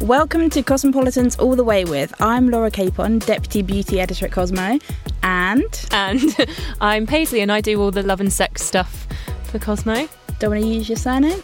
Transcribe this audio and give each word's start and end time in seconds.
Welcome 0.00 0.48
to 0.48 0.62
Cosmopolitan's 0.62 1.36
All 1.36 1.54
the 1.54 1.64
Way 1.64 1.84
with. 1.84 2.18
I'm 2.22 2.48
Laura 2.48 2.70
Capon, 2.70 3.18
Deputy 3.18 3.60
Beauty 3.60 4.00
Editor 4.00 4.24
at 4.24 4.32
Cosmo, 4.32 4.78
and 5.22 5.86
And 5.90 6.34
I'm 6.80 7.06
Paisley, 7.06 7.42
and 7.42 7.52
I 7.52 7.60
do 7.60 7.78
all 7.78 7.90
the 7.90 8.02
love 8.02 8.22
and 8.22 8.32
sex 8.32 8.62
stuff 8.62 9.06
for 9.42 9.58
Cosmo. 9.58 10.08
don't 10.38 10.52
want 10.52 10.62
to 10.62 10.68
use 10.68 10.88
your 10.88 10.96
surname. 10.96 11.42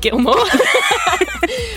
Gilmour. 0.00 0.34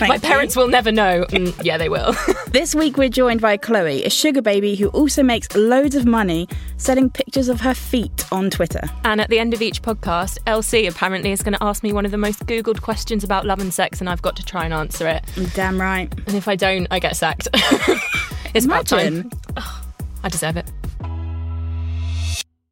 My 0.00 0.14
you. 0.14 0.20
parents 0.20 0.56
will 0.56 0.68
never 0.68 0.90
know. 0.90 1.24
Mm, 1.30 1.54
yeah, 1.64 1.78
they 1.78 1.88
will. 1.88 2.14
This 2.50 2.74
week 2.74 2.96
we're 2.96 3.08
joined 3.08 3.40
by 3.40 3.56
Chloe, 3.56 4.02
a 4.04 4.10
sugar 4.10 4.42
baby 4.42 4.74
who 4.74 4.88
also 4.88 5.22
makes 5.22 5.54
loads 5.54 5.94
of 5.94 6.04
money 6.04 6.48
selling 6.78 7.08
pictures 7.08 7.48
of 7.48 7.60
her 7.60 7.74
feet 7.74 8.26
on 8.32 8.50
Twitter. 8.50 8.80
and 9.04 9.20
at 9.20 9.28
the 9.30 9.38
end 9.38 9.54
of 9.54 9.62
each 9.62 9.82
podcast, 9.82 10.36
LC 10.48 10.88
apparently 10.88 11.30
is 11.30 11.42
going 11.42 11.52
to 11.52 11.62
ask 11.62 11.84
me 11.84 11.92
one 11.92 12.04
of 12.04 12.10
the 12.10 12.18
most 12.18 12.44
Googled 12.46 12.82
questions 12.82 13.22
about 13.22 13.46
love 13.46 13.60
and 13.60 13.72
sex, 13.72 14.00
and 14.00 14.10
I've 14.10 14.20
got 14.22 14.34
to 14.34 14.44
try 14.44 14.64
and 14.64 14.74
answer 14.74 15.06
it. 15.06 15.22
Damn 15.54 15.80
right. 15.80 16.12
And 16.26 16.34
if 16.36 16.48
I 16.48 16.56
don't, 16.56 16.88
I 16.90 16.98
get 16.98 17.14
sacked. 17.14 17.46
it's 18.52 18.66
my 18.66 18.82
time. 18.82 19.30
Imagine. 19.30 19.30
I 20.24 20.28
deserve 20.28 20.56
it. 20.56 20.68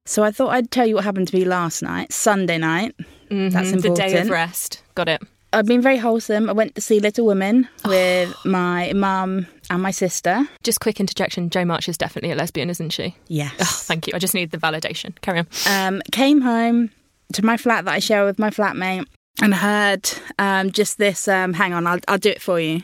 So 0.07 0.25
I 0.25 0.31
thought 0.33 0.49
I'd 0.49 0.71
tell 0.73 0.87
you 0.87 0.97
what 0.97 1.05
happened 1.05 1.29
to 1.29 1.37
me 1.37 1.45
last 1.45 1.83
night, 1.83 2.13
Sunday 2.13 2.59
night. 2.59 2.97
That's 3.31 3.71
Mhm, 3.71 3.83
The 3.83 3.91
day 3.91 4.19
of 4.21 4.31
rest. 4.31 4.83
Got 4.97 5.09
it. 5.09 5.23
I've 5.53 5.67
been 5.67 5.81
very 5.81 5.97
wholesome. 5.97 6.49
I 6.51 6.53
went 6.53 6.75
to 6.75 6.81
see 6.83 7.01
Little 7.01 7.25
Women 7.25 7.69
with 7.87 8.35
my 8.45 8.93
mum 8.95 9.47
and 9.71 9.83
my 9.83 9.91
sister. 9.91 10.47
Just 10.63 10.81
quick 10.81 11.01
interjection. 11.01 11.49
Jo 11.49 11.65
March 11.65 11.89
is 11.89 11.97
definitely 11.97 12.33
a 12.33 12.35
lesbian, 12.37 12.69
isn't 12.69 12.91
she? 12.91 13.17
Yes. 13.29 13.55
Oh, 13.61 13.65
thank 13.65 14.07
you. 14.07 14.13
I 14.15 14.19
just 14.19 14.35
need 14.35 14.51
the 14.51 14.59
validation. 14.59 15.19
Carry 15.23 15.39
on. 15.41 15.47
um, 15.67 16.03
came 16.13 16.43
home 16.43 16.91
to 17.33 17.45
my 17.45 17.57
flat 17.57 17.87
that 17.87 17.95
I 17.95 17.99
share 17.99 18.25
with 18.27 18.39
my 18.39 18.51
flatmate 18.51 19.07
and 19.41 19.55
heard 19.55 20.11
um, 20.39 20.71
just 20.71 20.99
this. 20.99 21.27
Um, 21.29 21.55
hang 21.55 21.73
on, 21.73 21.87
I'll, 21.87 22.01
I'll 22.09 22.19
do 22.19 22.29
it 22.31 22.43
for 22.43 22.61
you. 22.61 22.83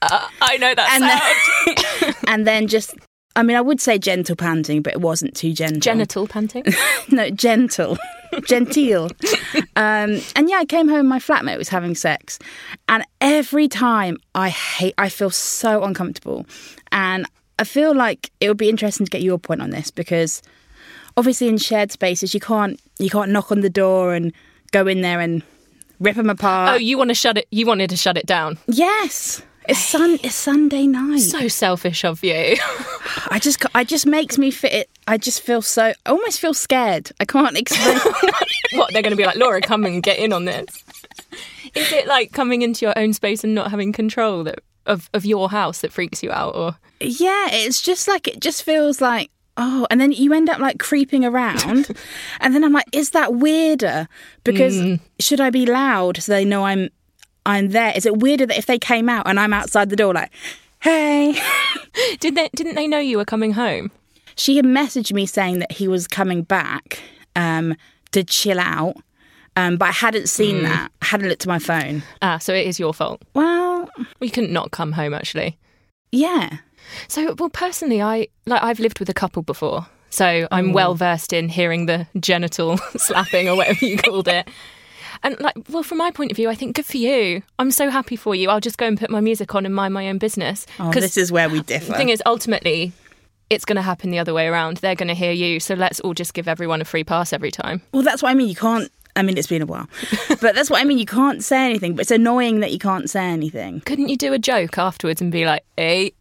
I 0.00 0.56
know 0.58 0.74
that 0.74 0.88
And 0.92 1.04
sound. 1.04 2.14
then, 2.14 2.14
and 2.28 2.46
then 2.46 2.66
just, 2.68 2.94
I 3.34 3.42
mean, 3.42 3.56
I 3.56 3.60
would 3.60 3.80
say 3.80 3.98
gentle 3.98 4.36
panting, 4.36 4.82
but 4.82 4.92
it 4.92 5.00
wasn't 5.00 5.34
too 5.34 5.52
gentle. 5.52 5.80
Genital 5.80 6.28
panting. 6.28 6.64
no, 7.10 7.28
gentle, 7.30 7.98
genteel. 8.46 9.10
Um, 9.76 10.20
and 10.36 10.48
yeah, 10.48 10.56
I 10.58 10.64
came 10.66 10.88
home. 10.88 11.06
My 11.06 11.18
flatmate 11.18 11.58
was 11.58 11.68
having 11.68 11.94
sex, 11.94 12.38
and 12.88 13.04
every 13.20 13.68
time 13.68 14.18
I 14.34 14.48
hate, 14.48 14.94
I 14.98 15.08
feel 15.08 15.30
so 15.30 15.84
uncomfortable, 15.84 16.46
and 16.92 17.26
I 17.58 17.64
feel 17.64 17.94
like 17.94 18.30
it 18.40 18.48
would 18.48 18.56
be 18.56 18.68
interesting 18.68 19.06
to 19.06 19.10
get 19.10 19.22
your 19.22 19.38
point 19.38 19.62
on 19.62 19.70
this 19.70 19.90
because 19.90 20.42
obviously 21.16 21.48
in 21.48 21.58
shared 21.58 21.90
spaces 21.90 22.32
you 22.32 22.40
can't 22.40 22.80
you 22.98 23.10
can't 23.10 23.30
knock 23.30 23.50
on 23.50 23.60
the 23.60 23.70
door 23.70 24.14
and 24.14 24.32
go 24.70 24.86
in 24.86 25.00
there 25.00 25.20
and 25.20 25.42
rip 26.00 26.16
them 26.16 26.30
apart. 26.30 26.74
Oh, 26.74 26.78
you 26.78 26.96
want 26.96 27.10
to 27.10 27.14
shut 27.14 27.36
it? 27.38 27.46
You 27.50 27.66
wanted 27.66 27.90
to 27.90 27.96
shut 27.96 28.16
it 28.16 28.26
down. 28.26 28.58
yes. 28.66 29.42
It's 29.68 29.78
sun. 29.78 30.18
It's 30.22 30.34
Sunday 30.34 30.86
night. 30.86 31.18
So 31.20 31.46
selfish 31.46 32.02
of 32.04 32.24
you. 32.24 32.56
I 33.30 33.38
just, 33.38 33.64
I 33.74 33.84
just 33.84 34.06
makes 34.06 34.38
me 34.38 34.50
fit. 34.50 34.72
It. 34.72 34.90
I 35.06 35.18
just 35.18 35.42
feel 35.42 35.60
so. 35.60 35.92
I 36.06 36.10
almost 36.10 36.40
feel 36.40 36.54
scared. 36.54 37.12
I 37.20 37.26
can't 37.26 37.56
explain. 37.56 37.98
what 38.72 38.92
they're 38.92 39.02
going 39.02 39.10
to 39.10 39.16
be 39.16 39.26
like, 39.26 39.36
Laura, 39.36 39.60
come 39.60 39.84
and 39.84 40.02
get 40.02 40.18
in 40.18 40.32
on 40.32 40.46
this. 40.46 40.82
Is 41.74 41.92
it 41.92 42.06
like 42.06 42.32
coming 42.32 42.62
into 42.62 42.86
your 42.86 42.98
own 42.98 43.12
space 43.12 43.44
and 43.44 43.54
not 43.54 43.70
having 43.70 43.92
control 43.92 44.42
that, 44.44 44.60
of 44.86 45.10
of 45.12 45.26
your 45.26 45.50
house 45.50 45.82
that 45.82 45.92
freaks 45.92 46.22
you 46.22 46.32
out, 46.32 46.56
or 46.56 46.76
Yeah, 47.00 47.48
it's 47.50 47.82
just 47.82 48.08
like 48.08 48.26
it 48.26 48.40
just 48.40 48.62
feels 48.62 49.02
like 49.02 49.30
oh, 49.58 49.86
and 49.90 50.00
then 50.00 50.12
you 50.12 50.32
end 50.32 50.48
up 50.48 50.60
like 50.60 50.78
creeping 50.78 51.24
around, 51.24 51.94
and 52.40 52.54
then 52.54 52.64
I'm 52.64 52.72
like, 52.72 52.86
is 52.92 53.10
that 53.10 53.34
weirder? 53.34 54.08
Because 54.44 54.80
hmm. 54.80 54.94
should 55.18 55.40
I 55.40 55.50
be 55.50 55.66
loud 55.66 56.22
so 56.22 56.32
they 56.32 56.44
know 56.44 56.64
I'm 56.64 56.88
I'm 57.48 57.70
there? 57.70 57.92
Is 57.96 58.06
it 58.06 58.18
weirder 58.18 58.46
that 58.46 58.58
if 58.58 58.66
they 58.66 58.78
came 58.78 59.08
out 59.08 59.26
and 59.26 59.40
I'm 59.40 59.52
outside 59.52 59.90
the 59.90 59.96
door 59.96 60.14
like, 60.14 60.30
hey? 60.80 61.36
did 62.20 62.36
they 62.36 62.48
didn't 62.54 62.76
they 62.76 62.86
know 62.86 62.98
you 62.98 63.16
were 63.16 63.24
coming 63.24 63.52
home? 63.52 63.90
she 64.38 64.56
had 64.56 64.64
messaged 64.64 65.12
me 65.12 65.26
saying 65.26 65.58
that 65.58 65.72
he 65.72 65.88
was 65.88 66.06
coming 66.06 66.42
back 66.42 67.00
um, 67.36 67.74
to 68.12 68.22
chill 68.22 68.60
out. 68.60 68.94
Um, 69.56 69.76
but 69.76 69.88
I 69.88 69.92
hadn't 69.92 70.28
seen 70.28 70.62
that. 70.62 70.92
I 71.02 71.06
hadn't 71.06 71.28
looked 71.28 71.42
at 71.42 71.48
my 71.48 71.58
phone. 71.58 72.04
Ah, 72.22 72.38
so 72.38 72.54
it 72.54 72.66
is 72.68 72.78
your 72.78 72.94
fault. 72.94 73.20
Well, 73.34 73.90
we 74.20 74.30
couldn't 74.30 74.52
not 74.52 74.70
come 74.70 74.92
home 74.92 75.12
actually. 75.12 75.58
yeah. 76.12 76.58
So, 77.08 77.34
well, 77.38 77.50
personally, 77.50 78.00
I 78.00 78.28
like 78.46 78.62
I've 78.62 78.78
lived 78.80 78.98
with 78.98 79.10
a 79.10 79.14
couple 79.14 79.42
before, 79.42 79.86
so 80.08 80.48
I'm 80.50 80.72
well 80.72 80.94
versed 80.94 81.34
in 81.34 81.50
hearing 81.50 81.84
the 81.84 82.06
genital 82.18 82.78
slapping 82.96 83.46
or 83.46 83.56
whatever 83.56 83.84
you 83.84 83.98
called 83.98 84.26
it. 84.28 84.48
And 85.22 85.38
like, 85.40 85.56
well, 85.68 85.82
from 85.82 85.98
my 85.98 86.10
point 86.10 86.30
of 86.30 86.36
view, 86.36 86.48
I 86.48 86.54
think 86.54 86.76
good 86.76 86.86
for 86.86 86.96
you. 86.96 87.42
I'm 87.58 87.70
so 87.70 87.90
happy 87.90 88.16
for 88.16 88.34
you. 88.34 88.50
I'll 88.50 88.60
just 88.60 88.78
go 88.78 88.86
and 88.86 88.98
put 88.98 89.10
my 89.10 89.20
music 89.20 89.54
on 89.54 89.66
and 89.66 89.74
mind 89.74 89.94
my 89.94 90.08
own 90.08 90.18
business. 90.18 90.66
Oh, 90.78 90.92
this 90.92 91.16
is 91.16 91.32
where 91.32 91.48
we 91.48 91.62
differ. 91.62 91.92
the 91.92 91.94
thing 91.98 92.08
is, 92.08 92.22
ultimately, 92.26 92.92
it's 93.50 93.64
going 93.64 93.76
to 93.76 93.82
happen 93.82 94.10
the 94.10 94.18
other 94.18 94.34
way 94.34 94.46
around. 94.46 94.78
They're 94.78 94.94
going 94.94 95.08
to 95.08 95.14
hear 95.14 95.32
you, 95.32 95.60
so 95.60 95.74
let's 95.74 96.00
all 96.00 96.14
just 96.14 96.34
give 96.34 96.48
everyone 96.48 96.80
a 96.80 96.84
free 96.84 97.04
pass 97.04 97.32
every 97.32 97.50
time. 97.50 97.82
Well, 97.92 98.02
that's 98.02 98.22
what 98.22 98.30
I 98.30 98.34
mean. 98.34 98.48
You 98.48 98.56
can't. 98.56 98.90
I 99.16 99.22
mean, 99.22 99.36
it's 99.36 99.48
been 99.48 99.62
a 99.62 99.66
while, 99.66 99.88
but 100.40 100.54
that's 100.54 100.70
what 100.70 100.80
I 100.80 100.84
mean. 100.84 100.98
You 100.98 101.06
can't 101.06 101.42
say 101.42 101.64
anything, 101.64 101.94
but 101.96 102.02
it's 102.02 102.10
annoying 102.12 102.60
that 102.60 102.72
you 102.72 102.78
can't 102.78 103.10
say 103.10 103.24
anything. 103.24 103.80
Couldn't 103.80 104.08
you 104.08 104.16
do 104.16 104.32
a 104.32 104.38
joke 104.38 104.78
afterwards 104.78 105.20
and 105.20 105.32
be 105.32 105.44
like, 105.44 105.64
"Hey, 105.76 106.12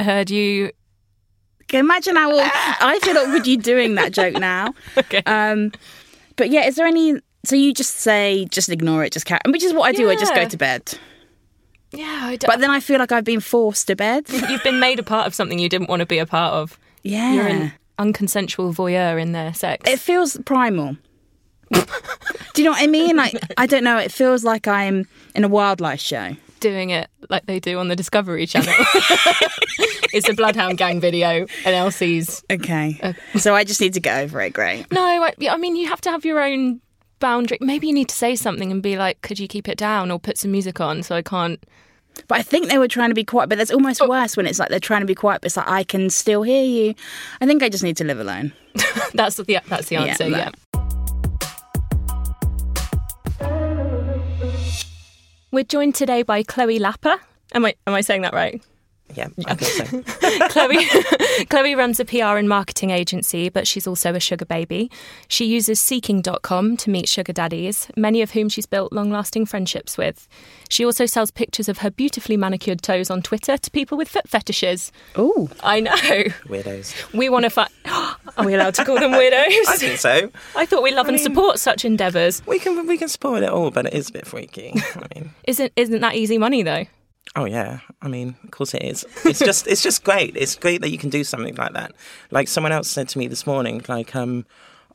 heard 0.00 0.28
you 0.30 0.70
you 1.74 1.80
imagine 1.80 2.16
how 2.16 2.30
I 2.38 2.98
feel 3.02 3.18
awkward 3.18 3.46
you 3.46 3.56
doing 3.56 3.96
that 3.96 4.12
joke 4.12 4.34
now. 4.34 4.74
Okay. 4.96 5.22
Um, 5.26 5.72
but 6.36 6.50
yeah, 6.50 6.66
is 6.66 6.76
there 6.76 6.86
any? 6.86 7.20
So 7.44 7.56
you 7.56 7.72
just 7.74 7.96
say, 7.96 8.46
just 8.50 8.68
ignore 8.68 9.04
it, 9.04 9.12
just 9.12 9.26
carry, 9.26 9.40
and 9.44 9.52
which 9.52 9.62
is 9.62 9.72
what 9.72 9.84
I 9.84 9.92
do. 9.92 10.08
I 10.10 10.16
just 10.16 10.34
go 10.34 10.48
to 10.48 10.56
bed. 10.56 10.98
Yeah, 11.92 12.20
I 12.24 12.36
don't. 12.36 12.48
But 12.50 12.60
then 12.60 12.70
I 12.70 12.80
feel 12.80 12.98
like 12.98 13.12
I've 13.12 13.24
been 13.24 13.40
forced 13.40 13.86
to 13.86 13.96
bed. 13.96 14.24
You've 14.48 14.62
been 14.64 14.80
made 14.80 14.98
a 14.98 15.02
part 15.02 15.26
of 15.26 15.34
something 15.34 15.58
you 15.58 15.68
didn't 15.68 15.88
want 15.88 16.00
to 16.00 16.06
be 16.06 16.18
a 16.18 16.26
part 16.26 16.54
of. 16.54 16.78
Yeah, 17.02 17.32
You're 17.34 17.46
an 17.46 17.72
unconsensual 17.98 18.74
voyeur 18.74 19.20
in 19.20 19.32
their 19.32 19.54
sex. 19.54 19.88
it 19.88 20.00
feels 20.00 20.36
primal. 20.44 20.96
do 21.72 21.82
you 22.56 22.64
know 22.64 22.70
what 22.72 22.82
I 22.82 22.86
mean? 22.86 23.16
Like 23.16 23.34
I 23.56 23.66
don't 23.66 23.84
know. 23.84 23.98
It 23.98 24.10
feels 24.12 24.44
like 24.44 24.66
I'm 24.66 25.06
in 25.34 25.44
a 25.44 25.48
wildlife 25.48 26.00
show. 26.00 26.36
doing 26.60 26.90
it 26.90 27.08
like 27.28 27.46
they 27.46 27.60
do 27.60 27.78
on 27.78 27.88
the 27.88 27.96
Discovery 27.96 28.46
Channel. 28.46 28.72
it's 30.12 30.28
a 30.28 30.34
Bloodhound 30.34 30.78
Gang 30.78 31.00
video, 31.00 31.46
and 31.64 31.74
Elsie's. 31.74 32.42
Okay, 32.50 32.98
uh, 33.02 33.38
so 33.38 33.54
I 33.54 33.64
just 33.64 33.80
need 33.80 33.94
to 33.94 34.00
get 34.00 34.22
over 34.22 34.40
it. 34.40 34.52
Great. 34.52 34.90
No, 34.92 35.02
I, 35.02 35.34
I 35.48 35.56
mean 35.56 35.76
you 35.76 35.88
have 35.88 36.00
to 36.02 36.10
have 36.10 36.24
your 36.24 36.40
own 36.42 36.80
boundary. 37.24 37.56
Maybe 37.62 37.86
you 37.86 37.94
need 37.94 38.10
to 38.10 38.14
say 38.14 38.36
something 38.36 38.70
and 38.70 38.82
be 38.82 38.98
like, 38.98 39.22
"Could 39.22 39.38
you 39.38 39.48
keep 39.48 39.66
it 39.66 39.78
down?" 39.78 40.10
or 40.10 40.18
put 40.18 40.36
some 40.36 40.52
music 40.52 40.78
on 40.78 41.02
so 41.02 41.16
I 41.16 41.22
can't. 41.22 41.58
But 42.28 42.38
I 42.38 42.42
think 42.42 42.68
they 42.68 42.76
were 42.76 42.86
trying 42.86 43.08
to 43.08 43.14
be 43.14 43.24
quiet. 43.24 43.48
But 43.48 43.56
that's 43.56 43.70
almost 43.70 44.02
oh. 44.02 44.08
worse 44.10 44.36
when 44.36 44.46
it's 44.46 44.58
like 44.58 44.68
they're 44.68 44.78
trying 44.78 45.00
to 45.00 45.06
be 45.06 45.14
quiet, 45.14 45.40
but 45.40 45.46
it's 45.46 45.56
like 45.56 45.66
I 45.66 45.84
can 45.84 46.10
still 46.10 46.42
hear 46.42 46.62
you. 46.62 46.94
I 47.40 47.46
think 47.46 47.62
I 47.62 47.70
just 47.70 47.82
need 47.82 47.96
to 47.96 48.04
live 48.04 48.20
alone. 48.20 48.52
That's 49.14 49.36
the 49.36 49.60
that's 49.68 49.88
the 49.88 49.96
answer. 49.96 50.28
Yeah. 50.28 50.50
that- 50.50 50.54
We're 55.50 55.64
joined 55.64 55.94
today 55.94 56.24
by 56.24 56.42
Chloe 56.42 56.78
Lapper. 56.78 57.16
Am 57.54 57.64
I 57.64 57.74
am 57.86 57.94
I 57.94 58.02
saying 58.02 58.22
that 58.22 58.34
right? 58.34 58.60
Yeah, 59.14 59.28
I 59.46 59.54
think 59.54 60.04
so. 60.04 60.48
Chloe, 60.48 61.44
Chloe 61.50 61.74
runs 61.74 62.00
a 62.00 62.04
PR 62.04 62.36
and 62.38 62.48
marketing 62.48 62.90
agency, 62.90 63.48
but 63.48 63.66
she's 63.66 63.86
also 63.86 64.14
a 64.14 64.18
sugar 64.20 64.44
baby. 64.46 64.90
She 65.28 65.44
uses 65.44 65.78
Seeking.com 65.80 66.76
to 66.78 66.90
meet 66.90 67.08
sugar 67.08 67.32
daddies, 67.32 67.86
many 67.96 68.22
of 68.22 68.32
whom 68.32 68.48
she's 68.48 68.66
built 68.66 68.92
long 68.92 69.10
lasting 69.10 69.46
friendships 69.46 69.96
with. 69.98 70.26
She 70.68 70.84
also 70.84 71.06
sells 71.06 71.30
pictures 71.30 71.68
of 71.68 71.78
her 71.78 71.90
beautifully 71.90 72.36
manicured 72.36 72.82
toes 72.82 73.10
on 73.10 73.22
Twitter 73.22 73.56
to 73.56 73.70
people 73.70 73.96
with 73.98 74.08
foot 74.08 74.28
fetishes. 74.28 74.90
Oh, 75.14 75.48
I 75.62 75.80
know. 75.80 75.92
Weirdos. 75.92 77.12
We 77.12 77.28
want 77.28 77.44
to 77.44 77.50
find. 77.50 77.70
Are 77.84 78.44
we 78.44 78.54
allowed 78.54 78.74
to 78.74 78.84
call 78.84 78.98
them 78.98 79.12
weirdos? 79.12 79.68
I 79.68 79.76
think 79.76 79.98
so. 79.98 80.30
I 80.56 80.66
thought 80.66 80.82
we 80.82 80.92
love 80.92 81.08
and 81.08 81.20
support 81.20 81.58
such 81.60 81.84
endeavours. 81.84 82.44
We 82.46 82.58
can 82.58 82.86
we 82.86 82.98
can 82.98 83.08
support 83.08 83.42
it 83.44 83.50
all, 83.50 83.70
but 83.70 83.86
it 83.86 83.94
is 83.94 84.08
a 84.08 84.12
bit 84.12 84.26
freaky. 84.26 84.72
I 84.74 85.06
mean, 85.14 85.30
Isn't 85.44 85.72
isn't 85.76 86.00
that 86.00 86.14
easy 86.16 86.38
money 86.38 86.62
though? 86.64 86.86
Oh 87.36 87.44
yeah. 87.44 87.80
I 88.02 88.08
mean, 88.08 88.36
of 88.44 88.50
course 88.50 88.74
it 88.74 88.82
is. 88.82 89.04
It's 89.24 89.38
just 89.38 89.66
it's 89.66 89.82
just 89.82 90.04
great. 90.04 90.36
It's 90.36 90.56
great 90.56 90.80
that 90.82 90.90
you 90.90 90.98
can 90.98 91.10
do 91.10 91.24
something 91.24 91.54
like 91.54 91.72
that. 91.72 91.92
Like 92.30 92.48
someone 92.48 92.72
else 92.72 92.90
said 92.90 93.08
to 93.10 93.18
me 93.18 93.26
this 93.26 93.46
morning, 93.46 93.82
like, 93.88 94.14
um, 94.14 94.46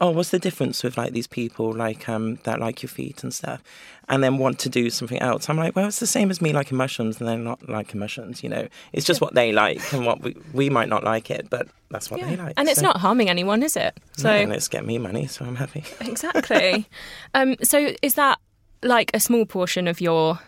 oh, 0.01 0.11
what's 0.11 0.29
the 0.29 0.39
difference 0.39 0.83
with 0.83 0.97
like 0.97 1.13
these 1.13 1.27
people 1.27 1.73
like 1.73 2.07
um 2.07 2.39
that 2.43 2.59
like 2.59 2.81
your 2.81 2.89
feet 2.89 3.23
and 3.23 3.33
stuff, 3.33 3.61
and 4.07 4.23
then 4.23 4.37
want 4.37 4.59
to 4.59 4.69
do 4.69 4.89
something 4.89 5.19
else? 5.19 5.49
I'm 5.49 5.57
like, 5.57 5.75
well, 5.75 5.87
it's 5.87 5.99
the 5.99 6.07
same 6.07 6.29
as 6.29 6.41
me 6.41 6.53
liking 6.53 6.77
mushrooms 6.77 7.19
and 7.19 7.27
they're 7.27 7.37
not 7.37 7.67
liking 7.67 7.99
mushrooms. 7.99 8.43
You 8.43 8.49
know, 8.49 8.67
it's 8.93 9.05
just 9.05 9.21
what 9.21 9.33
they 9.33 9.51
like 9.51 9.93
and 9.93 10.05
what 10.05 10.21
we 10.21 10.35
we 10.53 10.69
might 10.69 10.89
not 10.89 11.03
like 11.03 11.29
it, 11.29 11.49
but 11.49 11.67
that's 11.89 12.09
what 12.09 12.21
they 12.21 12.35
like. 12.35 12.53
And 12.57 12.69
it's 12.69 12.81
not 12.81 12.97
harming 12.97 13.29
anyone, 13.29 13.63
is 13.63 13.75
it? 13.75 13.97
So 14.17 14.29
and 14.29 14.53
it's 14.53 14.67
get 14.67 14.85
me 14.85 14.97
money, 14.97 15.27
so 15.27 15.45
I'm 15.45 15.55
happy. 15.55 15.83
exactly. 16.01 16.87
um, 17.33 17.55
so 17.63 17.93
is 18.01 18.13
that 18.15 18.39
like 18.81 19.11
a 19.13 19.19
small 19.19 19.45
portion 19.45 19.87
of 19.87 19.99
your 19.99 20.39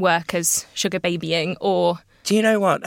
work 0.00 0.34
as 0.34 0.66
sugar 0.74 0.98
babying, 1.00 1.56
or 1.60 2.00
Do 2.24 2.34
you 2.34 2.42
know 2.42 2.58
what? 2.60 2.82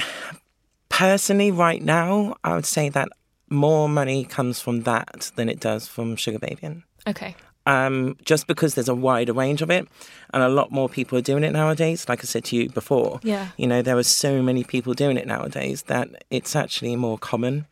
Personally, 0.90 1.52
right 1.52 1.82
now, 1.82 2.36
I 2.44 2.54
would 2.56 2.66
say 2.66 2.90
that 2.90 3.10
more 3.50 3.90
money 3.90 4.26
comes 4.26 4.60
from 4.60 4.82
that 4.84 5.32
than 5.36 5.50
it 5.50 5.60
does 5.60 5.88
from 5.88 6.16
sugar 6.16 6.40
babying. 6.40 6.84
okay? 7.08 7.36
Um, 7.66 8.18
just 8.26 8.46
because 8.48 8.76
there's 8.76 8.90
a 8.90 8.96
wider 8.96 9.32
range 9.34 9.62
of 9.62 9.72
it, 9.72 9.88
and 10.34 10.44
a 10.44 10.50
lot 10.50 10.72
more 10.72 10.90
people 10.90 11.18
are 11.18 11.22
doing 11.22 11.44
it 11.46 11.52
nowadays. 11.54 12.08
Like 12.10 12.20
I 12.20 12.26
said 12.26 12.44
to 12.46 12.56
you 12.58 12.70
before, 12.70 13.20
Yeah. 13.24 13.48
you 13.58 13.68
know, 13.68 13.82
there 13.82 13.98
are 13.98 14.04
so 14.04 14.42
many 14.42 14.64
people 14.66 14.94
doing 14.94 15.16
it 15.18 15.26
nowadays 15.26 15.84
that 15.84 16.10
it's 16.30 16.56
actually 16.56 16.96
more 16.98 17.18
common. 17.18 17.66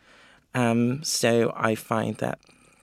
Um, 0.55 1.03
so 1.03 1.53
I 1.57 1.75
find 1.75 2.15
that, 2.17 2.39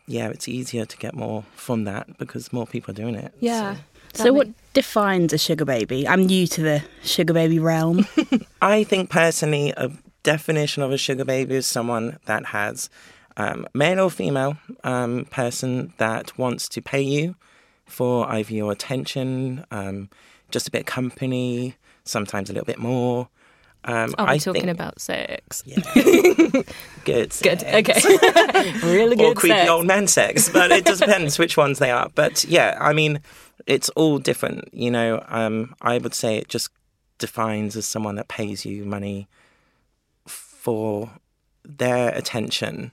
yeah, 0.06 0.28
it's 0.28 0.49
easier 0.49 0.84
to 0.84 0.96
get 0.99 1.14
more 1.14 1.44
from 1.55 1.84
that 1.84 2.19
because 2.19 2.52
more 2.52 2.66
people 2.66 2.93
are 2.93 2.94
doing 3.02 3.14
it. 3.14 3.32
Yeah. 3.40 3.76
so 4.12 4.32
what 4.32 4.49
defines 4.79 5.33
a 5.33 5.39
sugar 5.39 5.65
baby? 5.65 6.07
I'm 6.07 6.25
new 6.27 6.47
to 6.47 6.63
the 6.63 6.85
sugar 7.03 7.33
baby 7.33 7.59
realm. 7.59 8.07
I 8.63 8.85
think 8.85 9.11
personally, 9.11 9.73
a 9.77 9.91
definition 10.23 10.85
of 10.85 10.93
a 10.93 10.97
sugar 10.97 11.25
baby 11.25 11.57
is 11.57 11.67
someone 11.67 12.19
that 12.27 12.47
has 12.47 12.89
um, 13.37 13.67
male 13.75 13.99
or 13.99 14.09
female 14.11 14.57
um, 14.85 15.25
person 15.33 15.93
that 15.99 16.39
wants 16.39 16.69
to 16.69 16.81
pay 16.81 17.01
you 17.03 17.35
for 17.87 18.29
either 18.31 18.55
your 18.55 18.71
attention, 18.71 19.65
um, 19.73 20.11
just 20.53 20.69
a 20.69 20.71
bit 20.71 20.81
of 20.83 20.87
company, 20.87 21.75
sometimes 22.05 22.49
a 22.49 22.53
little 22.53 22.67
bit 22.67 22.79
more. 22.79 23.29
Um, 23.85 24.15
Are 24.19 24.27
we 24.27 24.33
I 24.35 24.39
talking 24.39 24.63
think- 24.63 24.73
about 24.79 25.01
sex? 25.01 25.63
good? 25.95 26.67
Good. 27.05 27.33
sex. 27.33 27.65
Okay. 27.65 28.01
really 28.85 29.17
good 29.17 29.33
or 29.33 29.35
creepy 29.35 29.57
sex. 29.57 29.71
old 29.71 29.87
man 29.87 30.07
sex, 30.07 30.49
but 30.49 30.71
it 30.71 30.87
just 30.87 31.01
depends 31.01 31.37
which 31.37 31.57
ones 31.57 31.81
they 31.81 31.91
are. 31.91 32.11
But 32.15 32.45
yeah, 32.45 32.77
I 32.81 32.93
mean, 32.93 33.21
it's 33.66 33.88
all 33.90 34.19
different. 34.19 34.69
You 34.72 34.90
know, 34.90 35.25
um, 35.28 35.75
I 35.81 35.99
would 35.99 36.14
say 36.14 36.37
it 36.37 36.49
just 36.49 36.70
defines 37.19 37.76
as 37.76 37.87
someone 37.87 38.14
that 38.16 38.28
pays 38.28 38.64
you 38.64 38.84
money 38.84 39.28
for 40.26 41.10
their 41.64 42.14
attention 42.14 42.93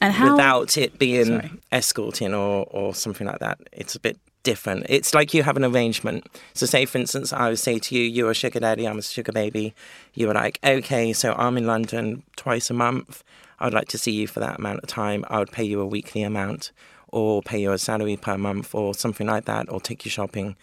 And 0.00 0.12
how? 0.14 0.30
without 0.30 0.76
it 0.76 0.98
being 0.98 1.26
Sorry. 1.26 1.50
escorting 1.72 2.34
or, 2.34 2.66
or 2.70 2.94
something 2.94 3.26
like 3.26 3.38
that. 3.40 3.58
It's 3.72 3.94
a 3.94 4.00
bit 4.00 4.18
different. 4.42 4.86
It's 4.88 5.12
like 5.14 5.34
you 5.34 5.42
have 5.42 5.56
an 5.56 5.64
arrangement. 5.64 6.26
So, 6.54 6.66
say 6.66 6.84
for 6.86 6.98
instance, 6.98 7.32
I 7.32 7.48
would 7.48 7.58
say 7.58 7.78
to 7.78 7.94
you, 7.96 8.02
"You're 8.04 8.30
a 8.30 8.34
sugar 8.34 8.60
daddy, 8.60 8.86
I'm 8.86 8.98
a 8.98 9.02
sugar 9.02 9.32
baby." 9.32 9.74
You 10.14 10.28
were 10.28 10.34
like, 10.34 10.58
"Okay, 10.64 11.12
so 11.12 11.34
I'm 11.34 11.56
in 11.56 11.66
London 11.66 12.22
twice 12.36 12.70
a 12.70 12.74
month. 12.74 13.24
I'd 13.58 13.74
like 13.74 13.88
to 13.88 13.98
see 13.98 14.12
you 14.12 14.26
for 14.26 14.40
that 14.40 14.58
amount 14.58 14.80
of 14.80 14.88
time. 14.88 15.24
I 15.28 15.38
would 15.38 15.50
pay 15.50 15.64
you 15.64 15.80
a 15.80 15.86
weekly 15.86 16.22
amount, 16.22 16.70
or 17.16 17.42
pay 17.42 17.58
you 17.64 17.72
a 17.72 17.78
salary 17.78 18.16
per 18.16 18.36
month, 18.38 18.74
or 18.74 18.94
something 18.94 19.26
like 19.34 19.44
that, 19.46 19.64
or 19.72 19.80
take 19.80 20.04
you 20.04 20.10
shopping." 20.10 20.56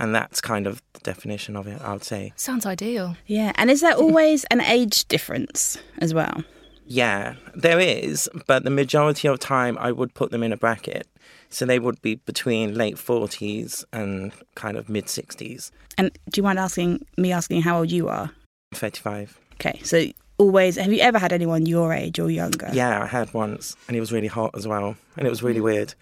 And 0.00 0.14
that's 0.14 0.40
kind 0.40 0.66
of 0.66 0.74
the 0.94 1.00
definition 1.00 1.56
of 1.56 1.66
it. 1.66 1.80
I 1.82 1.92
would 1.92 2.04
say. 2.04 2.32
Sounds 2.36 2.64
ideal. 2.66 3.16
yeah, 3.26 3.52
and 3.56 3.70
is 3.70 3.80
there 3.80 3.94
always 4.04 4.44
an 4.54 4.60
age 4.60 5.06
difference 5.08 5.78
as 5.98 6.12
well? 6.14 6.42
Yeah, 6.90 7.34
there 7.54 7.80
is, 7.80 8.30
but 8.46 8.64
the 8.64 8.70
majority 8.70 9.28
of 9.28 9.38
time 9.38 9.76
I 9.78 9.90
would 9.92 10.14
put 10.14 10.30
them 10.30 10.42
in 10.42 10.52
a 10.52 10.56
bracket. 10.56 11.06
So 11.50 11.66
they 11.66 11.78
would 11.78 12.00
be 12.00 12.14
between 12.30 12.74
late 12.74 12.96
40s 12.96 13.84
and 13.92 14.32
kind 14.54 14.76
of 14.78 14.88
mid 14.88 15.06
60s, 15.06 15.70
And 15.98 16.10
do 16.30 16.38
you 16.38 16.42
mind 16.42 16.58
asking 16.58 17.04
me 17.16 17.32
asking 17.32 17.62
how 17.62 17.78
old 17.80 17.90
you 17.90 18.08
are? 18.08 18.30
35. 18.74 19.38
Okay, 19.54 19.80
so 19.82 19.96
always 20.38 20.76
have 20.76 20.92
you 20.92 21.00
ever 21.00 21.18
had 21.18 21.32
anyone 21.32 21.66
your 21.66 21.92
age 21.92 22.18
or 22.18 22.30
younger? 22.30 22.70
Yeah, 22.72 23.02
I 23.02 23.06
had 23.06 23.32
once, 23.34 23.76
and 23.86 23.94
he 23.94 24.00
was 24.00 24.12
really 24.12 24.28
hot 24.28 24.52
as 24.54 24.66
well, 24.66 24.96
and 25.16 25.26
it 25.26 25.30
was 25.30 25.42
really 25.42 25.60
mm. 25.60 25.64
weird. 25.64 25.94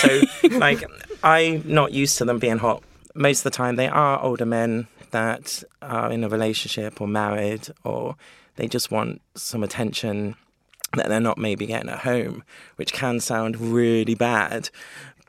so, 0.00 0.20
like, 0.58 0.84
I'm 1.22 1.62
not 1.66 1.92
used 1.92 2.18
to 2.18 2.24
them 2.24 2.38
being 2.38 2.58
hot. 2.58 2.82
Most 3.14 3.40
of 3.40 3.44
the 3.44 3.56
time, 3.56 3.76
they 3.76 3.88
are 3.88 4.20
older 4.20 4.46
men 4.46 4.88
that 5.12 5.62
are 5.80 6.10
in 6.10 6.24
a 6.24 6.28
relationship 6.28 7.00
or 7.00 7.06
married, 7.06 7.68
or 7.84 8.16
they 8.56 8.66
just 8.66 8.90
want 8.90 9.22
some 9.34 9.62
attention 9.62 10.34
that 10.96 11.08
they're 11.08 11.20
not 11.20 11.38
maybe 11.38 11.66
getting 11.66 11.88
at 11.88 12.00
home, 12.00 12.42
which 12.76 12.92
can 12.92 13.20
sound 13.20 13.60
really 13.60 14.14
bad. 14.14 14.70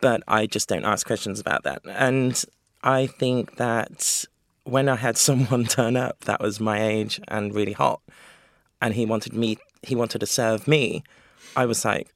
But 0.02 0.24
I 0.28 0.46
just 0.46 0.68
don't 0.68 0.86
ask 0.86 1.06
questions 1.06 1.40
about 1.40 1.64
that. 1.64 1.82
And 1.86 2.44
I 2.84 3.08
think 3.08 3.58
that 3.58 4.26
when 4.64 4.90
I 4.90 4.96
had 4.96 5.18
someone 5.30 5.66
turn 5.66 5.96
up 5.96 6.22
that 6.22 6.42
was 6.42 6.60
my 6.60 6.82
age 6.82 7.22
and 7.28 7.54
really 7.54 7.74
hot, 7.74 8.02
and 8.86 8.94
he 8.94 9.04
wanted 9.04 9.34
me, 9.34 9.58
he 9.82 9.96
wanted 9.96 10.20
to 10.20 10.28
serve 10.28 10.68
me, 10.68 11.04
I 11.56 11.66
was 11.66 11.84
like, 11.84 12.08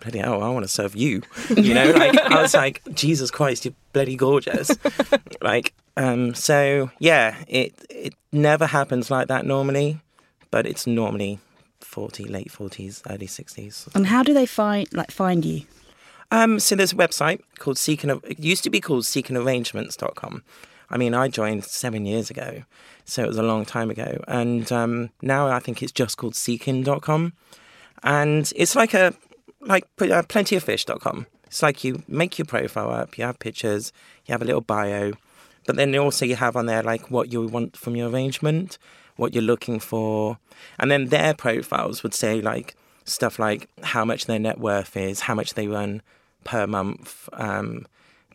bloody 0.00 0.18
hell, 0.18 0.42
I 0.42 0.48
want 0.50 0.64
to 0.64 0.68
serve 0.68 0.96
you. 0.96 1.22
You 1.56 1.74
know, 1.74 1.90
like 1.96 2.18
I 2.18 2.42
was 2.42 2.54
like, 2.54 2.82
Jesus 2.92 3.30
Christ, 3.30 3.64
you're 3.64 3.74
bloody 3.92 4.16
gorgeous. 4.16 4.76
like, 5.40 5.74
um, 5.96 6.34
so 6.34 6.90
yeah, 6.98 7.36
it 7.46 7.72
it 7.88 8.14
never 8.32 8.66
happens 8.66 9.12
like 9.12 9.28
that 9.28 9.46
normally, 9.46 10.00
but 10.50 10.66
it's 10.66 10.88
normally 10.88 11.38
forty, 11.80 12.24
late 12.24 12.50
forties, 12.50 13.00
early 13.08 13.28
sixties. 13.28 13.88
And 13.94 14.08
how 14.08 14.24
do 14.24 14.34
they 14.34 14.46
find 14.46 14.92
like 14.92 15.12
find 15.12 15.44
you? 15.44 15.62
Um, 16.32 16.58
so 16.58 16.74
there's 16.74 16.92
a 16.92 16.96
website 16.96 17.42
called 17.60 17.78
Seeking. 17.78 18.10
It 18.24 18.40
used 18.40 18.64
to 18.64 18.70
be 18.70 18.80
called 18.80 19.04
SeekingArrangements.com. 19.04 20.42
I 20.90 20.96
mean, 20.96 21.14
I 21.14 21.28
joined 21.28 21.64
seven 21.64 22.06
years 22.06 22.30
ago, 22.30 22.62
so 23.04 23.22
it 23.22 23.28
was 23.28 23.36
a 23.36 23.42
long 23.42 23.64
time 23.64 23.90
ago, 23.90 24.22
and 24.26 24.70
um, 24.72 25.10
now 25.22 25.48
I 25.48 25.58
think 25.60 25.82
it's 25.82 25.92
just 25.92 26.16
called 26.16 26.34
Seeking.com, 26.34 27.32
and 28.02 28.52
it's 28.56 28.74
like 28.74 28.94
a 28.94 29.12
like 29.60 29.84
uh, 30.00 30.22
plentyoffish.com. 30.22 31.26
It's 31.46 31.62
like 31.62 31.84
you 31.84 32.02
make 32.08 32.38
your 32.38 32.46
profile 32.46 32.90
up, 32.90 33.18
you 33.18 33.24
have 33.24 33.38
pictures, 33.38 33.92
you 34.26 34.32
have 34.32 34.42
a 34.42 34.44
little 34.44 34.60
bio, 34.60 35.12
but 35.66 35.76
then 35.76 35.94
also 35.96 36.24
you 36.24 36.36
have 36.36 36.56
on 36.56 36.66
there 36.66 36.82
like 36.82 37.10
what 37.10 37.32
you 37.32 37.46
want 37.46 37.76
from 37.76 37.96
your 37.96 38.08
arrangement, 38.08 38.78
what 39.16 39.34
you're 39.34 39.42
looking 39.42 39.80
for, 39.80 40.38
and 40.78 40.90
then 40.90 41.06
their 41.06 41.34
profiles 41.34 42.02
would 42.02 42.14
say 42.14 42.40
like 42.40 42.76
stuff 43.04 43.38
like 43.38 43.68
how 43.82 44.04
much 44.04 44.26
their 44.26 44.38
net 44.38 44.58
worth 44.58 44.96
is, 44.96 45.20
how 45.20 45.34
much 45.34 45.54
they 45.54 45.66
earn 45.66 46.02
per 46.44 46.66
month, 46.66 47.28
um, 47.32 47.86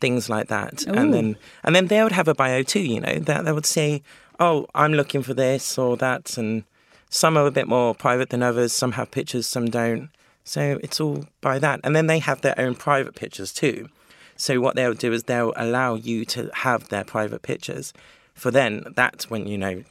things 0.03 0.29
like 0.29 0.47
that, 0.49 0.85
Ooh. 0.85 0.91
and 0.99 1.13
then 1.13 1.37
and 1.63 1.73
then 1.75 1.87
they 1.87 2.03
would 2.03 2.11
have 2.19 2.27
a 2.27 2.35
bio 2.35 2.61
too. 2.61 2.85
You 2.93 2.99
know 2.99 3.17
that 3.29 3.45
they 3.45 3.53
would 3.57 3.65
say, 3.77 4.03
oh, 4.37 4.67
I'm 4.75 4.93
looking 4.99 5.23
for 5.23 5.33
this 5.33 5.77
or 5.77 5.95
that, 5.97 6.37
and 6.37 6.65
some 7.09 7.37
are 7.37 7.47
a 7.47 7.51
bit 7.51 7.67
more 7.67 7.95
private 7.95 8.29
than 8.29 8.43
others. 8.43 8.73
Some 8.73 8.93
have 8.93 9.11
pictures, 9.11 9.47
some 9.47 9.67
don't. 9.69 10.09
So 10.43 10.79
it's 10.83 10.99
all 10.99 11.25
by 11.39 11.57
that. 11.59 11.79
And 11.83 11.95
then 11.95 12.07
they 12.07 12.19
have 12.19 12.41
their 12.41 12.59
own 12.59 12.75
private 12.75 13.15
pictures 13.15 13.53
too. 13.53 13.87
So 14.35 14.59
what 14.59 14.75
they'll 14.75 14.93
do 15.05 15.13
is 15.13 15.23
they'll 15.23 15.53
allow 15.55 15.95
you 15.95 16.25
to 16.25 16.49
have 16.53 16.89
their 16.89 17.05
private 17.05 17.43
pictures. 17.43 17.93
For 18.33 18.51
then, 18.51 18.83
that's 18.95 19.29
when 19.29 19.47
you 19.47 19.57
know 19.57 19.83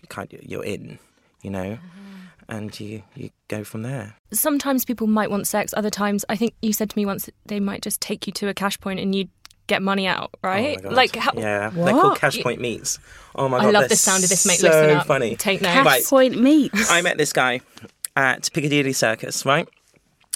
you're 0.42 0.64
in, 0.64 0.98
you 1.42 1.50
know, 1.50 1.78
mm-hmm. 1.78 2.50
and 2.50 2.78
you 2.80 3.02
you 3.14 3.30
go 3.48 3.62
from 3.64 3.82
there. 3.82 4.16
Sometimes 4.32 4.84
people 4.84 5.06
might 5.06 5.30
want 5.30 5.46
sex. 5.46 5.72
Other 5.76 5.90
times, 5.90 6.24
I 6.28 6.36
think 6.36 6.52
you 6.60 6.72
said 6.72 6.90
to 6.90 6.98
me 6.98 7.06
once 7.06 7.30
they 7.46 7.60
might 7.60 7.82
just 7.82 8.00
take 8.00 8.26
you 8.26 8.32
to 8.34 8.48
a 8.48 8.54
cash 8.54 8.78
point 8.80 8.98
and 8.98 9.14
you 9.14 9.28
get 9.72 9.82
money 9.82 10.06
out, 10.06 10.30
right? 10.42 10.76
Oh 10.78 10.82
my 10.82 10.88
God. 10.88 10.92
like, 10.92 11.16
how, 11.16 11.32
yeah, 11.36 11.70
they're 11.70 11.92
called 11.92 12.12
What? 12.12 12.18
cash 12.20 12.40
point 12.40 12.60
meets. 12.60 12.98
Oh 13.34 13.48
my 13.48 13.58
god, 13.58 13.66
I 13.66 13.70
love 13.70 13.88
the 13.88 13.96
sound 13.96 14.22
of 14.24 14.30
this, 14.30 14.46
mate. 14.46 14.58
So 14.58 14.68
Listen 14.68 14.96
up. 14.96 15.06
funny. 15.06 15.36
Take 15.36 15.62
notes. 15.62 15.74
Cash 15.74 15.86
Right. 15.86 16.04
point 16.04 16.38
meets. 16.40 16.90
I 16.90 17.00
met 17.02 17.16
this 17.18 17.32
guy 17.32 17.60
at 18.16 18.50
Piccadilly 18.52 18.92
Circus, 18.92 19.46
right? 19.46 19.68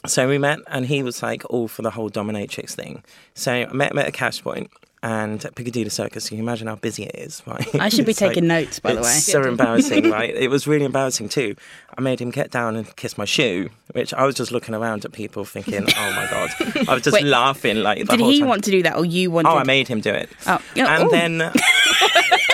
So 0.07 0.29
we 0.29 0.39
met, 0.39 0.61
and 0.69 0.87
he 0.87 1.03
was 1.03 1.23
like 1.23 1.43
all 1.51 1.69
for 1.69 1.83
the 1.83 1.91
whole 1.91 2.11
dominatrix 2.11 2.71
thing. 2.75 3.03
So 3.35 3.53
I 3.53 3.73
met 3.73 3.93
him 3.93 3.99
at 3.99 4.07
a 4.09 4.13
cash 4.13 4.43
point, 4.43 4.71
and 5.07 5.41
Piccadilly 5.55 5.89
Circus. 5.91 6.29
Can 6.29 6.39
you 6.39 6.43
imagine 6.43 6.67
how 6.67 6.75
busy 6.75 7.05
it 7.05 7.15
is, 7.15 7.41
right? 7.47 7.65
I 7.77 7.89
should 7.91 8.07
be 8.07 8.11
It's 8.17 8.21
like- 8.21 8.31
taking 8.31 8.49
notes, 8.49 8.81
by 8.81 8.93
the 8.95 9.01
way. 9.03 9.13
it's 9.13 9.25
so 9.25 9.43
embarrassing, 9.43 10.11
right? 10.11 10.35
It 10.35 10.49
was 10.51 10.67
really 10.67 10.85
embarrassing 10.85 11.29
too. 11.29 11.55
I 11.97 12.01
made 12.01 12.21
him 12.21 12.31
get 12.31 12.51
down 12.51 12.75
and 12.77 12.85
kiss 12.97 13.17
my 13.17 13.25
shoe, 13.25 13.71
which 13.93 14.13
I 14.13 14.25
was 14.27 14.35
just 14.35 14.51
looking 14.51 14.75
around 14.75 15.05
at 15.05 15.13
people 15.13 15.45
thinking, 15.45 15.85
"Oh 15.97 16.11
my 16.13 16.27
god!" 16.31 16.51
I 16.89 16.95
was 16.95 17.03
just 17.05 17.15
Wait, 17.15 17.25
laughing 17.25 17.83
like 17.83 17.99
the 18.07 18.17
Did 18.17 18.21
he 18.27 18.41
time. 18.41 18.49
want 18.49 18.65
to 18.65 18.71
do 18.71 18.83
that, 18.83 18.97
or 18.97 19.05
you 19.05 19.31
wanted? 19.31 19.49
Oh, 19.51 19.57
I 19.57 19.65
made 19.65 19.87
him 19.89 20.01
do 20.01 20.11
it. 20.11 20.29
Oh, 20.47 20.59
yeah, 20.75 20.97
and 20.99 21.05
ooh. 21.07 21.11
then 21.11 21.41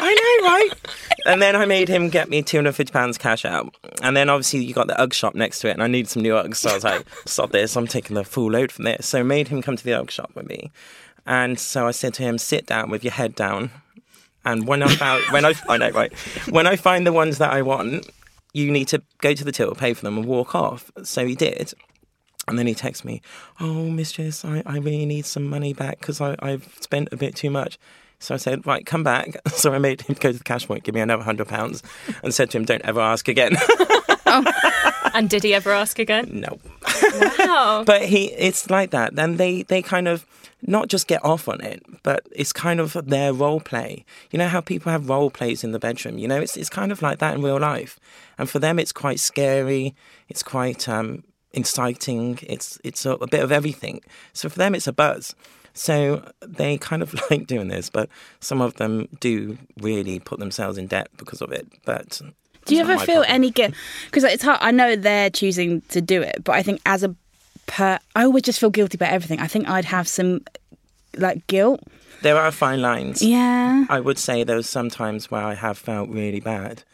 I 0.00 0.38
know, 0.40 0.48
right? 0.48 0.70
And 1.26 1.40
then 1.40 1.54
I 1.56 1.64
made 1.66 1.88
him 1.88 2.08
get 2.08 2.28
me 2.28 2.42
two 2.42 2.58
hundred 2.58 2.72
fifty 2.74 2.92
pounds 2.92 3.16
cash 3.18 3.44
out. 3.44 3.74
And 4.02 4.16
then 4.16 4.28
obviously 4.28 4.64
you 4.64 4.74
got 4.74 4.88
the 4.88 5.00
UGG 5.00 5.14
shop 5.14 5.34
next 5.34 5.60
to 5.60 5.68
it, 5.68 5.72
and 5.72 5.82
I 5.82 5.86
needed 5.86 6.08
some 6.08 6.22
new 6.22 6.34
UGGs. 6.34 6.56
So 6.56 6.70
I 6.70 6.74
was 6.74 6.84
like, 6.84 7.06
"Stop 7.26 7.50
this! 7.52 7.76
I'm 7.76 7.86
taking 7.86 8.14
the 8.14 8.24
full 8.24 8.50
load 8.50 8.70
from 8.72 8.84
this." 8.84 9.06
So 9.06 9.20
I 9.20 9.22
made 9.22 9.48
him 9.48 9.62
come 9.62 9.76
to 9.76 9.84
the 9.84 9.94
UGG 9.94 10.10
shop 10.10 10.30
with 10.34 10.46
me, 10.48 10.70
and 11.26 11.58
so 11.58 11.86
I 11.86 11.90
said 11.92 12.14
to 12.14 12.22
him, 12.22 12.38
"Sit 12.38 12.66
down 12.66 12.90
with 12.90 13.04
your 13.04 13.12
head 13.12 13.34
down." 13.34 13.70
And 14.44 14.66
when 14.66 14.82
I 14.82 14.94
found, 14.96 15.22
when 15.30 15.44
I, 15.44 15.54
I 15.68 15.76
know, 15.76 15.90
right, 15.90 16.12
when 16.50 16.66
I 16.66 16.74
find 16.76 17.06
the 17.06 17.12
ones 17.12 17.38
that 17.38 17.52
I 17.52 17.62
want, 17.62 18.10
you 18.52 18.70
need 18.72 18.88
to 18.88 19.00
go 19.18 19.34
to 19.34 19.44
the 19.44 19.52
till, 19.52 19.74
pay 19.74 19.94
for 19.94 20.02
them, 20.02 20.18
and 20.18 20.26
walk 20.26 20.54
off. 20.54 20.90
So 21.04 21.26
he 21.26 21.34
did. 21.36 21.72
And 22.48 22.58
then 22.58 22.66
he 22.66 22.74
texts 22.74 23.04
me, 23.04 23.22
Oh, 23.60 23.88
mistress, 23.88 24.44
I, 24.44 24.62
I 24.66 24.78
really 24.78 25.06
need 25.06 25.26
some 25.26 25.44
money 25.44 25.72
back 25.72 26.00
because 26.00 26.20
I've 26.20 26.76
spent 26.80 27.08
a 27.12 27.16
bit 27.16 27.36
too 27.36 27.50
much. 27.50 27.78
So 28.18 28.34
I 28.34 28.38
said, 28.38 28.66
Right, 28.66 28.84
come 28.84 29.04
back. 29.04 29.36
So 29.52 29.72
I 29.72 29.78
made 29.78 30.00
him 30.02 30.16
go 30.18 30.32
to 30.32 30.38
the 30.38 30.42
cash 30.44 30.66
point, 30.66 30.82
give 30.82 30.94
me 30.94 31.00
another 31.00 31.22
£100, 31.22 31.82
and 32.24 32.34
said 32.34 32.50
to 32.50 32.58
him, 32.58 32.64
Don't 32.64 32.82
ever 32.82 33.00
ask 33.00 33.28
again. 33.28 33.56
Oh. 34.34 35.10
And 35.12 35.28
did 35.28 35.42
he 35.42 35.52
ever 35.52 35.72
ask 35.72 35.98
again? 35.98 36.30
no. 36.32 36.58
Wow. 37.20 37.31
But 37.84 38.02
he, 38.02 38.26
it's 38.32 38.70
like 38.70 38.90
that. 38.90 39.14
Then 39.14 39.36
they, 39.36 39.62
they 39.62 39.82
kind 39.82 40.08
of 40.08 40.26
not 40.62 40.88
just 40.88 41.08
get 41.08 41.24
off 41.24 41.48
on 41.48 41.60
it, 41.60 41.82
but 42.02 42.26
it's 42.30 42.52
kind 42.52 42.80
of 42.80 42.92
their 43.04 43.32
role 43.32 43.60
play. 43.60 44.04
You 44.30 44.38
know 44.38 44.48
how 44.48 44.60
people 44.60 44.92
have 44.92 45.08
role 45.08 45.30
plays 45.30 45.64
in 45.64 45.72
the 45.72 45.78
bedroom? 45.78 46.18
You 46.18 46.28
know, 46.28 46.40
it's, 46.40 46.56
it's 46.56 46.70
kind 46.70 46.92
of 46.92 47.02
like 47.02 47.18
that 47.18 47.34
in 47.34 47.42
real 47.42 47.58
life. 47.58 47.98
And 48.38 48.48
for 48.48 48.58
them, 48.58 48.78
it's 48.78 48.92
quite 48.92 49.20
scary. 49.20 49.94
It's 50.28 50.42
quite 50.42 50.88
um, 50.88 51.24
inciting. 51.52 52.38
It's, 52.42 52.78
it's 52.84 53.04
a, 53.04 53.12
a 53.12 53.26
bit 53.26 53.42
of 53.42 53.50
everything. 53.50 54.02
So 54.32 54.48
for 54.48 54.58
them, 54.58 54.74
it's 54.74 54.86
a 54.86 54.92
buzz. 54.92 55.34
So 55.74 56.22
they 56.40 56.78
kind 56.78 57.02
of 57.02 57.14
like 57.30 57.46
doing 57.46 57.68
this, 57.68 57.90
but 57.90 58.08
some 58.40 58.60
of 58.60 58.74
them 58.74 59.08
do 59.20 59.58
really 59.80 60.20
put 60.20 60.38
themselves 60.38 60.78
in 60.78 60.86
debt 60.86 61.08
because 61.16 61.40
of 61.40 61.52
it. 61.52 61.66
But 61.84 62.20
Do 62.66 62.74
you 62.74 62.82
ever 62.82 62.98
feel 62.98 63.22
problem. 63.22 63.34
any 63.34 63.50
guilt? 63.50 63.74
Because 64.06 64.24
it's 64.24 64.42
hard. 64.42 64.58
I 64.60 64.70
know 64.70 64.96
they're 64.96 65.30
choosing 65.30 65.80
to 65.88 66.00
do 66.00 66.22
it, 66.22 66.44
but 66.44 66.54
I 66.54 66.62
think 66.62 66.80
as 66.86 67.02
a 67.02 67.14
per, 67.66 67.98
I 68.14 68.24
always 68.24 68.42
just 68.42 68.60
feel 68.60 68.70
guilty 68.70 68.96
about 68.96 69.12
everything. 69.12 69.40
I 69.40 69.46
think 69.46 69.68
I'd 69.68 69.84
have 69.86 70.08
some 70.08 70.42
like 71.16 71.46
guilt. 71.46 71.80
There 72.22 72.36
are 72.36 72.50
fine 72.50 72.80
lines. 72.80 73.22
Yeah. 73.22 73.84
I 73.88 74.00
would 74.00 74.18
say 74.18 74.44
there 74.44 74.56
was 74.56 74.68
some 74.68 74.88
times 74.88 75.30
where 75.30 75.42
I 75.42 75.54
have 75.54 75.76
felt 75.76 76.08
really 76.08 76.40
bad, 76.40 76.84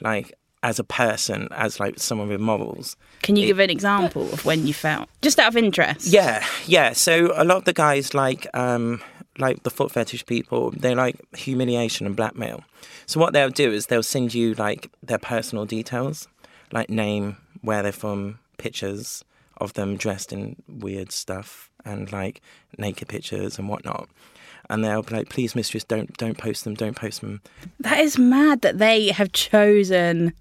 like 0.00 0.32
as 0.62 0.78
a 0.78 0.84
person, 0.84 1.48
as 1.52 1.80
like 1.80 1.98
someone 1.98 2.28
with 2.28 2.40
morals. 2.40 2.96
Can 3.22 3.36
you 3.36 3.46
give 3.46 3.58
an 3.58 3.70
example 3.70 4.32
of 4.32 4.44
when 4.44 4.66
you 4.66 4.74
felt 4.74 5.08
just 5.22 5.38
out 5.38 5.48
of 5.48 5.56
interest? 5.56 6.06
Yeah, 6.06 6.44
yeah. 6.66 6.92
So 6.92 7.32
a 7.34 7.44
lot 7.44 7.58
of 7.58 7.64
the 7.64 7.72
guys 7.72 8.14
like 8.14 8.46
um 8.54 9.02
like 9.38 9.62
the 9.64 9.70
foot 9.70 9.92
fetish 9.92 10.24
people, 10.26 10.70
they 10.70 10.94
like 10.94 11.16
humiliation 11.36 12.06
and 12.06 12.16
blackmail. 12.16 12.64
So 13.06 13.20
what 13.20 13.32
they'll 13.32 13.50
do 13.50 13.70
is 13.70 13.86
they'll 13.86 14.02
send 14.02 14.34
you 14.34 14.54
like 14.54 14.90
their 15.02 15.18
personal 15.18 15.66
details, 15.66 16.26
like 16.72 16.88
name, 16.88 17.36
where 17.60 17.82
they're 17.82 17.92
from, 17.92 18.38
pictures 18.56 19.24
of 19.58 19.74
them 19.74 19.96
dressed 19.96 20.32
in 20.32 20.56
weird 20.68 21.12
stuff 21.12 21.70
and 21.84 22.10
like 22.12 22.40
naked 22.78 23.08
pictures 23.08 23.58
and 23.58 23.68
whatnot. 23.68 24.08
And 24.68 24.84
they'll 24.84 25.02
be 25.02 25.14
like, 25.14 25.28
please, 25.28 25.54
mistress, 25.54 25.84
don't 25.84 26.16
don't 26.16 26.38
post 26.38 26.64
them, 26.64 26.74
don't 26.74 26.96
post 26.96 27.20
them. 27.20 27.40
That 27.80 28.00
is 28.00 28.18
mad 28.18 28.62
that 28.62 28.78
they 28.78 29.08
have 29.08 29.32
chosen 29.32 30.32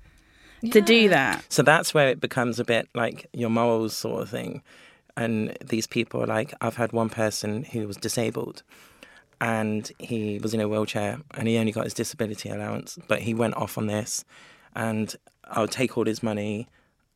to 0.71 0.81
do 0.81 1.09
that. 1.09 1.45
So 1.49 1.61
that's 1.61 1.93
where 1.93 2.07
it 2.09 2.19
becomes 2.19 2.59
a 2.59 2.65
bit 2.65 2.89
like 2.95 3.27
your 3.33 3.49
morals 3.49 3.95
sort 3.95 4.23
of 4.23 4.29
thing. 4.29 4.63
And 5.17 5.57
these 5.63 5.87
people 5.87 6.21
are 6.21 6.27
like, 6.27 6.53
I've 6.59 6.75
had 6.75 6.91
one 6.91 7.09
person 7.09 7.63
who 7.63 7.87
was 7.87 7.97
disabled 7.97 8.63
and 9.39 9.91
he 9.99 10.39
was 10.39 10.53
in 10.53 10.59
a 10.61 10.67
wheelchair 10.67 11.19
and 11.35 11.47
he 11.47 11.57
only 11.57 11.71
got 11.71 11.85
his 11.85 11.93
disability 11.93 12.49
allowance, 12.49 12.97
but 13.07 13.21
he 13.21 13.33
went 13.33 13.55
off 13.55 13.77
on 13.77 13.87
this 13.87 14.25
and 14.75 15.15
I'll 15.45 15.67
take 15.67 15.97
all 15.97 16.05
his 16.05 16.21
money 16.21 16.67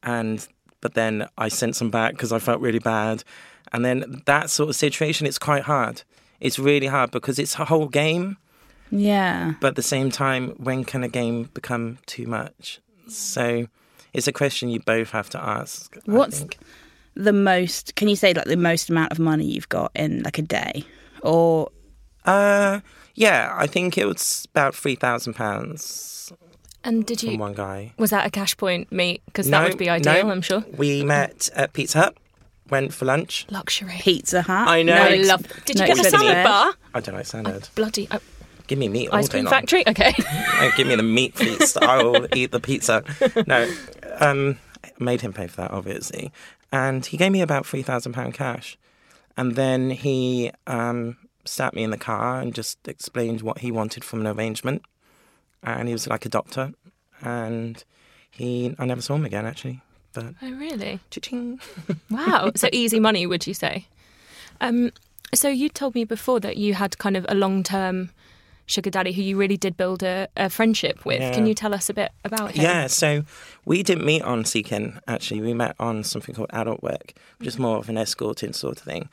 and 0.03 0.47
but 0.81 0.93
then 0.93 1.27
I 1.37 1.47
sent 1.49 1.75
some 1.75 1.89
back 1.89 2.13
because 2.13 2.31
I 2.31 2.39
felt 2.39 2.61
really 2.61 2.79
bad. 2.79 3.23
And 3.71 3.85
then 3.85 4.23
that 4.25 4.49
sort 4.49 4.69
of 4.69 4.75
situation, 4.75 5.27
it's 5.27 5.39
quite 5.39 5.63
hard. 5.63 6.03
It's 6.39 6.57
really 6.57 6.87
hard 6.87 7.11
because 7.11 7.37
it's 7.37 7.55
a 7.59 7.65
whole 7.65 7.87
game. 7.87 8.37
Yeah. 8.91 9.53
But 9.59 9.69
at 9.69 9.75
the 9.75 9.83
same 9.83 10.09
time, 10.09 10.49
when 10.57 10.83
can 10.83 11.03
a 11.03 11.07
game 11.07 11.49
become 11.53 11.99
too 12.05 12.25
much? 12.25 12.79
So 13.07 13.67
it's 14.13 14.27
a 14.27 14.31
question 14.31 14.69
you 14.69 14.79
both 14.79 15.11
have 15.11 15.29
to 15.31 15.41
ask. 15.41 15.95
What's 16.05 16.45
the 17.15 17.33
most? 17.33 17.95
Can 17.95 18.07
you 18.07 18.15
say 18.15 18.33
like 18.33 18.45
the 18.45 18.57
most 18.57 18.89
amount 18.89 19.11
of 19.11 19.19
money 19.19 19.45
you've 19.45 19.69
got 19.69 19.91
in 19.95 20.23
like 20.23 20.39
a 20.39 20.43
day, 20.43 20.85
or 21.21 21.69
Uh, 22.25 22.79
yeah, 23.15 23.53
I 23.55 23.67
think 23.67 23.97
it 23.97 24.05
was 24.05 24.47
about 24.51 24.73
three 24.73 24.95
thousand 24.95 25.33
pounds 25.33 26.31
And 26.83 27.05
did 27.05 27.19
from 27.19 27.29
you? 27.31 27.37
one 27.37 27.53
guy. 27.53 27.93
Was 27.97 28.11
that 28.11 28.25
a 28.25 28.29
cash 28.29 28.55
point 28.55 28.91
meet? 28.91 29.21
Because 29.25 29.49
that 29.49 29.67
would 29.67 29.77
be 29.77 29.89
ideal, 29.89 30.25
no. 30.25 30.31
I'm 30.31 30.41
sure. 30.41 30.63
We 30.77 31.03
met 31.03 31.49
at 31.55 31.73
Pizza 31.73 31.99
Hut, 31.99 32.17
went 32.69 32.93
for 32.93 33.05
lunch. 33.05 33.45
Luxury. 33.49 33.97
Pizza 33.99 34.41
Hut? 34.43 34.67
I 34.67 34.83
know. 34.83 34.95
No, 34.95 35.01
I 35.03 35.15
love. 35.15 35.43
Did 35.65 35.79
you 35.79 35.85
get 35.85 35.97
a 35.97 36.01
expensive 36.01 36.19
salad 36.19 36.35
there. 36.35 36.43
bar? 36.45 36.73
I 36.93 36.99
don't 37.01 37.15
like 37.15 37.25
salad. 37.25 37.67
Bloody 37.75 38.07
uh, 38.09 38.19
Give 38.67 38.77
me 38.77 38.87
meat 38.87 39.09
all 39.09 39.17
ice 39.17 39.27
day 39.27 39.31
cream 39.31 39.45
long. 39.45 39.51
factory. 39.51 39.83
Okay. 39.87 40.13
Don't 40.59 40.75
give 40.75 40.85
me 40.87 40.95
the 40.95 41.01
meat 41.01 41.35
feast. 41.35 41.75
I 41.81 42.03
will 42.03 42.27
eat 42.35 42.51
the 42.51 42.59
pizza. 42.59 43.03
No, 43.47 43.67
um, 44.19 44.59
made 44.99 45.21
him 45.21 45.33
pay 45.33 45.47
for 45.47 45.61
that, 45.61 45.71
obviously, 45.71 46.31
and 46.71 47.03
he 47.03 47.17
gave 47.17 47.31
me 47.31 47.41
about 47.41 47.65
three 47.65 47.81
thousand 47.81 48.13
pound 48.13 48.35
cash, 48.35 48.77
and 49.35 49.55
then 49.55 49.89
he 49.89 50.51
um, 50.67 51.17
sat 51.45 51.73
me 51.73 51.83
in 51.83 51.89
the 51.89 51.97
car 51.97 52.39
and 52.39 52.53
just 52.53 52.87
explained 52.87 53.41
what 53.41 53.57
he 53.57 53.71
wanted 53.71 54.03
from 54.03 54.21
an 54.21 54.27
arrangement, 54.27 54.83
and 55.63 55.87
he 55.87 55.93
was 55.93 56.07
like 56.07 56.25
a 56.25 56.29
doctor, 56.29 56.71
and 57.21 57.83
he 58.31 58.75
I 58.79 58.85
never 58.85 59.01
saw 59.01 59.15
him 59.15 59.25
again 59.25 59.45
actually, 59.45 59.81
but 60.13 60.33
oh 60.41 60.51
really? 60.51 60.99
cha-ching. 61.09 61.59
Wow. 62.09 62.51
so 62.55 62.69
easy 62.71 62.99
money, 62.99 63.25
would 63.25 63.45
you 63.47 63.53
say? 63.53 63.87
Um, 64.61 64.91
so 65.33 65.47
you 65.47 65.69
told 65.69 65.95
me 65.95 66.03
before 66.05 66.39
that 66.39 66.57
you 66.57 66.73
had 66.73 66.97
kind 66.97 67.15
of 67.15 67.25
a 67.29 67.35
long-term 67.35 68.09
sugar 68.65 68.89
daddy 68.89 69.11
who 69.11 69.21
you 69.21 69.35
really 69.35 69.57
did 69.57 69.75
build 69.75 70.03
a, 70.03 70.27
a 70.37 70.49
friendship 70.49 71.03
with. 71.05 71.19
Yeah. 71.19 71.33
Can 71.33 71.45
you 71.47 71.53
tell 71.55 71.73
us 71.73 71.89
a 71.89 71.93
bit 71.93 72.11
about 72.23 72.51
him? 72.51 72.63
Yeah, 72.63 72.87
so 72.87 73.23
we 73.65 73.81
didn't 73.83 74.05
meet 74.05 74.21
on 74.21 74.45
Seeking, 74.45 74.99
actually. 75.07 75.41
We 75.41 75.53
met 75.53 75.75
on 75.79 76.03
something 76.03 76.35
called 76.35 76.49
Adult 76.53 76.83
Work, 76.83 77.13
which 77.39 77.47
is 77.47 77.57
more 77.57 77.77
of 77.77 77.89
an 77.89 77.97
escorting 77.97 78.53
sort 78.53 78.77
of 78.77 78.83
thing. 78.83 79.09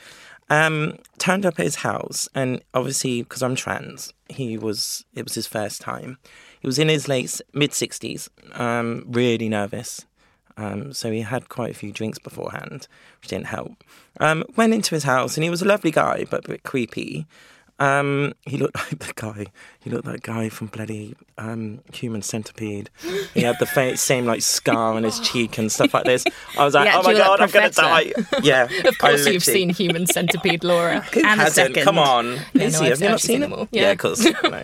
Um, 0.49 0.99
turned 1.19 1.45
up 1.45 1.59
at 1.59 1.65
his 1.65 1.77
house, 1.77 2.29
and 2.35 2.63
obviously, 2.73 3.23
because 3.23 3.43
I'm 3.43 3.57
trans, 3.57 4.13
he 4.29 4.57
was, 4.57 5.05
it 5.15 5.25
was 5.25 5.35
his 5.35 5.47
first 5.47 5.81
time. 5.81 6.19
He 6.61 6.67
was 6.67 6.79
in 6.79 6.89
his 6.89 7.09
late, 7.09 7.41
mid 7.53 7.73
60s, 7.73 8.29
um, 8.59 9.05
really 9.09 9.49
nervous. 9.49 10.07
Um, 10.57 10.93
so 10.93 11.11
he 11.11 11.21
had 11.21 11.49
quite 11.49 11.73
a 11.73 11.79
few 11.79 11.93
drinks 11.93 12.19
beforehand, 12.19 12.89
which 13.21 13.29
didn't 13.29 13.47
help. 13.47 13.85
Um, 14.21 14.45
went 14.57 14.73
into 14.73 14.95
his 14.95 15.05
house, 15.05 15.37
and 15.37 15.45
he 15.45 15.51
was 15.51 15.63
a 15.63 15.67
lovely 15.67 15.91
guy, 15.91 16.25
but 16.31 16.47
a 16.47 16.49
bit 16.49 16.63
creepy. 16.63 17.27
Um, 17.79 18.33
he 18.47 18.57
looked 18.57 18.77
like 18.91 18.99
the 19.01 19.13
guy. 19.15 19.47
He 19.81 19.91
looked 19.91 20.07
like 20.07 20.23
guy 20.23 20.49
from 20.49 20.69
bloody 20.69 21.15
um, 21.37 21.81
Human 21.93 22.23
Centipede. 22.23 22.89
He 23.35 23.43
had 23.43 23.59
the 23.59 23.67
fa- 23.67 23.97
same 23.99 24.25
like 24.25 24.41
scar 24.41 24.95
on 24.95 25.03
his 25.05 25.21
cheek 25.21 25.59
and 25.59 25.71
stuff 25.71 25.93
like 25.93 26.05
this. 26.05 26.25
I 26.59 26.65
was 26.65 26.73
like, 26.75 26.89
oh 26.95 27.03
my 27.03 27.13
god, 27.13 27.41
I'm 27.41 27.51
gonna 27.51 27.71
die. 27.71 28.13
professor. 28.13 28.43
Yeah, 28.43 28.65
Of 28.87 28.97
course, 28.99 29.27
I 29.27 29.31
you've 29.31 29.45
seen 29.45 29.69
Human 29.69 30.07
Centipede, 30.07 30.65
Laura. 30.65 31.01
Who 31.13 31.21
And 31.21 31.39
the 31.39 31.45
hasn't? 31.45 31.75
second. 31.75 31.85
Come 31.85 31.99
on, 31.99 32.33
Yeah, 32.35 32.41
Lizzie, 32.55 32.79
no, 32.79 32.85
I've 32.87 32.91
have 32.93 33.01
you 33.01 33.09
not 33.09 33.15
actually 33.15 33.19
seen 33.19 33.19
seen 33.19 33.41
them 33.43 33.53
all. 33.53 33.69
Yeah, 33.71 33.83
Yeah. 33.83 33.91
of 33.91 33.99
course. 33.99 34.25
no. 34.43 34.63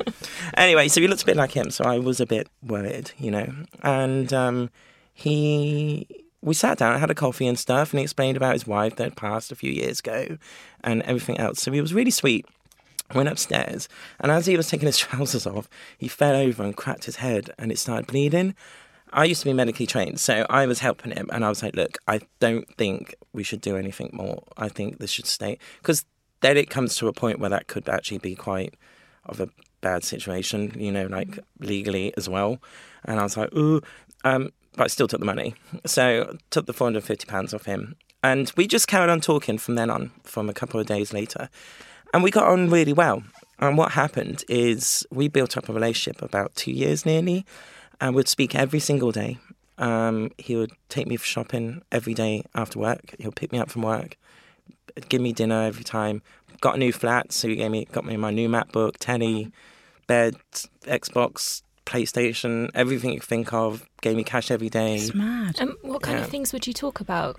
Anyway, 0.54 0.88
so 0.88 1.00
he 1.02 1.07
looked 1.09 1.23
a 1.23 1.26
bit 1.26 1.37
like 1.37 1.52
him, 1.52 1.71
so 1.71 1.85
I 1.85 1.99
was 1.99 2.19
a 2.21 2.26
bit 2.26 2.49
worried, 2.66 3.11
you 3.19 3.31
know. 3.31 3.52
And 3.83 4.33
um, 4.33 4.71
he, 5.12 6.07
we 6.40 6.54
sat 6.54 6.78
down, 6.78 6.99
had 6.99 7.11
a 7.11 7.14
coffee 7.14 7.47
and 7.47 7.59
stuff, 7.59 7.92
and 7.92 7.99
he 7.99 8.04
explained 8.04 8.37
about 8.37 8.54
his 8.54 8.66
wife 8.66 8.97
that 8.97 9.04
had 9.04 9.16
passed 9.16 9.52
a 9.52 9.54
few 9.54 9.71
years 9.71 10.00
ago, 10.00 10.38
and 10.83 11.02
everything 11.02 11.38
else. 11.38 11.61
So 11.62 11.71
he 11.73 11.81
was 11.81 11.92
really 11.95 12.11
sweet. 12.11 12.47
I 13.12 13.16
went 13.16 13.28
upstairs, 13.28 13.88
and 14.21 14.33
as 14.33 14.47
he 14.47 14.57
was 14.57 14.69
taking 14.69 14.87
his 14.87 14.99
trousers 14.99 15.47
off, 15.47 15.69
he 15.99 16.09
fell 16.09 16.35
over 16.35 16.62
and 16.62 16.76
cracked 16.76 17.04
his 17.04 17.16
head, 17.16 17.50
and 17.59 17.71
it 17.71 17.78
started 17.78 18.07
bleeding. 18.07 18.54
I 19.12 19.25
used 19.25 19.42
to 19.42 19.47
be 19.47 19.52
medically 19.52 19.87
trained, 19.87 20.19
so 20.21 20.47
I 20.49 20.66
was 20.66 20.78
helping 20.78 21.12
him, 21.12 21.28
and 21.33 21.45
I 21.45 21.50
was 21.50 21.62
like, 21.62 21.76
"Look, 21.76 21.99
I 22.09 22.21
don't 22.40 22.66
think 22.76 23.14
we 23.33 23.42
should 23.42 23.61
do 23.61 23.76
anything 23.76 24.11
more. 24.12 24.42
I 24.57 24.69
think 24.69 24.99
this 24.99 25.11
should 25.11 25.26
stay 25.26 25.59
because 25.78 26.07
then 26.40 26.57
it 26.57 26.71
comes 26.71 26.97
to 26.97 27.09
a 27.09 27.12
point 27.12 27.38
where 27.38 27.50
that 27.50 27.66
could 27.66 27.88
actually 27.88 28.19
be 28.19 28.35
quite 28.35 28.75
of 29.26 29.40
a 29.40 29.49
bad 29.81 30.02
situation, 30.02 30.73
you 30.76 30.90
know, 30.90 31.07
like 31.07 31.38
legally 31.59 32.14
as 32.16 32.28
well." 32.28 32.59
And 33.04 33.21
I 33.21 33.23
was 33.25 33.37
like, 33.37 33.54
"Ooh," 33.54 33.83
um, 34.25 34.50
but 34.76 34.85
I 34.85 34.87
still 34.87 35.09
took 35.09 35.21
the 35.21 35.26
money, 35.26 35.54
so 35.85 36.38
took 36.49 36.64
the 36.64 36.73
four 36.73 36.87
hundred 36.87 37.04
fifty 37.04 37.26
pounds 37.26 37.52
off 37.52 37.66
him, 37.66 37.97
and 38.23 38.50
we 38.57 38.66
just 38.66 38.88
carried 38.88 39.11
on 39.11 39.21
talking 39.21 39.59
from 39.59 39.75
then 39.75 39.90
on, 39.90 40.12
from 40.25 40.49
a 40.49 40.54
couple 40.54 40.81
of 40.81 40.87
days 40.87 41.12
later 41.12 41.50
and 42.12 42.23
we 42.23 42.31
got 42.31 42.45
on 42.47 42.71
really 42.71 42.92
well. 42.92 43.23
And 43.59 43.78
what 43.78 43.92
happened 43.92 44.45
is 44.49 45.07
we 45.11 45.28
built 45.28 45.57
up 45.57 45.69
a 45.69 45.73
relationship 45.73 46.21
about 46.23 46.54
two 46.57 46.73
years 46.73 47.07
nearly, 47.07 47.45
and 48.00 48.14
would 48.14 48.28
speak 48.28 48.54
every 48.54 48.81
single 48.81 49.12
day. 49.12 49.38
Um, 49.78 50.31
he 50.38 50.54
would 50.57 50.73
take 50.88 51.07
me 51.07 51.16
for 51.16 51.26
shopping 51.26 51.83
every 51.90 52.14
day 52.14 52.45
after 52.54 52.78
work. 52.78 53.14
He'll 53.19 53.33
pick 53.33 53.52
me 53.52 53.59
up 53.59 53.71
from 53.71 53.83
work, 53.83 54.16
give 55.09 55.21
me 55.21 55.33
dinner 55.33 55.62
every 55.62 55.85
time. 55.85 56.23
Got 56.61 56.76
a 56.76 56.78
new 56.78 56.92
flat, 56.92 57.33
so 57.33 57.49
he 57.49 57.57
gave 57.57 57.71
me 57.71 57.87
got 57.92 58.04
me 58.04 58.16
my 58.16 58.31
new 58.31 58.49
MacBook, 58.49 58.97
telly, 58.99 59.50
bed, 60.07 60.37
Xbox, 60.85 61.62
PlayStation, 61.87 62.71
everything 62.75 63.12
you 63.12 63.21
think 63.21 63.52
of. 63.52 63.85
Gave 64.00 64.16
me 64.16 64.25
cash 64.25 64.50
every 64.50 64.69
day. 64.69 64.97
It's 64.97 65.14
mad. 65.14 65.61
Um, 65.61 65.76
what 65.83 66.02
kind 66.02 66.19
Yeah. 66.19 66.25
of 66.25 66.31
things 66.31 66.52
would 66.52 66.66
you 66.66 66.73
talk 66.73 67.00
about? 67.00 67.38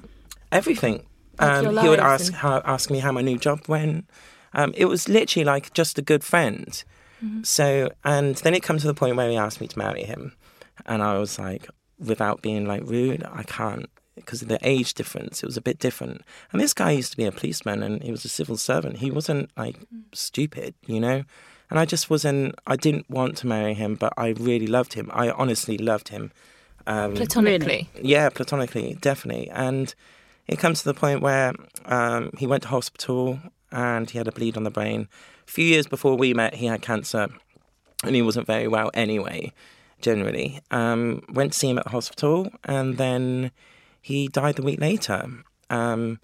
everything. 0.51 1.03
Like 1.39 1.65
Um, 1.65 1.77
he 1.79 1.89
would 1.89 1.99
ask 1.99 2.27
and- 2.27 2.35
how, 2.35 2.61
ask 2.63 2.91
me 2.91 2.99
how 2.99 3.11
my 3.11 3.21
new 3.23 3.37
job 3.39 3.61
went. 3.67 4.05
Um, 4.53 4.73
it 4.75 4.85
was 4.85 5.07
literally 5.09 5.45
like 5.45 5.73
just 5.73 5.97
a 5.97 6.01
good 6.01 6.23
friend. 6.23 6.83
Mm-hmm. 7.23 7.43
So, 7.43 7.89
and 8.03 8.35
then 8.37 8.53
it 8.53 8.63
comes 8.63 8.81
to 8.81 8.87
the 8.87 8.93
point 8.93 9.15
where 9.15 9.29
he 9.29 9.37
asked 9.37 9.61
me 9.61 9.67
to 9.67 9.79
marry 9.79 10.03
him, 10.03 10.33
and 10.85 11.01
I 11.01 11.17
was 11.17 11.39
like, 11.39 11.67
without 11.99 12.41
being 12.41 12.65
like 12.67 12.81
rude, 12.83 13.23
I 13.31 13.43
can't 13.43 13.89
because 14.15 14.41
of 14.43 14.47
the 14.47 14.59
age 14.61 14.93
difference. 14.93 15.41
It 15.41 15.45
was 15.47 15.57
a 15.57 15.61
bit 15.61 15.79
different. 15.79 16.21
And 16.51 16.61
this 16.61 16.73
guy 16.73 16.91
used 16.91 17.11
to 17.11 17.17
be 17.17 17.25
a 17.25 17.31
policeman, 17.31 17.81
and 17.81 18.03
he 18.03 18.11
was 18.11 18.25
a 18.25 18.29
civil 18.29 18.57
servant. 18.57 18.97
He 18.97 19.09
wasn't 19.09 19.49
like 19.57 19.79
Mm. 19.79 20.03
stupid, 20.13 20.75
you 20.85 20.99
know. 20.99 21.23
And 21.69 21.79
I 21.79 21.85
just 21.85 22.09
wasn't. 22.09 22.53
I 22.67 22.75
didn't 22.75 23.09
want 23.09 23.37
to 23.37 23.47
marry 23.47 23.73
him, 23.73 23.95
but 23.95 24.13
I 24.17 24.29
really 24.37 24.67
loved 24.67 24.93
him. 24.93 25.09
I 25.13 25.29
honestly 25.31 25.77
loved 25.77 26.09
him. 26.09 26.31
Um, 26.85 27.15
Platonically. 27.15 27.89
yeah, 28.01 28.29
platonically, 28.29 28.97
definitely. 29.01 29.49
And 29.49 29.95
it 30.47 30.59
comes 30.59 30.79
to 30.79 30.85
the 30.85 30.93
point 30.93 31.21
where 31.21 31.53
um, 31.85 32.31
he 32.37 32.45
went 32.45 32.63
to 32.63 32.69
hospital 32.69 33.39
and 33.73 34.09
he 34.09 34.17
had 34.17 34.27
a 34.27 34.31
bleed 34.31 34.55
on 34.55 34.63
the 34.63 34.71
brain. 34.71 35.09
A 35.47 35.51
few 35.51 35.65
years 35.65 35.87
before 35.87 36.15
we 36.15 36.33
met, 36.33 36.53
he 36.55 36.67
had 36.67 36.81
cancer 36.81 37.27
and 38.03 38.15
he 38.15 38.21
wasn't 38.21 38.47
very 38.47 38.67
well 38.67 38.91
anyway, 38.93 39.51
generally. 39.99 40.61
Um, 40.71 41.23
went 41.29 41.53
to 41.53 41.59
see 41.59 41.69
him 41.69 41.79
at 41.79 41.85
the 41.85 41.89
hospital 41.89 42.49
and 42.63 42.97
then 42.97 43.51
he 44.01 44.27
died 44.27 44.55
the 44.55 44.61
week 44.61 44.79
later. 44.79 45.25
Um, 45.69 46.19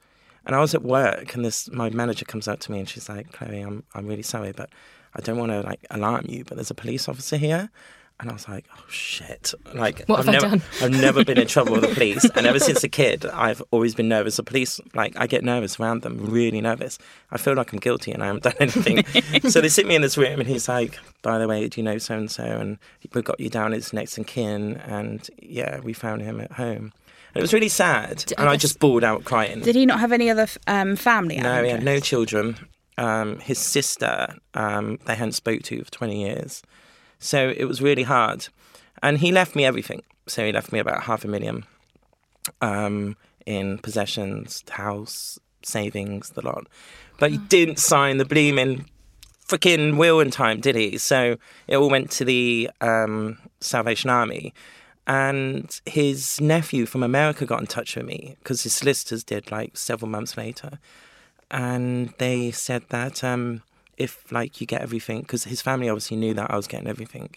and 0.46 0.56
I 0.56 0.60
was 0.60 0.74
at 0.74 0.84
work 0.84 1.36
and 1.36 1.44
this 1.44 1.70
my 1.72 1.90
manager 1.90 2.26
comes 2.26 2.48
up 2.48 2.60
to 2.62 2.72
me 2.72 2.80
and 2.80 2.88
she's 2.88 3.10
like, 3.10 3.32
Chloe, 3.34 3.62
I'm, 3.62 3.84
I'm 3.94 4.08
really 4.08 4.24
sorry, 4.24 4.52
but 4.52 4.70
I 5.16 5.22
don't 5.22 5.38
want 5.38 5.52
to 5.52 5.62
like 5.62 5.86
alarm 5.90 6.26
you, 6.30 6.44
but 6.44 6.56
there's 6.56 6.72
a 6.72 6.76
police 6.76 7.10
officer 7.10 7.38
here. 7.38 7.72
And 8.22 8.30
I 8.30 8.34
was 8.34 8.50
like, 8.50 8.66
oh 8.78 8.84
shit. 8.90 9.54
Like 9.74 10.04
What 10.08 10.20
I've 10.20 10.26
have 10.26 10.36
I 10.44 10.48
never 10.48 10.58
done? 10.58 10.62
I've 10.82 10.92
never 11.02 11.24
been 11.24 11.38
in 11.40 11.48
trouble 11.56 11.72
with 11.74 11.82
the 11.88 11.94
police. 11.94 12.30
And 12.36 12.46
ever 12.46 12.60
since 12.60 12.84
a 12.84 12.90
kid, 12.90 13.26
I've 13.26 13.62
always 13.72 13.96
been 13.96 14.10
nervous. 14.10 14.36
The 14.36 14.44
police, 14.44 14.82
like, 14.94 15.14
I 15.18 15.26
get 15.26 15.42
nervous 15.44 15.80
around 15.80 16.02
them, 16.02 16.18
really 16.30 16.60
nervous. 16.60 16.98
I 17.32 17.38
feel 17.38 17.54
like 17.54 17.72
I'm 17.72 17.80
guilty 17.80 18.12
and 18.12 18.22
I 18.22 18.26
haven't 18.26 18.44
done 18.44 18.54
anything. 18.60 19.06
so 19.50 19.62
they 19.62 19.70
sit 19.70 19.88
me 19.88 19.96
in 19.96 20.02
this 20.02 20.18
room 20.18 20.40
and 20.42 20.50
he's 20.50 20.68
like, 20.68 21.00
by 21.22 21.38
the 21.38 21.48
way, 21.48 21.68
do 21.70 21.80
you 21.80 21.86
know 21.86 21.98
so 21.98 22.18
and 22.18 22.30
so? 22.30 22.44
And 22.44 22.78
we 23.14 23.22
got 23.22 23.40
you 23.40 23.50
down 23.50 23.74
as 23.74 23.94
next 23.94 24.18
in 24.18 24.26
kin. 24.26 24.76
And 24.86 25.26
yeah, 25.42 25.80
we 25.80 25.94
found 25.94 26.22
him 26.22 26.42
at 26.42 26.52
home. 26.52 26.92
And 27.34 27.36
it 27.38 27.42
was 27.42 27.54
really 27.54 27.70
sad. 27.70 28.24
D- 28.28 28.36
I 28.38 28.42
and 28.42 28.50
I 28.50 28.56
guess- 28.56 28.64
just 28.64 28.80
bawled 28.80 29.06
out 29.06 29.24
crying. 29.24 29.62
Did 29.62 29.76
he 29.76 29.86
not 29.86 30.02
have 30.02 30.12
any 30.12 30.30
other 30.30 30.48
um, 30.68 30.98
family? 30.98 31.38
No, 31.38 31.64
he 31.64 31.70
had 31.70 31.84
no 31.84 32.00
children. 32.02 32.58
Um, 32.98 33.40
his 33.40 33.60
sister, 33.60 34.36
um, 34.56 35.00
they 35.06 35.16
hadn't 35.16 35.32
spoke 35.34 35.62
to 35.64 35.82
for 35.86 35.92
20 35.92 36.22
years. 36.22 36.62
So 37.20 37.54
it 37.56 37.66
was 37.66 37.82
really 37.82 38.04
hard. 38.04 38.48
And 39.04 39.20
he 39.20 39.32
left 39.32 39.56
me 39.56 39.66
everything. 39.66 40.04
So 40.28 40.46
he 40.46 40.52
left 40.52 40.72
me 40.72 40.80
about 40.80 41.04
half 41.04 41.24
a 41.24 41.28
million 41.28 41.66
um, 42.62 43.18
in 43.46 43.78
possessions, 43.80 44.64
house, 44.70 45.40
savings, 45.64 46.32
the 46.32 46.42
lot. 46.42 46.68
But 47.20 47.32
he 47.32 47.38
didn't 47.38 47.80
sign 47.80 48.18
the 48.18 48.26
bleeming 48.26 48.86
freaking 49.48 49.98
will 49.98 50.20
in 50.20 50.30
time, 50.30 50.62
did 50.62 50.76
he? 50.76 50.98
So 51.00 51.38
it 51.68 51.76
all 51.76 51.90
went 51.90 52.12
to 52.12 52.26
the 52.26 52.70
um, 52.82 53.40
Salvation 53.60 54.10
Army. 54.10 54.54
And 55.08 55.82
his 55.88 56.40
nephew 56.40 56.86
from 56.86 57.02
America 57.02 57.48
got 57.48 57.60
in 57.60 57.66
touch 57.66 57.96
with 57.96 58.06
me 58.06 58.36
because 58.40 58.62
his 58.62 58.74
solicitors 58.74 59.24
did 59.24 59.50
like 59.50 59.76
several 59.76 60.10
months 60.10 60.38
later 60.38 60.78
and 61.52 62.14
they 62.18 62.52
said 62.52 62.84
that 62.90 63.24
um, 63.24 63.64
if 64.00 64.32
like 64.32 64.60
you 64.60 64.66
get 64.66 64.82
everything, 64.82 65.22
because 65.22 65.44
his 65.44 65.62
family 65.62 65.90
obviously 65.90 66.18
knew 66.18 66.34
that 66.34 66.50
I 66.50 66.56
was 66.56 66.68
getting 66.68 66.88
everything, 66.88 67.36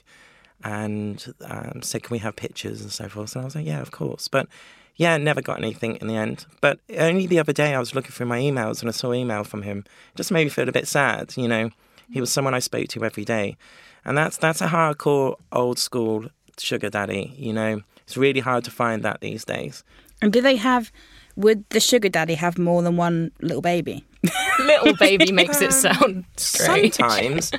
and 0.64 1.34
um, 1.44 1.82
said, 1.82 2.04
"Can 2.04 2.14
we 2.14 2.18
have 2.18 2.36
pictures 2.36 2.80
and 2.80 2.90
so 2.90 3.08
forth?" 3.08 3.34
And 3.34 3.42
I 3.42 3.44
was 3.44 3.54
like, 3.54 3.66
"Yeah, 3.66 3.80
of 3.80 3.90
course." 3.90 4.28
But 4.28 4.48
yeah, 4.96 5.16
never 5.16 5.42
got 5.42 5.58
anything 5.58 5.96
in 5.96 6.06
the 6.06 6.16
end. 6.16 6.46
But 6.60 6.78
only 6.98 7.26
the 7.26 7.38
other 7.38 7.52
day 7.52 7.74
I 7.74 7.78
was 7.78 7.94
looking 7.94 8.12
through 8.12 8.26
my 8.26 8.38
emails 8.38 8.80
and 8.80 8.88
I 8.88 8.92
saw 8.92 9.10
an 9.10 9.18
email 9.18 9.44
from 9.44 9.62
him. 9.62 9.84
It 10.12 10.16
just 10.16 10.30
made 10.30 10.44
me 10.44 10.50
feel 10.50 10.68
a 10.68 10.72
bit 10.72 10.86
sad. 10.86 11.34
You 11.36 11.48
know, 11.48 11.70
he 12.10 12.20
was 12.20 12.30
someone 12.30 12.54
I 12.54 12.60
spoke 12.60 12.88
to 12.88 13.04
every 13.04 13.24
day, 13.24 13.56
and 14.04 14.16
that's 14.16 14.36
that's 14.36 14.60
a 14.60 14.68
hardcore 14.68 15.36
old 15.50 15.78
school 15.78 16.26
sugar 16.58 16.90
daddy. 16.90 17.34
You 17.36 17.52
know, 17.52 17.82
it's 18.04 18.16
really 18.16 18.40
hard 18.40 18.64
to 18.64 18.70
find 18.70 19.02
that 19.02 19.20
these 19.20 19.44
days. 19.44 19.84
And 20.20 20.32
do 20.32 20.40
they 20.40 20.56
have? 20.56 20.92
Would 21.36 21.68
the 21.70 21.80
sugar 21.80 22.08
daddy 22.08 22.34
have 22.34 22.58
more 22.58 22.82
than 22.82 22.96
one 22.96 23.30
little 23.40 23.62
baby? 23.62 24.04
Little 24.60 24.94
baby 24.96 25.32
makes 25.40 25.60
it 25.60 25.72
sound 25.72 26.24
strange. 26.36 26.94
Sometimes, 26.94 27.50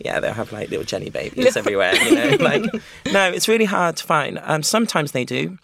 yeah, 0.00 0.20
they'll 0.20 0.32
have 0.32 0.52
like 0.52 0.70
little 0.70 0.84
Jenny 0.84 1.10
babies 1.10 1.56
everywhere. 1.56 1.94
You 1.96 2.14
know, 2.14 2.36
like 2.40 2.62
no, 3.12 3.30
it's 3.30 3.48
really 3.48 3.64
hard 3.64 3.96
to 3.96 4.04
find. 4.04 4.38
Um, 4.44 4.62
sometimes 4.62 5.10
they 5.12 5.24
do. 5.24 5.58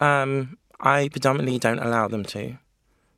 Um, 0.00 0.56
I 0.80 1.08
predominantly 1.08 1.58
don't 1.58 1.78
allow 1.80 2.08
them 2.08 2.24
to 2.26 2.56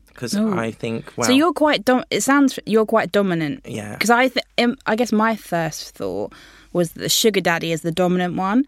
because 0.08 0.34
Oh. 0.36 0.52
I 0.58 0.72
think 0.72 1.12
well, 1.16 1.26
so 1.28 1.32
you're 1.32 1.52
quite. 1.52 1.84
Dom- 1.84 2.04
it 2.10 2.22
sounds 2.22 2.58
you're 2.66 2.86
quite 2.86 3.12
dominant. 3.12 3.60
Yeah. 3.64 3.92
Because 3.92 4.10
I, 4.10 4.28
th- 4.28 4.44
um, 4.58 4.76
I 4.86 4.96
guess 4.96 5.12
my 5.12 5.36
first 5.36 5.94
thought 5.94 6.32
was 6.72 6.92
that 6.92 7.00
the 7.00 7.08
sugar 7.08 7.40
daddy 7.40 7.70
is 7.70 7.82
the 7.82 7.92
dominant 7.92 8.34
one, 8.34 8.64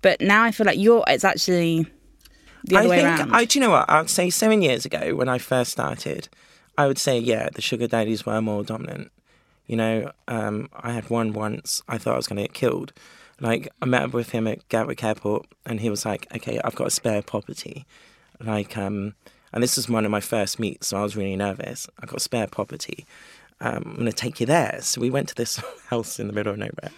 but 0.00 0.18
now 0.22 0.44
I 0.44 0.50
feel 0.52 0.64
like 0.64 0.78
you're. 0.78 1.04
It's 1.08 1.24
actually 1.24 1.86
the 2.64 2.76
other 2.76 2.86
I 2.86 2.90
way 2.90 2.96
think 3.02 3.18
around. 3.20 3.34
I 3.34 3.44
do 3.44 3.58
you 3.58 3.64
know 3.64 3.70
what 3.70 3.90
I'd 3.90 4.10
say 4.10 4.30
seven 4.30 4.62
years 4.62 4.84
ago 4.84 5.14
when 5.14 5.28
I 5.28 5.38
first 5.38 5.72
started, 5.72 6.28
I 6.76 6.86
would 6.86 6.98
say 6.98 7.18
yeah, 7.18 7.48
the 7.52 7.62
sugar 7.62 7.86
daddies 7.86 8.24
were 8.24 8.40
more 8.40 8.64
dominant. 8.64 9.10
You 9.66 9.76
know, 9.76 10.10
um, 10.26 10.68
I 10.74 10.92
had 10.92 11.10
one 11.10 11.32
once. 11.32 11.82
I 11.88 11.96
thought 11.96 12.14
I 12.14 12.16
was 12.16 12.26
going 12.26 12.38
to 12.38 12.42
get 12.42 12.54
killed. 12.54 12.92
Like 13.40 13.68
I 13.80 13.86
met 13.86 14.02
up 14.02 14.12
with 14.12 14.30
him 14.30 14.46
at 14.46 14.68
Gatwick 14.68 15.02
Airport, 15.02 15.46
and 15.64 15.80
he 15.80 15.88
was 15.88 16.04
like, 16.04 16.26
"Okay, 16.34 16.60
I've 16.64 16.74
got 16.74 16.88
a 16.88 16.90
spare 16.90 17.22
property." 17.22 17.86
Like, 18.40 18.76
um, 18.76 19.14
and 19.52 19.62
this 19.62 19.76
was 19.76 19.88
one 19.88 20.04
of 20.04 20.10
my 20.10 20.20
first 20.20 20.58
meets, 20.58 20.88
so 20.88 20.98
I 20.98 21.02
was 21.02 21.16
really 21.16 21.36
nervous. 21.36 21.88
I 22.02 22.06
got 22.06 22.20
spare 22.20 22.46
property. 22.46 23.06
Um, 23.60 23.82
I'm 23.86 23.94
going 23.94 24.06
to 24.06 24.12
take 24.12 24.40
you 24.40 24.46
there. 24.46 24.78
So 24.80 25.00
we 25.00 25.10
went 25.10 25.28
to 25.28 25.34
this 25.34 25.60
house 25.88 26.18
in 26.18 26.26
the 26.26 26.32
middle 26.32 26.52
of 26.52 26.58
nowhere, 26.58 26.90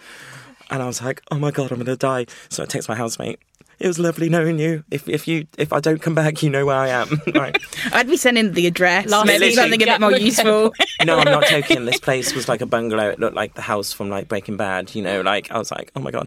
and 0.69 0.81
I 0.81 0.85
was 0.85 1.01
like, 1.01 1.21
"Oh 1.31 1.37
my 1.37 1.51
god, 1.51 1.71
I'm 1.71 1.77
going 1.77 1.85
to 1.85 1.95
die!" 1.95 2.25
So 2.49 2.63
I 2.63 2.65
text 2.65 2.89
my 2.89 2.95
housemate. 2.95 3.39
It 3.83 3.87
was 3.87 3.99
lovely 3.99 4.29
knowing 4.29 4.59
you. 4.59 4.85
If 4.91 5.09
if 5.09 5.27
you 5.27 5.45
if 5.57 5.73
I 5.73 5.81
don't 5.81 6.01
come 6.01 6.15
back, 6.15 6.41
you 6.41 6.49
know 6.49 6.65
where 6.65 6.77
I 6.77 6.87
am. 6.87 7.21
right. 7.35 7.57
I'd 7.91 8.07
be 8.07 8.15
sending 8.15 8.53
the 8.53 8.65
address, 8.65 9.07
Last 9.07 9.27
maybe 9.27 9.47
week, 9.47 9.55
something 9.55 9.83
a 9.83 9.85
bit 9.85 9.99
more 9.99 10.13
useful. 10.13 10.71
No, 11.03 11.19
I'm 11.19 11.25
not 11.25 11.47
joking. 11.47 11.83
This 11.83 11.99
place 11.99 12.33
was 12.33 12.47
like 12.47 12.61
a 12.61 12.65
bungalow. 12.65 13.09
It 13.09 13.19
looked 13.19 13.35
like 13.35 13.55
the 13.55 13.61
house 13.61 13.91
from 13.91 14.09
like 14.09 14.29
Breaking 14.29 14.55
Bad. 14.55 14.95
You 14.95 15.01
know, 15.01 15.19
like 15.19 15.51
I 15.51 15.57
was 15.57 15.69
like, 15.69 15.91
oh 15.97 15.99
my 15.99 16.11
god. 16.11 16.25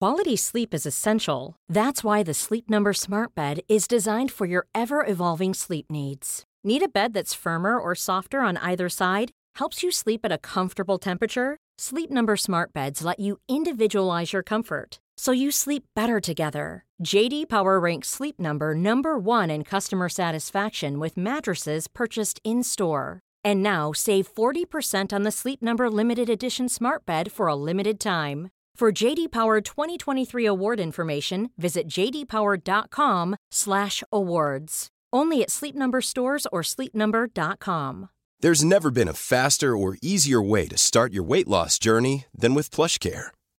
Quality 0.00 0.36
sleep 0.36 0.72
is 0.72 0.86
essential. 0.86 1.56
That's 1.68 2.02
why 2.02 2.22
the 2.22 2.32
Sleep 2.32 2.70
Number 2.70 2.94
Smart 2.94 3.34
Bed 3.34 3.60
is 3.68 3.86
designed 3.86 4.32
for 4.32 4.46
your 4.46 4.66
ever 4.74 5.04
evolving 5.06 5.52
sleep 5.52 5.90
needs. 5.90 6.44
Need 6.64 6.82
a 6.82 6.88
bed 6.88 7.12
that's 7.12 7.34
firmer 7.34 7.78
or 7.78 7.94
softer 7.94 8.40
on 8.40 8.56
either 8.56 8.88
side? 8.88 9.30
Helps 9.56 9.82
you 9.82 9.90
sleep 9.92 10.22
at 10.24 10.32
a 10.32 10.38
comfortable 10.38 10.98
temperature? 10.98 11.58
Sleep 11.76 12.10
Number 12.10 12.38
Smart 12.38 12.72
Beds 12.72 13.04
let 13.04 13.20
you 13.20 13.36
individualize 13.46 14.32
your 14.32 14.42
comfort 14.42 15.01
so 15.16 15.32
you 15.32 15.50
sleep 15.50 15.84
better 15.94 16.20
together. 16.20 16.84
JD 17.02 17.48
Power 17.48 17.80
ranks 17.80 18.08
Sleep 18.08 18.38
Number 18.40 18.74
number 18.74 19.18
1 19.18 19.50
in 19.50 19.64
customer 19.64 20.08
satisfaction 20.08 20.98
with 20.98 21.16
mattresses 21.16 21.88
purchased 21.88 22.40
in-store. 22.44 23.20
And 23.44 23.62
now 23.62 23.92
save 23.92 24.32
40% 24.32 25.12
on 25.12 25.22
the 25.22 25.30
Sleep 25.30 25.62
Number 25.62 25.90
limited 25.90 26.30
edition 26.30 26.68
Smart 26.68 27.06
Bed 27.06 27.30
for 27.32 27.46
a 27.48 27.54
limited 27.54 28.00
time. 28.00 28.48
For 28.74 28.90
JD 28.90 29.30
Power 29.32 29.60
2023 29.60 30.46
award 30.46 30.80
information, 30.80 31.50
visit 31.58 31.86
jdpower.com/awards. 31.88 34.88
Only 35.12 35.42
at 35.42 35.50
Sleep 35.50 35.74
Number 35.74 36.00
stores 36.00 36.46
or 36.50 36.62
sleepnumber.com. 36.62 38.08
There's 38.40 38.64
never 38.64 38.90
been 38.90 39.08
a 39.08 39.12
faster 39.12 39.76
or 39.76 39.98
easier 40.02 40.42
way 40.42 40.66
to 40.66 40.76
start 40.76 41.12
your 41.12 41.22
weight 41.22 41.46
loss 41.46 41.78
journey 41.78 42.24
than 42.34 42.54
with 42.54 42.70
PlushCare. 42.70 43.28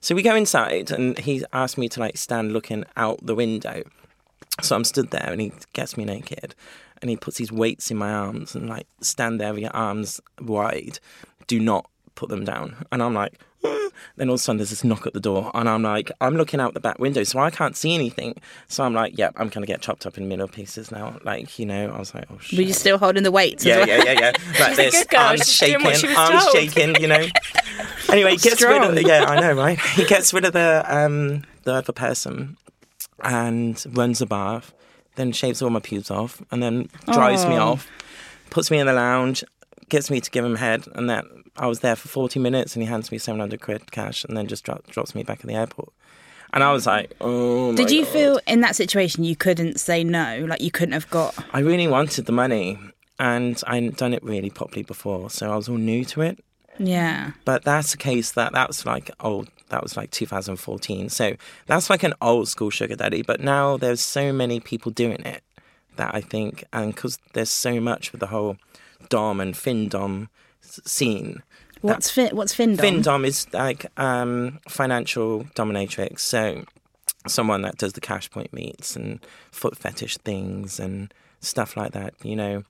So 0.00 0.14
we 0.14 0.22
go 0.22 0.34
inside, 0.34 0.90
and 0.90 1.18
he 1.18 1.44
asked 1.52 1.78
me 1.78 1.88
to 1.90 2.00
like 2.00 2.16
stand 2.16 2.52
looking 2.52 2.84
out 2.96 3.24
the 3.24 3.34
window. 3.34 3.82
So 4.60 4.74
I'm 4.74 4.84
stood 4.84 5.10
there, 5.10 5.28
and 5.30 5.40
he 5.40 5.52
gets 5.72 5.96
me 5.96 6.04
naked, 6.04 6.54
and 7.00 7.10
he 7.10 7.16
puts 7.16 7.38
these 7.38 7.52
weights 7.52 7.90
in 7.90 7.96
my 7.96 8.12
arms, 8.12 8.54
and 8.54 8.68
like 8.68 8.86
stand 9.00 9.40
there 9.40 9.52
with 9.52 9.62
your 9.62 9.76
arms 9.76 10.20
wide. 10.40 10.98
Do 11.46 11.60
not 11.60 11.88
put 12.18 12.28
them 12.30 12.44
down. 12.44 12.74
And 12.90 13.00
I'm 13.00 13.14
like, 13.14 13.38
then 14.16 14.28
all 14.28 14.34
of 14.34 14.40
a 14.40 14.42
sudden 14.42 14.58
there's 14.58 14.70
this 14.70 14.82
knock 14.82 15.06
at 15.06 15.12
the 15.12 15.20
door, 15.20 15.50
and 15.54 15.68
I'm 15.68 15.82
like, 15.82 16.10
I'm 16.20 16.36
looking 16.36 16.58
out 16.60 16.74
the 16.74 16.80
back 16.80 16.98
window, 16.98 17.22
so 17.22 17.38
I 17.38 17.50
can't 17.50 17.76
see 17.76 17.94
anything. 17.94 18.34
So 18.66 18.82
I'm 18.84 18.92
like, 18.92 19.16
yep, 19.16 19.34
I'm 19.36 19.48
gonna 19.48 19.66
get 19.66 19.80
chopped 19.80 20.04
up 20.04 20.18
in 20.18 20.28
middle 20.28 20.48
pieces 20.48 20.90
now. 20.90 21.18
Like, 21.22 21.58
you 21.58 21.66
know, 21.66 21.90
I 21.90 21.98
was 21.98 22.14
like, 22.14 22.24
oh 22.30 22.38
shit. 22.38 22.58
Were 22.58 22.64
you 22.64 22.72
still 22.72 22.98
holding 22.98 23.22
the 23.22 23.30
weights? 23.30 23.64
Yeah, 23.64 23.78
well? 23.78 23.88
yeah, 23.88 24.02
yeah, 24.04 24.12
yeah. 24.20 24.32
Like 24.60 24.76
this, 24.76 24.94
good 24.94 25.08
girl. 25.10 25.20
arms 25.20 25.48
She's 25.48 25.58
doing 25.60 25.70
shaking, 25.80 25.84
what 25.86 25.96
she 25.96 26.06
was 26.08 26.16
arms 26.16 26.42
told. 26.44 26.56
shaking. 26.56 26.94
You 27.00 27.06
know. 27.08 27.26
Anyway, 28.10 28.30
he 28.32 28.36
gets 28.38 28.62
rid 28.62 28.82
of 28.82 28.96
Strong. 28.98 29.06
yeah, 29.06 29.24
I 29.28 29.38
know, 29.40 29.52
right? 29.52 29.78
He 29.94 30.04
gets 30.06 30.32
rid 30.32 30.44
of 30.46 30.54
the 30.54 30.82
um 30.88 31.42
the 31.64 31.74
other 31.74 31.92
person 31.92 32.56
and 33.22 33.84
runs 33.94 34.22
a 34.22 34.26
bath, 34.26 34.72
then 35.16 35.30
shaves 35.32 35.60
all 35.60 35.68
my 35.70 35.80
pubes 35.80 36.10
off, 36.10 36.40
and 36.50 36.62
then 36.62 36.88
dries 37.12 37.44
me 37.44 37.56
off, 37.56 37.86
puts 38.50 38.70
me 38.70 38.78
in 38.78 38.86
the 38.86 38.94
lounge, 38.94 39.44
gets 39.88 40.10
me 40.10 40.20
to 40.20 40.30
give 40.30 40.44
him 40.44 40.56
head, 40.56 40.86
and 40.94 41.08
that 41.10 41.24
I 41.56 41.66
was 41.66 41.80
there 41.80 41.96
for 41.96 42.08
forty 42.08 42.38
minutes, 42.38 42.74
and 42.74 42.82
he 42.82 42.88
hands 42.88 43.10
me 43.10 43.18
seven 43.18 43.40
hundred 43.40 43.60
quid 43.60 43.90
cash, 43.90 44.24
and 44.24 44.36
then 44.36 44.46
just 44.46 44.64
drop, 44.64 44.86
drops 44.88 45.14
me 45.14 45.22
back 45.22 45.40
at 45.40 45.46
the 45.46 45.54
airport. 45.54 45.92
And 46.52 46.64
I 46.64 46.72
was 46.72 46.86
like, 46.86 47.14
oh. 47.20 47.74
Did 47.76 47.90
you 47.90 48.04
God. 48.04 48.12
feel 48.12 48.40
in 48.46 48.62
that 48.62 48.74
situation 48.74 49.22
you 49.24 49.36
couldn't 49.36 49.78
say 49.78 50.02
no? 50.02 50.46
Like 50.48 50.62
you 50.62 50.70
couldn't 50.70 50.94
have 50.94 51.10
got. 51.10 51.34
I 51.52 51.60
really 51.60 51.88
wanted 51.88 52.26
the 52.26 52.32
money, 52.32 52.78
and 53.18 53.62
I 53.66 53.76
hadn't 53.76 53.98
done 53.98 54.14
it 54.14 54.22
really 54.22 54.50
properly 54.50 54.82
before, 54.82 55.30
so 55.30 55.52
I 55.52 55.56
was 55.56 55.68
all 55.68 55.76
new 55.76 56.04
to 56.06 56.22
it. 56.22 56.42
Yeah. 56.78 57.32
But 57.44 57.64
that's 57.64 57.92
a 57.94 57.98
case 57.98 58.32
that 58.32 58.52
that 58.52 58.68
was 58.68 58.86
like 58.86 59.10
old. 59.20 59.48
That 59.68 59.82
was 59.82 59.96
like 59.96 60.10
2014. 60.10 61.10
So 61.10 61.36
that's 61.66 61.90
like 61.90 62.02
an 62.02 62.14
old 62.22 62.48
school 62.48 62.70
sugar 62.70 62.96
daddy. 62.96 63.22
But 63.22 63.40
now 63.40 63.76
there's 63.76 64.00
so 64.00 64.32
many 64.32 64.60
people 64.60 64.90
doing 64.90 65.20
it 65.26 65.42
that 65.96 66.14
I 66.14 66.22
think, 66.22 66.64
and 66.72 66.94
because 66.94 67.18
there's 67.34 67.50
so 67.50 67.80
much 67.80 68.12
with 68.12 68.20
the 68.20 68.28
whole 68.28 68.56
dom 69.08 69.40
and 69.40 69.54
findom 69.54 70.28
s- 70.64 70.80
scene. 70.84 71.42
What's 71.80 72.10
fin? 72.10 72.34
What's 72.34 72.54
Findom? 72.54 72.78
Findom 72.78 73.24
is 73.24 73.46
like 73.52 73.86
um, 74.00 74.58
financial 74.68 75.44
dominatrix. 75.54 76.20
So 76.20 76.64
someone 77.26 77.62
that 77.62 77.78
does 77.78 77.92
the 77.92 78.00
cash 78.00 78.28
point 78.30 78.52
meets 78.52 78.96
and 78.96 79.24
foot 79.52 79.76
fetish 79.78 80.16
things 80.18 80.80
and 80.80 81.12
stuff 81.40 81.76
like 81.76 81.92
that. 81.92 82.14
You 82.22 82.34
know. 82.36 82.64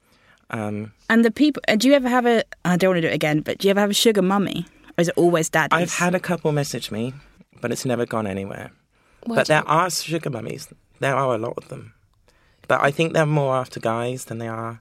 Um, 0.50 0.92
And 1.08 1.24
the 1.24 1.30
people. 1.30 1.62
uh, 1.68 1.76
Do 1.76 1.88
you 1.88 1.94
ever 1.94 2.08
have 2.08 2.26
a? 2.26 2.42
I 2.64 2.76
don't 2.76 2.90
want 2.90 2.98
to 2.98 3.00
do 3.02 3.08
it 3.08 3.14
again. 3.14 3.40
But 3.40 3.58
do 3.58 3.68
you 3.68 3.70
ever 3.70 3.80
have 3.80 3.90
a 3.90 3.94
sugar 3.94 4.22
mummy, 4.22 4.66
or 4.96 5.02
is 5.02 5.08
it 5.08 5.14
always 5.16 5.48
daddies? 5.48 5.78
I've 5.78 5.94
had 5.94 6.14
a 6.14 6.20
couple 6.20 6.52
message 6.52 6.90
me, 6.90 7.12
but 7.60 7.70
it's 7.72 7.84
never 7.86 8.04
gone 8.06 8.26
anywhere. 8.26 8.70
Why 9.24 9.36
but 9.36 9.46
do 9.46 9.52
there 9.54 9.68
are 9.68 9.90
sugar 9.90 10.30
mummies. 10.30 10.68
There 11.00 11.14
are 11.14 11.34
a 11.34 11.38
lot 11.38 11.54
of 11.56 11.68
them. 11.68 11.94
But 12.66 12.82
I 12.82 12.90
think 12.90 13.12
they're 13.14 13.24
more 13.26 13.56
after 13.56 13.80
guys 13.80 14.26
than 14.26 14.38
they 14.38 14.48
are. 14.48 14.80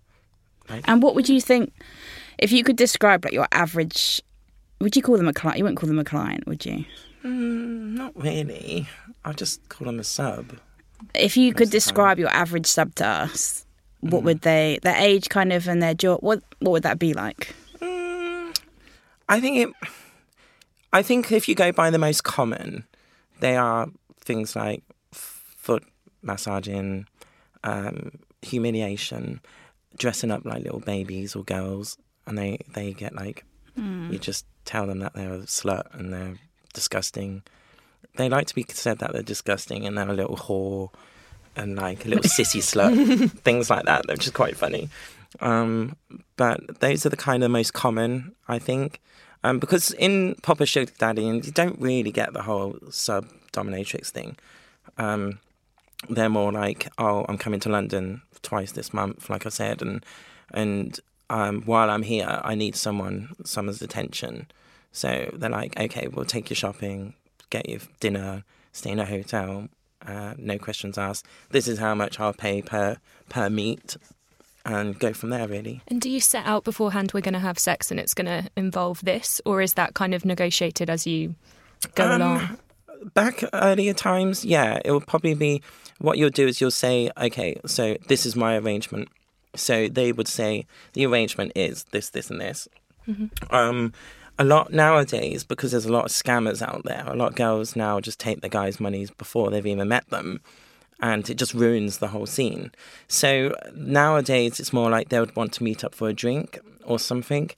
And 0.86 1.02
what 1.04 1.16
would 1.16 1.30
you 1.30 1.40
think 1.42 1.74
if 2.38 2.52
you 2.52 2.64
could 2.64 2.76
describe 2.76 3.24
like 3.26 3.34
your 3.34 3.48
average? 3.52 4.22
Would 4.82 4.96
you 4.96 5.02
call 5.02 5.18
them 5.18 5.28
a 5.28 5.34
client? 5.34 5.58
You 5.58 5.64
wouldn't 5.64 5.80
call 5.80 5.88
them 5.88 6.00
a 6.00 6.04
client, 6.04 6.46
would 6.48 6.66
you? 6.66 6.86
Not 7.24 8.14
really. 8.16 8.88
I'll 9.26 9.34
just 9.34 9.68
call 9.70 9.86
them 9.88 10.00
a 10.00 10.04
sub. 10.04 10.58
If 11.16 11.36
you 11.38 11.54
could 11.54 11.68
of 11.68 11.72
the 11.72 11.78
time. 11.78 11.80
describe 11.80 12.20
your 12.20 12.30
average 12.30 12.66
sub 12.68 12.96
to 12.96 13.06
us, 13.08 13.66
Mm. 14.04 14.12
what 14.12 14.24
would 14.24 14.42
they? 14.42 14.78
Their 14.84 14.96
age, 14.96 15.28
kind 15.30 15.52
of, 15.52 15.68
and 15.68 15.82
their 15.82 15.96
job. 15.96 16.20
What 16.22 16.44
What 16.60 16.72
would 16.72 16.84
that 16.84 17.00
be 17.00 17.14
like? 17.16 17.56
I 19.30 19.40
think 19.42 19.58
it. 19.58 19.70
I 20.94 21.02
think 21.02 21.32
if 21.32 21.50
you 21.50 21.56
go 21.56 21.72
by 21.72 21.90
the 21.90 21.98
most 21.98 22.24
common, 22.24 22.86
they 23.40 23.58
are 23.58 23.88
things 24.22 24.56
like 24.56 24.84
foot 25.12 25.84
massaging, 26.22 27.08
um, 27.64 28.12
humiliation, 28.42 29.42
dressing 29.98 30.32
up 30.32 30.46
like 30.46 30.64
little 30.64 30.80
babies 30.80 31.36
or 31.36 31.44
girls, 31.44 31.98
and 32.26 32.38
they 32.38 32.60
they 32.74 32.94
get 32.94 33.16
like 33.16 33.44
you 33.76 34.18
just 34.18 34.46
tell 34.66 34.88
them 34.88 35.00
that 35.00 35.14
they're 35.14 35.34
a 35.34 35.40
slut 35.40 35.94
and 35.94 36.12
they're 36.12 36.36
disgusting. 36.74 37.44
They 38.16 38.28
like 38.28 38.48
to 38.48 38.56
be 38.56 38.66
said 38.70 39.00
that 39.00 39.14
they're 39.14 39.22
disgusting 39.22 39.86
and 39.86 39.98
they're 39.98 40.10
a 40.10 40.14
little 40.14 40.36
whore 40.36 40.90
and 41.56 41.76
like 41.76 42.06
a 42.06 42.10
little 42.10 42.24
sissy 42.24 42.62
slut, 42.62 43.32
things 43.42 43.70
like 43.70 43.86
that, 43.86 44.08
which 44.08 44.26
is 44.26 44.32
quite 44.32 44.58
funny. 44.58 44.90
Um, 45.40 45.96
but 46.36 46.80
those 46.80 47.06
are 47.06 47.10
the 47.10 47.18
kind 47.18 47.44
of 47.44 47.52
most 47.52 47.74
common, 47.74 48.36
I 48.48 48.60
think. 48.60 49.00
Um, 49.44 49.60
because 49.60 49.92
in 49.92 50.36
Papa 50.42 50.66
Sugar 50.66 50.92
Daddy, 50.98 51.28
and 51.28 51.46
you 51.46 51.52
don't 51.52 51.80
really 51.80 52.12
get 52.12 52.34
the 52.34 52.42
whole 52.42 52.80
sub 52.90 53.28
dominatrix 53.54 54.10
thing. 54.10 54.38
Um, 54.98 55.40
they're 56.10 56.30
more 56.30 56.52
like, 56.52 56.88
oh, 56.98 57.26
I'm 57.28 57.38
coming 57.38 57.60
to 57.62 57.70
London 57.70 58.22
twice 58.42 58.72
this 58.72 58.94
month, 58.94 59.30
like 59.30 59.46
I 59.46 59.50
said, 59.50 59.82
and 59.82 60.06
and 60.54 61.00
um, 61.30 61.64
while 61.64 61.90
I'm 61.90 62.04
here, 62.04 62.40
I 62.44 62.56
need 62.56 62.76
someone, 62.76 63.36
someone's 63.44 63.82
attention. 63.82 64.48
So 64.94 65.30
they're 65.34 65.50
like, 65.50 65.78
okay, 65.78 66.08
we'll 66.08 66.24
take 66.26 66.50
you 66.50 66.56
shopping, 66.56 67.14
get 67.50 67.68
you 67.68 67.82
dinner, 68.00 68.44
stay 68.72 68.92
in 68.92 69.00
a 69.00 69.06
hotel, 69.06 69.68
uh, 70.06 70.36
no 70.38 70.58
questions 70.58 70.98
asked. 70.98 71.26
This 71.50 71.68
is 71.68 71.80
how 71.80 71.94
much 71.96 72.20
I'll 72.20 72.34
pay 72.34 72.62
per 72.62 72.98
per 73.30 73.50
meet, 73.50 73.98
and 74.66 74.98
go 74.98 75.12
from 75.14 75.30
there. 75.32 75.48
Really. 75.48 75.82
And 75.90 76.00
do 76.00 76.10
you 76.10 76.22
set 76.22 76.46
out 76.46 76.64
beforehand 76.64 77.12
we're 77.14 77.22
going 77.22 77.34
to 77.34 77.40
have 77.40 77.60
sex 77.60 77.92
and 77.92 78.00
it's 78.00 78.14
going 78.14 78.28
to 78.28 78.50
involve 78.56 79.04
this, 79.04 79.42
or 79.46 79.62
is 79.62 79.74
that 79.74 79.96
kind 79.96 80.14
of 80.14 80.24
negotiated 80.24 80.90
as 80.90 81.06
you 81.06 81.36
go 81.96 82.06
Um, 82.06 82.22
along? 82.22 82.58
back 83.14 83.44
earlier 83.54 83.94
times, 83.94 84.46
yeah, 84.46 84.80
it 84.86 84.92
would 84.92 85.06
probably 85.08 85.34
be 85.34 85.62
what 86.00 86.18
you'll 86.18 86.30
do 86.30 86.48
is 86.48 86.62
you'll 86.62 86.72
say, 86.72 87.12
okay, 87.18 87.60
so 87.66 87.98
this 88.08 88.26
is 88.26 88.36
my 88.36 88.58
arrangement. 88.58 89.10
So 89.56 89.88
they 89.88 90.12
would 90.12 90.28
say 90.28 90.66
the 90.94 91.06
arrangement 91.06 91.54
is 91.56 91.86
this, 91.86 92.10
this, 92.10 92.30
and 92.30 92.40
this. 92.40 92.68
Um, 93.50 93.94
a 94.38 94.44
lot 94.44 94.72
nowadays, 94.72 95.44
because 95.44 95.72
there's 95.72 95.86
a 95.86 95.92
lot 95.92 96.06
of 96.06 96.12
scammers 96.12 96.62
out 96.62 96.84
there, 96.84 97.04
a 97.08 97.16
lot 97.16 97.30
of 97.30 97.36
girls 97.36 97.76
now 97.76 98.00
just 98.00 98.20
take 98.20 98.42
the 98.42 98.50
guys' 98.50 98.80
monies 98.80 99.10
before 99.10 99.50
they've 99.50 99.66
even 99.66 99.88
met 99.88 100.08
them. 100.10 100.42
And 101.00 101.30
it 101.30 101.36
just 101.36 101.54
ruins 101.54 102.00
the 102.00 102.08
whole 102.08 102.26
scene. 102.26 102.72
So 103.08 103.56
nowadays, 103.76 104.60
it's 104.60 104.74
more 104.74 104.90
like 104.90 105.10
they 105.10 105.20
would 105.20 105.36
want 105.36 105.54
to 105.54 105.64
meet 105.64 105.84
up 105.84 105.94
for 105.94 106.10
a 106.10 106.14
drink 106.14 106.60
or 106.86 106.98
something 106.98 107.52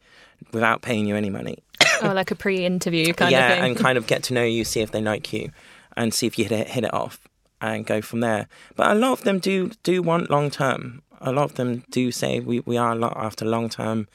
without 0.51 0.81
paying 0.81 1.05
you 1.05 1.15
any 1.15 1.29
money 1.29 1.57
oh, 2.01 2.13
like 2.13 2.31
a 2.31 2.35
pre-interview 2.35 3.13
kind 3.13 3.31
yeah, 3.31 3.49
of 3.49 3.59
thing. 3.59 3.71
and 3.71 3.77
kind 3.79 3.97
of 3.97 4.07
get 4.11 4.23
to 4.23 4.33
know 4.33 4.43
you, 4.43 4.63
see 4.63 4.81
if 4.81 4.91
they 4.91 5.01
like 5.01 5.31
you, 5.33 5.51
and 5.95 6.13
see 6.13 6.27
if 6.27 6.37
you 6.37 6.45
hit 6.45 6.51
it, 6.51 6.67
hit 6.69 6.83
it 6.83 6.93
off, 6.93 7.27
and 7.61 7.85
go 7.85 8.01
from 8.01 8.19
there. 8.19 8.47
But 8.75 8.91
a 8.91 8.95
lot 8.95 9.13
of 9.13 9.23
them 9.23 9.39
do 9.39 9.71
do 9.83 10.01
want 10.01 10.29
long 10.29 10.49
term. 10.49 11.01
A 11.21 11.31
lot 11.31 11.43
of 11.43 11.55
them 11.55 11.83
do 11.91 12.11
say 12.11 12.39
we, 12.39 12.61
we 12.61 12.77
are 12.77 12.97
after 13.17 13.45
long 13.45 13.67
term, 13.69 14.07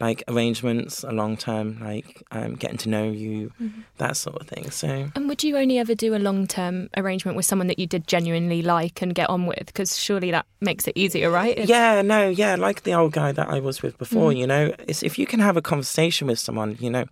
like 0.00 0.22
arrangements, 0.28 1.04
a 1.04 1.12
long 1.12 1.36
term, 1.36 1.78
like 1.80 2.22
um, 2.32 2.54
getting 2.54 2.78
to 2.78 2.88
know 2.88 3.04
you, 3.10 3.52
Mm-hmm. 3.60 3.80
that 3.98 4.16
sort 4.16 4.36
of 4.40 4.48
thing. 4.48 4.70
So 4.70 5.08
And 5.14 5.28
would 5.28 5.44
you 5.44 5.56
only 5.56 5.78
ever 5.78 5.94
do 5.94 6.14
a 6.14 6.18
long-term 6.18 6.90
arrangement 6.96 7.36
with 7.36 7.46
someone 7.46 7.68
that 7.68 7.78
you 7.78 7.86
did 7.86 8.06
genuinely 8.08 8.62
like 8.62 9.00
and 9.02 9.14
get 9.14 9.30
on 9.30 9.46
with? 9.46 9.66
Because 9.66 9.96
surely 9.96 10.30
that 10.32 10.46
makes 10.60 10.86
it 10.88 10.92
easier, 10.96 11.30
right? 11.30 11.56
If- 11.56 11.68
Yeah, 11.68 12.02
no, 12.02 12.28
yeah, 12.28 12.56
like 12.56 12.82
the 12.82 12.94
old 12.94 13.12
guy 13.12 13.32
that 13.32 13.48
I 13.48 13.60
was 13.60 13.82
with 13.82 13.96
before, 13.98 14.30
Mm. 14.32 14.36
you 14.38 14.46
know, 14.46 14.72
it's, 14.88 15.02
if 15.02 15.18
you 15.18 15.26
can 15.26 15.40
have 15.40 15.56
a 15.56 15.62
conversation 15.62 16.26
with 16.26 16.38
someone, 16.38 16.76
you 16.80 16.90
know, 16.90 17.04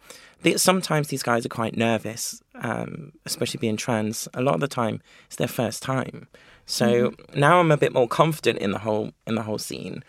they, 0.43 0.57
sometimes 0.57 1.09
these 1.09 1.23
guys 1.23 1.47
are 1.47 1.51
quite 1.51 1.77
nervous, 1.77 2.43
um, 2.57 3.13
especially 3.25 3.59
being 3.59 3.77
trans. 3.77 4.27
A 4.35 4.43
lot 4.43 4.55
of 4.55 4.61
the 4.61 4.69
time, 4.69 5.01
it's 5.27 5.37
their 5.37 5.47
first 5.49 5.83
time. 5.83 6.27
So 6.67 7.11
Mm-hmm. 7.11 7.39
now 7.41 7.61
I'm 7.61 7.71
a 7.71 7.77
bit 7.77 7.93
more 7.93 8.09
confident 8.09 8.59
in 8.59 8.71
the 8.73 8.79
whole 8.79 9.13
in 9.27 9.35
the 9.37 9.43
whole 9.43 9.59
scene. 9.59 10.03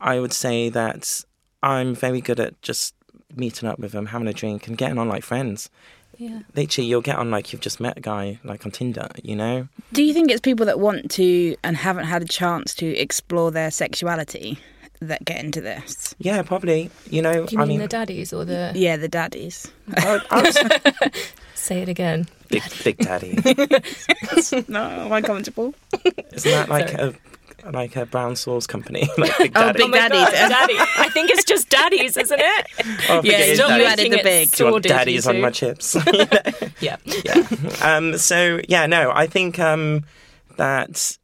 I 0.00 0.18
would 0.20 0.32
say 0.32 0.68
that 0.70 1.24
I'm 1.62 1.94
very 1.94 2.20
good 2.20 2.40
at 2.40 2.60
just 2.62 2.94
meeting 3.34 3.68
up 3.68 3.78
with 3.78 3.92
them, 3.92 4.06
having 4.06 4.28
a 4.28 4.32
drink, 4.32 4.66
and 4.66 4.76
getting 4.78 4.98
on 4.98 5.08
like 5.08 5.24
friends. 5.24 5.70
Yeah. 6.18 6.40
Literally, 6.54 6.88
you'll 6.88 7.02
get 7.02 7.16
on 7.16 7.30
like 7.30 7.52
you've 7.52 7.60
just 7.60 7.78
met 7.80 7.98
a 7.98 8.00
guy, 8.00 8.38
like 8.44 8.64
on 8.64 8.72
Tinder, 8.72 9.08
you 9.22 9.36
know. 9.36 9.68
Do 9.92 10.02
you 10.02 10.14
think 10.14 10.30
it's 10.30 10.40
people 10.40 10.64
that 10.66 10.80
want 10.80 11.10
to 11.12 11.56
and 11.62 11.76
haven't 11.76 12.04
had 12.06 12.22
a 12.22 12.26
chance 12.26 12.74
to 12.76 12.86
explore 12.96 13.50
their 13.50 13.70
sexuality 13.70 14.58
that 15.00 15.24
get 15.26 15.44
into 15.44 15.60
this? 15.60 16.14
Yeah, 16.18 16.40
probably. 16.42 16.90
You 17.10 17.20
know, 17.20 17.44
Do 17.44 17.56
you 17.56 17.60
I 17.60 17.64
mean, 17.66 17.68
mean, 17.68 17.78
the 17.80 17.88
daddies 17.88 18.32
or 18.32 18.46
the? 18.46 18.72
Yeah, 18.74 18.96
the 18.96 19.08
daddies. 19.08 19.70
I, 19.96 20.20
I 20.30 20.42
was 20.42 20.58
Say 21.54 21.82
it 21.82 21.88
again. 21.90 22.26
big, 22.48 22.62
big 22.84 22.96
daddy. 22.98 23.34
no, 24.68 24.80
am 24.88 25.12
I 25.12 25.20
comfortable? 25.20 25.74
Isn't 26.32 26.50
that 26.52 26.68
like 26.70 26.94
a 26.94 27.12
like 27.72 27.96
a 27.96 28.06
brown 28.06 28.36
sauce 28.36 28.66
company? 28.66 29.08
like 29.18 29.36
Big 29.38 29.52
Oh, 29.56 29.72
Daddy. 29.72 29.82
Big 29.84 29.92
Daddy. 29.92 30.14
Daddy. 30.14 30.74
I 30.98 31.08
think 31.12 31.30
it's 31.30 31.44
just 31.44 31.68
daddies, 31.68 32.16
isn't 32.16 32.40
it? 32.40 32.66
Oh, 33.08 33.20
Yeah, 33.24 33.38
it 33.38 33.48
is 33.50 33.58
you 33.58 33.66
daddy. 33.66 33.84
added 33.84 34.12
the 34.12 34.20
big. 34.22 34.50
Do 34.50 34.64
you 34.64 34.70
want 34.72 34.84
sordid, 34.84 34.88
daddies 34.88 35.26
on 35.26 35.40
my 35.40 35.50
chips? 35.50 35.96
Yeah. 36.80 36.96
yeah. 37.06 37.48
Um, 37.82 38.18
so 38.18 38.60
yeah, 38.68 38.86
no, 38.86 39.10
I 39.14 39.26
think 39.26 39.58
um, 39.58 40.04
that 40.56 41.16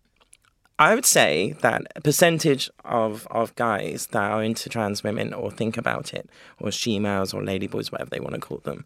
I 0.78 0.94
would 0.94 1.04
say 1.04 1.54
that 1.60 1.82
a 1.94 2.00
percentage 2.00 2.70
of 2.84 3.26
of 3.30 3.54
guys 3.56 4.06
that 4.12 4.30
are 4.30 4.42
into 4.42 4.68
trans 4.68 5.04
women 5.04 5.32
or 5.34 5.50
think 5.50 5.76
about 5.76 6.14
it, 6.14 6.28
or 6.58 6.70
she-males 6.70 7.34
or 7.34 7.42
ladyboys, 7.42 7.92
whatever 7.92 8.10
they 8.10 8.20
want 8.20 8.34
to 8.34 8.40
call 8.40 8.58
them, 8.58 8.84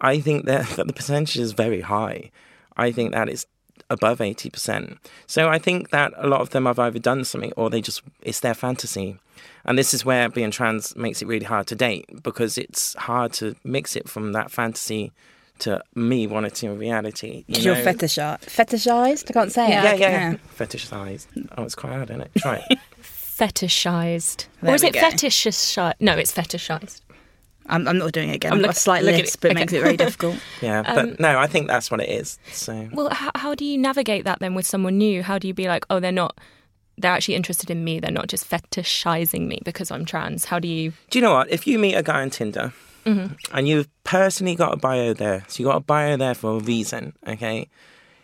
I 0.00 0.20
think 0.20 0.44
that, 0.46 0.66
that 0.76 0.86
the 0.86 0.92
percentage 0.92 1.36
is 1.36 1.52
very 1.52 1.80
high. 1.80 2.30
I 2.76 2.92
think 2.92 3.12
that 3.12 3.28
it's 3.28 3.46
above 3.90 4.20
eighty 4.20 4.50
percent. 4.50 4.98
So 5.26 5.48
I 5.48 5.58
think 5.58 5.90
that 5.90 6.12
a 6.16 6.26
lot 6.26 6.40
of 6.40 6.50
them 6.50 6.66
have 6.66 6.78
either 6.78 6.98
done 6.98 7.24
something 7.24 7.52
or 7.56 7.70
they 7.70 7.80
just 7.80 8.02
it's 8.22 8.40
their 8.40 8.54
fantasy. 8.54 9.18
And 9.66 9.78
this 9.78 9.94
is 9.94 10.04
where 10.04 10.28
being 10.28 10.50
trans 10.50 10.94
makes 10.94 11.22
it 11.22 11.26
really 11.28 11.46
hard 11.46 11.66
to 11.68 11.74
date 11.74 12.22
because 12.22 12.58
it's 12.58 12.94
hard 12.94 13.32
to 13.34 13.56
mix 13.64 13.96
it 13.96 14.08
from 14.08 14.32
that 14.32 14.50
fantasy 14.50 15.10
to 15.60 15.82
me 15.94 16.26
wanting 16.26 16.50
to 16.50 16.66
in 16.66 16.78
reality. 16.78 17.44
You 17.46 17.60
You're 17.62 17.74
know? 17.76 17.84
fetishized. 17.84 18.40
Fetishized? 18.46 19.30
I 19.30 19.32
can't 19.32 19.52
say 19.52 19.68
Yeah. 19.70 19.92
it. 19.92 20.00
Yeah, 20.00 20.08
yeah, 20.10 20.30
yeah. 20.32 20.36
Fetishized. 20.58 21.26
Oh, 21.56 21.62
it's 21.64 21.74
quite 21.74 21.92
hard, 21.94 22.10
isn't 22.10 22.22
it? 22.22 22.30
Try 22.38 22.64
it. 22.68 22.78
Fetishized. 23.02 24.46
There 24.62 24.72
or 24.72 24.74
is 24.74 24.82
it 24.82 24.92
go. 24.94 25.00
fetishized? 25.00 25.94
No, 26.00 26.14
it's 26.16 26.32
fetishized. 26.32 27.00
I'm, 27.66 27.88
I'm 27.88 27.98
not 27.98 28.12
doing 28.12 28.28
it 28.30 28.36
again. 28.36 28.52
I'm 28.52 28.58
I've 28.58 28.64
got 28.66 28.76
a 28.76 28.78
slight 28.78 29.04
look 29.04 29.14
at 29.14 29.20
it. 29.20 29.36
but 29.40 29.50
it 29.50 29.54
Okay. 29.54 29.60
makes 29.60 29.72
it 29.72 29.82
very 29.82 29.96
difficult. 30.04 30.36
Yeah, 30.60 30.80
Um, 30.80 30.94
but 30.94 31.20
no, 31.20 31.38
I 31.38 31.46
think 31.46 31.66
that's 31.68 31.90
what 31.90 32.00
it 32.00 32.08
is. 32.10 32.38
So 32.52 32.88
Well, 32.92 33.08
how, 33.10 33.30
how 33.34 33.54
do 33.54 33.64
you 33.64 33.78
navigate 33.78 34.24
that 34.24 34.40
then 34.40 34.54
with 34.54 34.66
someone 34.66 34.98
new? 34.98 35.22
How 35.22 35.38
do 35.38 35.48
you 35.48 35.54
be 35.54 35.66
like, 35.68 35.86
oh, 35.90 35.98
they're 36.00 36.12
not, 36.12 36.38
they're 36.98 37.12
actually 37.12 37.34
interested 37.36 37.70
in 37.70 37.82
me. 37.84 38.00
They're 38.00 38.10
not 38.10 38.28
just 38.28 38.48
fetishizing 38.48 39.46
me 39.46 39.60
because 39.64 39.90
I'm 39.90 40.04
trans. 40.04 40.44
How 40.46 40.58
do 40.58 40.68
you? 40.68 40.92
do 41.10 41.18
you 41.18 41.22
know 41.22 41.32
what? 41.32 41.50
If 41.50 41.66
you 41.66 41.78
meet 41.78 41.94
a 41.94 42.02
guy 42.02 42.22
on 42.22 42.30
Tinder 42.30 42.72
and 43.06 43.68
you've 43.68 43.88
personally 44.04 44.54
got 44.54 44.72
a 44.72 44.76
bio 44.76 45.12
there, 45.12 45.44
so 45.48 45.62
you 45.62 45.66
got 45.68 45.76
a 45.76 45.80
bio 45.80 46.16
there 46.16 46.34
for 46.34 46.56
a 46.56 46.60
reason, 46.60 47.12
okay? 47.26 47.68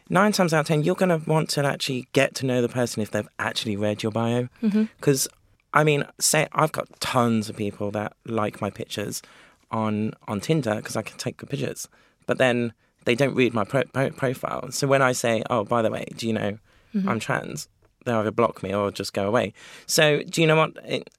Nine 0.09 0.33
times 0.33 0.53
out 0.55 0.61
of 0.61 0.67
ten, 0.67 0.83
you're 0.85 0.95
going 0.95 1.09
to 1.21 1.29
want 1.31 1.51
to 1.51 1.65
actually 1.67 2.09
get 2.13 2.35
to 2.37 2.47
know 2.47 2.63
the 2.63 2.69
person 2.69 3.03
if 3.03 3.11
they've 3.11 3.29
actually 3.39 3.77
read 3.77 4.03
your 4.03 4.11
bio. 4.11 4.49
Because, 4.63 5.29
I 5.73 5.85
mean, 5.85 6.05
say 6.19 6.49
I've 6.53 6.73
got 6.73 6.89
tons 7.01 7.49
of 7.49 7.57
people 7.57 7.91
that 7.93 8.15
like 8.27 8.61
my 8.61 8.71
pictures 8.71 9.23
on 9.71 10.15
on 10.27 10.41
Tinder 10.41 10.77
because 10.77 10.97
I 10.97 11.03
can 11.03 11.17
take 11.19 11.37
good 11.37 11.51
pictures, 11.51 11.89
but 12.27 12.39
then 12.39 12.73
they 13.05 13.15
don't 13.15 13.35
read 13.35 13.55
my 13.55 13.65
pro- 13.65 13.85
pro- 13.85 14.11
profile. 14.11 14.71
So 14.73 14.87
when 14.87 15.03
I 15.03 15.13
say, 15.13 15.43
"Oh, 15.49 15.65
by 15.65 15.83
the 15.83 15.91
way, 15.91 16.07
do 16.17 16.27
you 16.27 16.33
know 16.33 16.59
mm-hmm. 16.95 17.09
I'm 17.09 17.21
trans?" 17.21 17.69
They 18.05 18.13
either 18.13 18.31
block 18.31 18.63
me 18.63 18.75
or 18.75 18.91
just 18.91 19.13
go 19.13 19.29
away. 19.29 19.53
So 19.87 20.23
do 20.23 20.41
you 20.41 20.47
know 20.47 20.57
what? 20.57 20.73
It, 20.85 21.11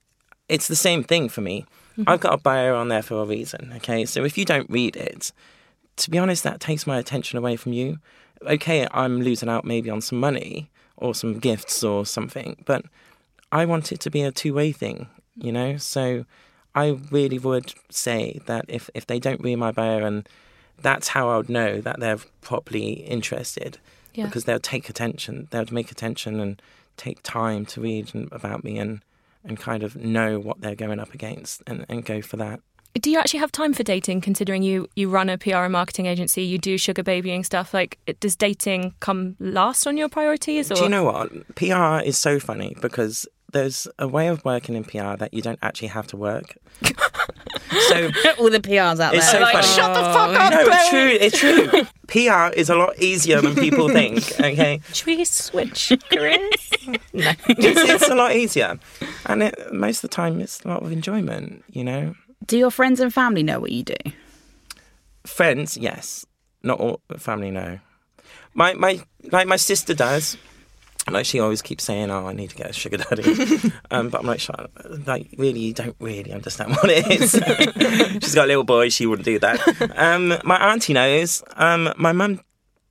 it's 0.48 0.68
the 0.68 0.76
same 0.76 1.02
thing 1.02 1.28
for 1.28 1.40
me. 1.40 1.64
Mm-hmm. 1.92 2.08
I've 2.08 2.20
got 2.20 2.34
a 2.34 2.38
bio 2.38 2.76
on 2.76 2.88
there 2.88 3.02
for 3.02 3.22
a 3.22 3.24
reason. 3.24 3.72
Okay, 3.76 4.04
so 4.04 4.24
if 4.24 4.36
you 4.36 4.44
don't 4.44 4.68
read 4.68 4.96
it, 4.96 5.32
to 5.96 6.10
be 6.10 6.18
honest, 6.18 6.42
that 6.44 6.60
takes 6.60 6.86
my 6.86 6.98
attention 6.98 7.38
away 7.38 7.56
from 7.56 7.72
you. 7.72 7.98
Okay, 8.42 8.86
I'm 8.90 9.22
losing 9.22 9.48
out 9.48 9.64
maybe 9.64 9.90
on 9.90 10.00
some 10.00 10.18
money 10.18 10.70
or 10.96 11.14
some 11.14 11.38
gifts 11.38 11.84
or 11.84 12.06
something, 12.06 12.56
but 12.64 12.84
I 13.52 13.64
want 13.66 13.92
it 13.92 14.00
to 14.00 14.10
be 14.10 14.22
a 14.22 14.32
two 14.32 14.54
way 14.54 14.72
thing, 14.72 15.06
you 15.36 15.52
know? 15.52 15.76
So 15.76 16.24
I 16.74 16.98
really 17.10 17.38
would 17.38 17.74
say 17.90 18.40
that 18.46 18.64
if, 18.68 18.88
if 18.94 19.06
they 19.06 19.18
don't 19.20 19.40
read 19.42 19.56
my 19.56 19.70
bio, 19.70 20.04
and 20.04 20.28
that's 20.80 21.08
how 21.08 21.28
I 21.28 21.36
would 21.36 21.50
know 21.50 21.80
that 21.82 22.00
they're 22.00 22.18
properly 22.40 22.92
interested 22.92 23.78
Yeah. 24.14 24.24
because 24.26 24.44
they'll 24.44 24.58
take 24.58 24.88
attention, 24.88 25.48
they'll 25.50 25.66
make 25.70 25.90
attention 25.92 26.40
and 26.40 26.60
take 26.96 27.22
time 27.22 27.66
to 27.66 27.80
read 27.80 28.10
about 28.32 28.64
me 28.64 28.78
and, 28.78 29.02
and 29.44 29.58
kind 29.58 29.82
of 29.82 29.96
know 29.96 30.38
what 30.38 30.60
they're 30.62 30.74
going 30.74 30.98
up 30.98 31.12
against 31.14 31.62
and, 31.66 31.84
and 31.88 32.04
go 32.04 32.22
for 32.22 32.38
that. 32.38 32.60
Do 33.00 33.10
you 33.10 33.18
actually 33.18 33.40
have 33.40 33.50
time 33.52 33.72
for 33.72 33.82
dating? 33.82 34.20
Considering 34.20 34.62
you 34.62 34.86
you 34.96 35.08
run 35.08 35.30
a 35.30 35.38
PR 35.38 35.64
and 35.64 35.72
marketing 35.72 36.04
agency, 36.04 36.42
you 36.42 36.58
do 36.58 36.76
sugar 36.76 37.02
babying 37.02 37.42
stuff. 37.42 37.72
Like, 37.72 37.98
does 38.20 38.36
dating 38.36 38.92
come 39.00 39.34
last 39.40 39.86
on 39.86 39.96
your 39.96 40.10
priorities? 40.10 40.70
Or 40.70 40.74
Do 40.74 40.82
you 40.82 40.88
know 40.90 41.04
what? 41.04 41.30
PR 41.54 42.04
is 42.04 42.18
so 42.18 42.38
funny 42.38 42.76
because 42.82 43.26
there's 43.52 43.86
a 43.98 44.08
way 44.08 44.28
of 44.28 44.44
working 44.44 44.74
in 44.74 44.84
PR 44.84 45.16
that 45.16 45.32
you 45.32 45.42
don't 45.42 45.58
actually 45.62 45.88
have 45.88 46.06
to 46.08 46.16
work. 46.16 46.56
so 46.82 48.10
All 48.38 48.50
the 48.50 48.60
PRs 48.60 48.98
out 49.00 49.14
It's 49.14 49.30
there. 49.32 49.40
so 49.44 49.52
funny. 49.52 49.66
Shut 49.66 49.94
the 49.94 50.02
fuck 50.02 50.36
up, 50.38 50.52
no, 50.52 50.60
it's 50.70 50.88
true. 50.90 51.08
It's 51.08 51.38
true. 51.38 51.86
PR 52.08 52.52
is 52.58 52.68
a 52.70 52.74
lot 52.74 52.98
easier 52.98 53.40
than 53.40 53.54
people 53.54 53.88
think. 53.98 54.18
Okay, 54.40 54.80
should 54.92 55.06
we 55.06 55.24
switch 55.24 55.92
careers? 56.10 56.70
no. 57.12 57.32
it's, 57.48 57.80
it's 57.90 58.08
a 58.08 58.14
lot 58.14 58.34
easier, 58.34 58.78
and 59.26 59.42
it, 59.44 59.72
most 59.72 60.02
of 60.02 60.10
the 60.10 60.14
time 60.16 60.40
it's 60.40 60.62
a 60.64 60.68
lot 60.68 60.82
of 60.82 60.90
enjoyment. 60.92 61.64
You 61.68 61.84
know, 61.84 62.14
Do 62.46 62.58
your 62.58 62.70
friends 62.70 63.00
and 63.00 63.12
family 63.12 63.42
know 63.42 63.60
what 63.60 63.70
you 63.72 63.82
do? 63.84 63.94
friends, 65.26 65.76
yes, 65.76 66.26
not 66.62 66.80
all 66.80 67.00
family. 67.16 67.50
know. 67.50 67.78
my 68.54 68.74
my 68.74 69.00
like 69.30 69.46
my 69.46 69.56
sister 69.56 69.94
does. 69.94 70.36
Like 71.10 71.26
she 71.26 71.40
always 71.40 71.62
keeps 71.62 71.84
saying, 71.84 72.10
"Oh, 72.10 72.28
I 72.28 72.32
need 72.32 72.50
to 72.50 72.56
get 72.56 72.70
a 72.70 72.72
sugar 72.72 72.96
daddy," 72.96 73.24
um, 73.90 74.08
but 74.08 74.20
I'm 74.20 74.26
like, 74.26 74.38
"Shut 74.38 74.70
like, 75.06 75.34
really, 75.36 75.58
you 75.58 75.72
don't 75.72 75.96
really 75.98 76.32
understand 76.32 76.76
what 76.76 76.86
it 76.86 77.06
is." 77.10 77.32
She's 78.22 78.34
got 78.34 78.44
a 78.44 78.48
little 78.48 78.64
boy; 78.64 78.88
she 78.88 79.06
wouldn't 79.06 79.26
do 79.26 79.38
that. 79.40 79.92
Um, 79.96 80.34
my 80.44 80.56
auntie 80.72 80.92
knows. 80.92 81.42
Um, 81.56 81.92
my 81.96 82.12
mum 82.12 82.40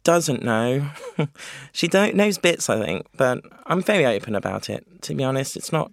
doesn't 0.03 0.43
know. 0.43 0.89
she 1.71 1.87
don't 1.87 2.15
knows 2.15 2.37
bits, 2.37 2.69
I 2.69 2.83
think, 2.83 3.05
but 3.15 3.41
I'm 3.65 3.81
very 3.81 4.05
open 4.05 4.35
about 4.35 4.69
it. 4.69 4.85
To 5.03 5.15
be 5.15 5.23
honest, 5.23 5.55
it's 5.55 5.71
not 5.71 5.91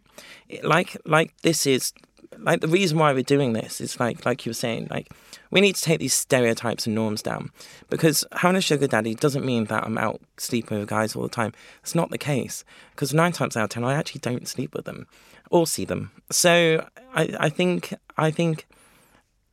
like 0.63 0.97
like 1.05 1.37
this 1.43 1.67
is 1.67 1.93
like 2.39 2.61
the 2.61 2.69
reason 2.69 2.99
why 2.99 3.13
we're 3.13 3.23
doing 3.23 3.53
this 3.53 3.81
is 3.81 4.01
like 4.01 4.25
like 4.25 4.45
you 4.45 4.51
were 4.51 4.55
saying, 4.55 4.89
like 4.91 5.09
we 5.51 5.61
need 5.61 5.75
to 5.77 5.83
take 5.83 5.99
these 6.01 6.15
stereotypes 6.15 6.87
and 6.87 6.95
norms 6.95 7.23
down 7.23 7.51
because 7.91 8.25
having 8.33 8.57
a 8.57 8.61
sugar 8.61 8.87
daddy 8.87 9.15
doesn't 9.15 9.45
mean 9.45 9.65
that 9.67 9.85
I'm 9.85 9.99
out 9.99 10.21
sleeping 10.37 10.79
with 10.79 10.89
guys 10.89 11.17
all 11.17 11.23
the 11.23 11.29
time. 11.29 11.53
It's 11.83 11.95
not 11.95 12.11
the 12.11 12.19
case 12.19 12.65
because 12.91 13.15
nine 13.15 13.33
times 13.33 13.57
out 13.57 13.65
of 13.65 13.71
ten 13.71 13.85
I 13.85 13.95
actually 13.95 14.21
don't 14.21 14.47
sleep 14.47 14.75
with 14.75 14.85
them 14.85 15.07
or 15.51 15.67
see 15.67 15.85
them. 15.85 16.11
So 16.31 16.87
I, 17.15 17.35
I 17.41 17.49
think 17.49 17.95
I 18.17 18.31
think 18.31 18.67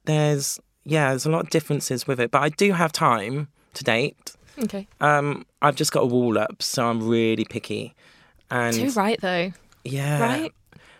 there's 0.05 0.59
yeah 0.83 1.09
there's 1.09 1.25
a 1.25 1.31
lot 1.31 1.43
of 1.43 1.49
differences 1.49 2.07
with 2.07 2.19
it, 2.19 2.31
but 2.31 2.41
I 2.41 2.49
do 2.49 2.73
have 2.73 2.91
time 2.91 3.47
to 3.73 3.83
date. 3.83 4.35
Okay. 4.57 4.87
Um, 5.01 5.45
I've 5.61 5.75
just 5.75 5.91
got 5.91 6.03
a 6.03 6.05
wall 6.05 6.37
up, 6.37 6.63
so 6.63 6.87
I'm 6.87 7.07
really 7.07 7.45
picky. 7.45 7.93
And 8.49 8.73
Too 8.75 8.89
right 8.91 9.19
though. 9.19 9.51
yeah, 9.83 10.19
Right? 10.21 10.51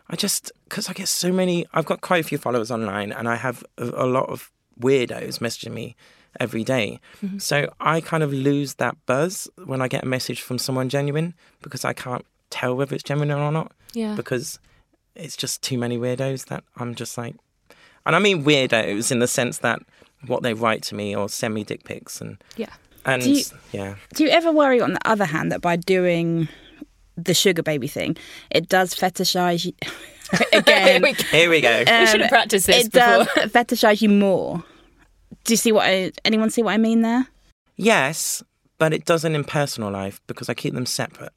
I 0.10 0.16
just 0.16 0.52
because 0.66 0.90
I 0.90 0.94
get 0.94 1.08
so 1.08 1.32
many. 1.32 1.66
I've 1.74 1.86
got 1.86 2.02
quite 2.02 2.20
a 2.24 2.28
few 2.28 2.38
followers 2.38 2.70
online, 2.70 3.12
and 3.12 3.28
I 3.28 3.36
have 3.36 3.64
a, 3.78 3.86
a 3.86 4.06
lot 4.06 4.30
of 4.30 4.52
weirdos 4.80 5.40
messaging 5.40 5.74
me 5.74 5.96
every 6.40 6.64
day. 6.64 7.00
Mm-hmm. 7.24 7.38
So 7.40 7.72
I 7.80 8.02
kind 8.02 8.22
of 8.24 8.34
lose 8.34 8.76
that 8.76 8.98
buzz 9.06 9.48
when 9.66 9.82
I 9.82 9.88
get 9.88 10.04
a 10.04 10.08
message 10.08 10.42
from 10.42 10.58
someone 10.58 10.90
genuine 10.90 11.34
because 11.62 11.86
I 11.86 11.94
can't 11.94 12.26
tell 12.50 12.76
whether 12.76 12.94
it's 12.94 13.04
genuine 13.04 13.32
or 13.32 13.52
not 13.52 13.72
Yeah. 13.94 14.16
because 14.16 14.60
it's 15.16 15.38
just 15.38 15.62
too 15.62 15.78
many 15.78 15.98
weirdos 15.98 16.46
that 16.48 16.64
I'm 16.78 16.94
just 16.94 17.18
like, 17.18 17.36
and 18.06 18.16
I 18.16 18.20
mean 18.20 18.44
weirdos 18.44 19.12
in 19.12 19.20
the 19.20 19.28
sense 19.28 19.60
that 19.60 19.80
what 20.28 20.44
they 20.44 20.54
write 20.54 20.82
to 20.84 20.96
me 20.96 21.16
or 21.16 21.30
send 21.30 21.54
me 21.54 21.64
dick 21.64 21.84
pics 21.86 22.20
and 22.20 22.38
Yeah. 22.58 22.74
and 23.06 23.22
Do 23.24 23.32
you- 23.32 23.44
yeah. 23.72 23.96
Do 24.14 24.24
you 24.26 24.30
ever 24.30 24.52
worry, 24.52 24.82
on 24.82 24.94
the 24.94 25.08
other 25.08 25.26
hand, 25.26 25.52
that 25.52 25.62
by 25.62 25.76
doing 25.78 26.50
the 27.16 27.34
sugar 27.34 27.64
baby 27.64 27.88
thing, 27.88 28.18
it 28.52 28.68
does 28.68 28.94
fetishize 28.94 29.66
you? 29.66 29.74
Again, 30.54 31.02
we, 31.02 31.14
Here 31.14 31.50
we 31.50 31.62
go. 31.62 31.84
Um, 31.88 32.00
we 32.02 32.08
should 32.08 32.22
have 32.22 32.30
practiced 32.30 32.68
this 32.68 32.88
it 32.88 32.92
before. 32.92 33.26
does 33.26 33.28
fetishize 33.52 34.02
you 34.02 34.10
more. 34.10 34.64
Do 35.44 35.54
you 35.54 35.58
see 35.58 35.72
what 35.72 35.86
I? 35.86 36.12
Anyone 36.24 36.50
see 36.50 36.64
what 36.64 36.74
I 36.74 36.78
mean 36.78 37.02
there? 37.02 37.28
Yes, 37.76 38.44
but 38.78 38.94
it 38.94 39.06
doesn't 39.06 39.36
in 39.36 39.44
personal 39.44 39.92
life 39.92 40.22
because 40.28 40.50
I 40.50 40.54
keep 40.54 40.74
them 40.74 40.86
separate. 40.86 41.34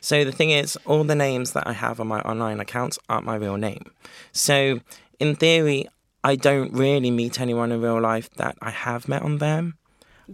So 0.00 0.24
the 0.24 0.32
thing 0.32 0.50
is, 0.50 0.76
all 0.86 1.04
the 1.04 1.14
names 1.14 1.52
that 1.52 1.66
I 1.66 1.72
have 1.72 2.00
on 2.00 2.08
my 2.08 2.20
online 2.22 2.60
accounts 2.60 2.98
aren't 3.08 3.26
my 3.26 3.36
real 3.36 3.56
name. 3.56 3.90
So 4.32 4.80
in 5.18 5.36
theory, 5.36 5.88
I 6.22 6.36
don't 6.36 6.72
really 6.72 7.10
meet 7.10 7.40
anyone 7.40 7.72
in 7.72 7.80
real 7.80 8.00
life 8.00 8.30
that 8.36 8.56
I 8.60 8.70
have 8.70 9.08
met 9.08 9.22
on 9.22 9.38
them, 9.38 9.78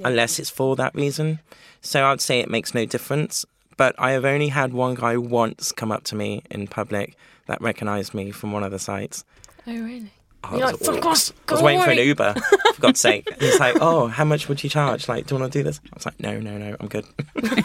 unless 0.05 0.39
it's 0.39 0.51
for 0.51 0.77
that 0.77 0.95
reason. 0.95 1.41
So 1.81 2.05
I'd 2.07 2.21
say 2.21 2.41
it 2.41 2.51
makes 2.51 2.75
no 2.75 2.85
difference. 2.85 3.45
But 3.77 3.95
I 3.99 4.13
have 4.13 4.25
only 4.25 4.49
had 4.49 4.73
one 4.73 4.95
guy 4.95 5.17
once 5.19 5.71
come 5.71 5.93
up 5.93 6.03
to 6.05 6.17
me 6.17 6.43
in 6.51 6.67
public 6.67 7.15
that 7.47 7.61
recognised 7.61 8.15
me 8.15 8.31
from 8.31 8.53
one 8.53 8.63
of 8.63 8.71
the 8.71 8.79
sites. 8.79 9.25
Oh 9.67 9.73
really? 9.73 10.11
Oh, 10.45 10.57
You're 10.57 10.67
was 10.67 10.73
like, 10.73 10.81
"Fuck 10.81 10.97
awful. 10.97 11.09
off, 11.11 11.33
I 11.49 11.53
was 11.53 11.61
go 11.61 11.65
waiting 11.65 11.83
for 11.83 11.91
an. 11.91 11.99
Uber, 11.99 12.35
for 12.75 12.81
God's 12.81 13.01
sake. 13.01 13.29
He's 13.41 13.59
like, 13.59 13.77
"Oh, 13.81 14.07
how 14.07 14.25
much 14.25 14.49
would 14.49 14.63
you 14.63 14.71
charge? 14.71 15.09
Like, 15.09 15.27
do 15.27 15.35
you 15.35 15.41
want 15.41 15.53
to 15.53 15.59
do 15.59 15.63
this?" 15.65 15.81
I 15.93 15.97
was 15.97 16.07
like, 16.07 16.21
"No, 16.21 16.39
no, 16.39 16.57
no, 16.59 16.77
I'm 16.79 16.89
good." 16.89 17.05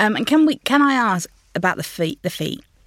Um, 0.00 0.16
and 0.16 0.26
can 0.26 0.46
we? 0.46 0.56
Can 0.56 0.80
I 0.80 0.94
ask 0.94 1.28
about 1.54 1.76
the 1.76 1.82
feet? 1.82 2.20
The 2.22 2.30
feet. 2.30 2.62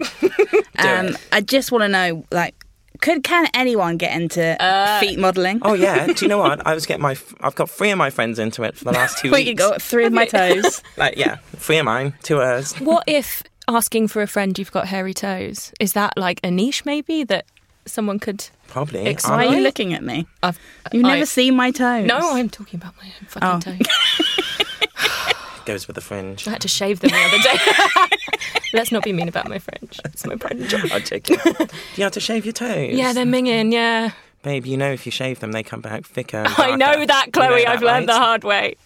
um, 0.78 1.08
it. 1.08 1.16
I 1.30 1.40
just 1.40 1.70
want 1.70 1.82
to 1.82 1.88
know, 1.88 2.24
like, 2.32 2.54
could 3.00 3.22
can 3.22 3.48
anyone 3.54 3.96
get 3.96 4.18
into 4.18 4.56
feet 5.00 5.18
modelling? 5.18 5.60
Oh 5.62 5.74
yeah. 5.74 6.06
Do 6.06 6.14
you 6.24 6.28
know 6.28 6.38
what? 6.38 6.66
I 6.66 6.74
was 6.74 6.86
getting 6.86 7.02
my. 7.02 7.16
I've 7.40 7.54
got 7.54 7.70
three 7.70 7.90
of 7.90 7.98
my 7.98 8.10
friends 8.10 8.38
into 8.38 8.62
it 8.62 8.76
for 8.76 8.84
the 8.84 8.92
last 8.92 9.18
two 9.18 9.30
we 9.30 9.38
weeks. 9.38 9.50
could 9.50 9.58
go 9.58 9.78
three 9.78 10.04
of 10.04 10.12
my 10.12 10.26
toes. 10.26 10.82
Like 10.96 11.16
yeah, 11.16 11.36
three 11.56 11.78
of 11.78 11.84
mine, 11.84 12.14
two 12.22 12.38
of 12.40 12.42
hers. 12.42 12.74
What 12.76 13.04
if 13.06 13.42
asking 13.70 14.08
for 14.08 14.22
a 14.22 14.26
friend 14.26 14.58
you've 14.58 14.72
got 14.72 14.86
hairy 14.88 15.14
toes? 15.14 15.72
Is 15.80 15.92
that 15.94 16.16
like 16.16 16.40
a 16.44 16.50
niche 16.50 16.84
maybe 16.84 17.24
that 17.24 17.46
someone 17.86 18.18
could 18.18 18.48
Probably. 18.68 19.00
Ex- 19.06 19.28
Why 19.28 19.46
are 19.46 19.54
you 19.54 19.62
looking 19.62 19.92
at 19.94 20.02
me? 20.04 20.26
I've, 20.42 20.58
You've 20.92 21.02
never 21.02 21.22
I- 21.22 21.24
seen 21.24 21.56
my 21.56 21.70
toes. 21.70 22.06
No, 22.06 22.18
I'm 22.34 22.48
talking 22.48 22.78
about 22.80 22.94
my 22.98 23.06
own 23.06 23.26
fucking 23.26 23.48
Oh. 23.48 23.60
toes. 23.60 25.34
Goes 25.66 25.86
with 25.86 25.94
the 25.94 26.00
fringe. 26.00 26.46
I 26.48 26.52
had 26.52 26.60
to 26.62 26.68
shave 26.68 27.00
them 27.00 27.10
the 27.10 27.16
other 27.16 27.38
day. 27.38 28.16
Let's 28.72 28.92
not 28.92 29.02
be 29.04 29.12
mean 29.12 29.28
about 29.28 29.48
my 29.48 29.58
fringe. 29.58 29.98
It's 30.04 30.24
my 30.26 30.36
pride 30.36 30.56
and 30.58 30.68
joy. 30.68 30.78
I'm 30.92 31.02
joking. 31.02 31.36
Do 31.44 31.66
you 31.96 32.02
have 32.04 32.12
to 32.12 32.20
shave 32.20 32.44
your 32.46 32.52
toes? 32.52 32.92
Yeah, 32.94 33.12
they're 33.12 33.24
minging, 33.26 33.72
yeah. 33.72 34.12
Babe, 34.42 34.64
you 34.64 34.76
know 34.76 34.90
if 34.92 35.04
you 35.04 35.12
shave 35.12 35.40
them, 35.40 35.52
they 35.52 35.62
come 35.62 35.80
back 35.80 36.04
thicker. 36.06 36.38
And 36.38 36.54
I 36.56 36.76
know 36.76 36.86
darker. 37.04 37.06
that, 37.06 37.26
You 37.26 37.32
Chloe. 37.32 37.48
know 37.48 37.56
that, 37.58 37.68
I've 37.68 37.82
learned 37.82 38.08
the 38.08 38.14
hard 38.18 38.42
way. 38.44 38.76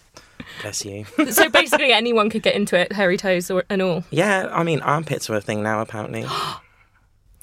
Bless 0.61 0.85
you. 0.85 1.05
So 1.31 1.49
basically, 1.49 1.91
anyone 1.91 2.29
could 2.29 2.43
get 2.43 2.55
into 2.55 2.77
it, 2.77 2.91
hairy 2.91 3.17
toes 3.17 3.49
or, 3.51 3.63
and 3.69 3.81
all. 3.81 4.03
yeah, 4.11 4.49
I 4.51 4.63
mean 4.63 4.81
armpits 4.81 5.29
are 5.29 5.35
a 5.35 5.41
thing 5.41 5.61
now. 5.63 5.81
Apparently. 5.81 6.25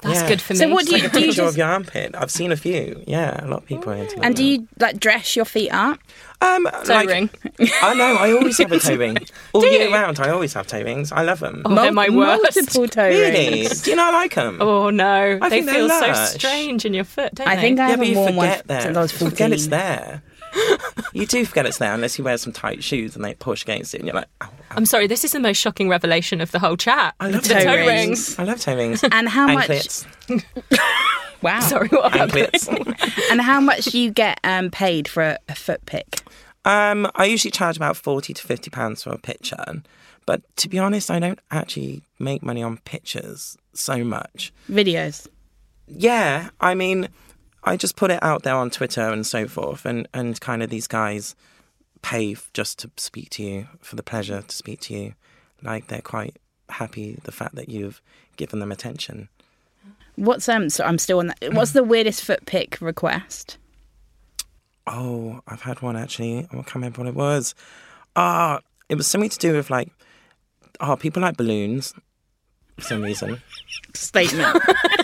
That's 0.01 0.19
Yeah. 0.19 0.27
good 0.27 0.41
for 0.41 0.51
me. 0.53 0.59
So 0.59 0.67
what 0.67 0.85
do 0.85 0.97
you 0.97 1.03
Like 1.03 1.13
a 1.13 1.15
do? 1.15 1.21
You 1.21 1.31
just, 1.31 1.39
of 1.39 1.57
your 1.57 1.67
armpit. 1.67 2.13
I've 2.13 2.29
seen 2.29 2.51
a 2.51 2.57
few. 2.57 3.01
Yeah, 3.07 3.41
a 3.41 3.47
lot 3.47 3.59
of 3.61 3.65
people 3.65 3.93
are 3.93 3.95
into 3.95 4.17
that. 4.17 4.25
and 4.25 4.35
do 4.35 4.43
now. 4.43 4.49
you 4.49 4.67
like 4.77 4.99
dress 4.99 5.33
your 5.37 5.45
feet 5.45 5.69
up? 5.71 5.97
Um, 6.41 6.67
Toe 6.83 6.93
like, 6.93 7.07
ring. 7.07 7.29
I 7.81 7.93
know. 7.93 8.17
I 8.17 8.33
always 8.33 8.57
have 8.57 8.69
a 8.73 8.79
toe 8.79 8.95
ring. 8.97 9.15
All 9.53 9.61
Do 9.61 9.67
year 9.67 9.87
you? 9.87 9.93
round, 9.93 10.19
I 10.19 10.27
always 10.29 10.51
have 10.55 10.67
toe 10.67 10.81
rings. 10.83 11.13
I 11.13 11.21
love 11.21 11.39
them. 11.39 11.61
Oh, 11.63 11.73
they're 11.73 11.93
my 11.93 12.09
worst. 12.09 12.43
Multiple 12.57 12.89
toe 12.89 13.07
really? 13.07 13.61
rings. 13.61 13.81
Do 13.83 13.91
you 13.91 13.95
not 13.95 14.13
like 14.13 14.35
them? 14.35 14.57
Oh 14.61 14.89
no, 14.89 15.39
I 15.41 15.47
they 15.47 15.61
think 15.61 15.69
feel 15.69 15.87
so 15.87 16.13
strange 16.25 16.83
in 16.83 16.93
your 16.93 17.05
foot, 17.05 17.33
don't 17.35 17.47
I 17.47 17.55
they? 17.55 17.61
think 17.61 17.79
I 17.79 17.91
yeah, 17.91 17.95
but 17.95 17.99
haven't 18.07 18.07
you 18.13 18.17
worn 18.19 18.35
one 18.35 18.49
forget 18.57 18.81
since. 18.83 18.97
I 18.97 19.01
was 19.01 19.11
14. 19.13 19.29
forget 19.29 19.51
it's 19.53 19.67
there. 19.67 20.21
you 21.13 21.25
do 21.25 21.45
forget 21.45 21.65
it's 21.65 21.77
there 21.77 21.93
unless 21.93 22.17
you 22.17 22.23
wear 22.23 22.37
some 22.37 22.53
tight 22.53 22.83
shoes 22.83 23.15
and 23.15 23.23
they 23.23 23.33
push 23.33 23.63
against 23.63 23.93
it, 23.93 23.99
and 23.99 24.07
you're 24.07 24.15
like, 24.15 24.27
ow, 24.41 24.47
ow. 24.47 24.51
I'm 24.71 24.85
sorry, 24.85 25.07
this 25.07 25.23
is 25.23 25.31
the 25.31 25.39
most 25.39 25.57
shocking 25.57 25.89
revelation 25.89 26.41
of 26.41 26.51
the 26.51 26.59
whole 26.59 26.77
chat. 26.77 27.15
I 27.19 27.29
love 27.29 27.43
the 27.43 27.53
toe 27.53 27.63
toe 27.63 27.75
rings. 27.75 27.87
rings. 27.87 28.39
I 28.39 28.43
love 28.43 28.59
toe 28.59 28.75
rings. 28.75 29.03
And 29.11 29.29
how 29.29 29.47
much? 29.47 29.69
Anklets. 29.69 30.05
Wow. 31.43 31.59
Sorry, 31.59 31.89
what 31.89 32.13
happened? 32.13 32.49
Anklets. 32.53 32.69
And 33.29 33.41
how 33.41 33.59
much 33.59 33.83
do 33.85 33.99
you 33.99 34.11
get 34.11 34.39
um, 34.45 34.71
paid 34.71 35.09
for 35.09 35.23
a, 35.23 35.37
a 35.49 35.55
foot 35.55 35.85
pick? 35.85 36.21
Um, 36.63 37.11
I 37.15 37.25
usually 37.25 37.51
charge 37.51 37.75
about 37.75 37.97
forty 37.97 38.33
to 38.33 38.41
fifty 38.41 38.69
pounds 38.69 39.03
for 39.03 39.09
a 39.09 39.17
picture, 39.17 39.81
but 40.25 40.41
to 40.55 40.69
be 40.69 40.79
honest, 40.79 41.11
I 41.11 41.19
don't 41.19 41.39
actually 41.51 42.01
make 42.17 42.43
money 42.43 42.63
on 42.63 42.77
pictures 42.85 43.57
so 43.73 44.05
much. 44.05 44.53
Videos. 44.71 45.27
Yeah, 45.87 46.49
I 46.61 46.75
mean, 46.75 47.09
I 47.65 47.77
just 47.77 47.95
put 47.95 48.11
it 48.11 48.21
out 48.21 48.43
there 48.43 48.55
on 48.55 48.69
Twitter 48.69 49.09
and 49.09 49.25
so 49.25 49.47
forth, 49.47 49.85
and 49.85 50.07
and 50.13 50.39
kind 50.39 50.61
of 50.63 50.69
these 50.69 50.87
guys 50.87 51.35
pay 52.01 52.35
just 52.53 52.79
to 52.79 52.91
speak 52.97 53.29
to 53.31 53.43
you 53.43 53.67
for 53.81 53.95
the 53.95 54.03
pleasure 54.03 54.41
to 54.41 54.55
speak 54.55 54.81
to 54.81 54.93
you, 54.93 55.13
like 55.61 55.87
they're 55.87 56.01
quite 56.01 56.37
happy 56.69 57.17
the 57.23 57.31
fact 57.31 57.55
that 57.55 57.69
you've 57.69 58.01
given 58.37 58.59
them 58.59 58.71
attention. 58.71 59.29
What's 60.15 60.47
um? 60.47 60.69
So 60.69 60.83
I'm 60.83 60.97
still 60.97 61.19
on 61.19 61.27
that. 61.27 61.53
What's 61.53 61.71
the 61.71 61.83
weirdest 61.83 62.23
foot 62.23 62.45
pick 62.45 62.77
request? 62.81 63.57
Oh, 64.85 65.41
I've 65.47 65.61
had 65.61 65.81
one 65.81 65.95
actually. 65.95 66.39
I 66.39 66.55
can't 66.55 66.75
remember 66.75 66.99
what 66.99 67.07
it 67.07 67.15
was. 67.15 67.55
Ah, 68.15 68.59
it 68.89 68.95
was 68.95 69.07
something 69.07 69.29
to 69.29 69.39
do 69.39 69.53
with 69.53 69.69
like, 69.69 69.91
oh, 70.79 70.95
people 70.95 71.21
like 71.21 71.37
balloons 71.37 71.93
for 72.75 72.81
some 72.81 73.01
reason. 73.01 73.41
Statement. 73.93 74.61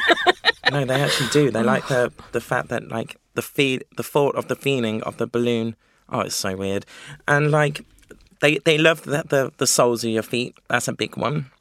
no, 0.70 0.86
they 0.86 1.02
actually 1.02 1.30
do. 1.30 1.52
They 1.52 1.64
like 1.64 1.88
the 1.88 2.12
the 2.32 2.42
fact 2.42 2.70
that 2.70 2.90
like 2.90 3.18
the 3.36 3.42
feel, 3.42 3.80
the 3.98 4.04
thought 4.04 4.36
of 4.36 4.48
the 4.48 4.56
feeling 4.56 5.02
of 5.04 5.18
the 5.18 5.28
balloon. 5.28 5.76
Oh, 6.10 6.22
it's 6.22 6.36
so 6.36 6.56
weird. 6.56 6.86
And 7.28 7.52
like, 7.52 7.86
they 8.42 8.58
they 8.60 8.78
love 8.78 9.04
the 9.04 9.24
the, 9.28 9.52
the 9.58 9.68
soles 9.68 10.04
of 10.04 10.10
your 10.10 10.24
feet. 10.24 10.56
That's 10.70 10.88
a 10.88 10.94
big 10.94 11.18
one. 11.18 11.52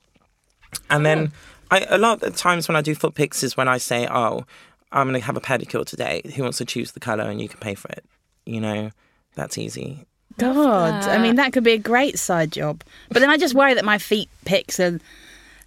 And 0.90 1.04
then, 1.04 1.32
I 1.70 1.86
a 1.88 1.98
lot 1.98 2.14
of 2.14 2.20
the 2.20 2.30
times 2.30 2.68
when 2.68 2.76
I 2.76 2.82
do 2.82 2.94
foot 2.94 3.14
pics 3.14 3.42
is 3.42 3.56
when 3.56 3.68
I 3.68 3.78
say, 3.78 4.06
oh, 4.10 4.44
I'm 4.92 5.08
gonna 5.08 5.20
have 5.20 5.36
a 5.36 5.40
pedicure 5.40 5.84
today. 5.84 6.22
Who 6.34 6.42
wants 6.42 6.58
to 6.58 6.64
choose 6.64 6.92
the 6.92 7.00
color 7.00 7.24
and 7.24 7.40
you 7.40 7.48
can 7.48 7.60
pay 7.60 7.74
for 7.74 7.88
it? 7.88 8.04
You 8.46 8.60
know, 8.60 8.90
that's 9.34 9.58
easy. 9.58 10.06
God, 10.38 11.04
I 11.04 11.18
mean 11.18 11.36
that 11.36 11.52
could 11.52 11.64
be 11.64 11.72
a 11.72 11.78
great 11.78 12.18
side 12.18 12.52
job. 12.52 12.82
But 13.10 13.20
then 13.20 13.30
I 13.30 13.36
just 13.36 13.54
worry 13.54 13.74
that 13.74 13.84
my 13.84 13.98
feet 13.98 14.28
pics 14.44 14.78
are 14.78 15.00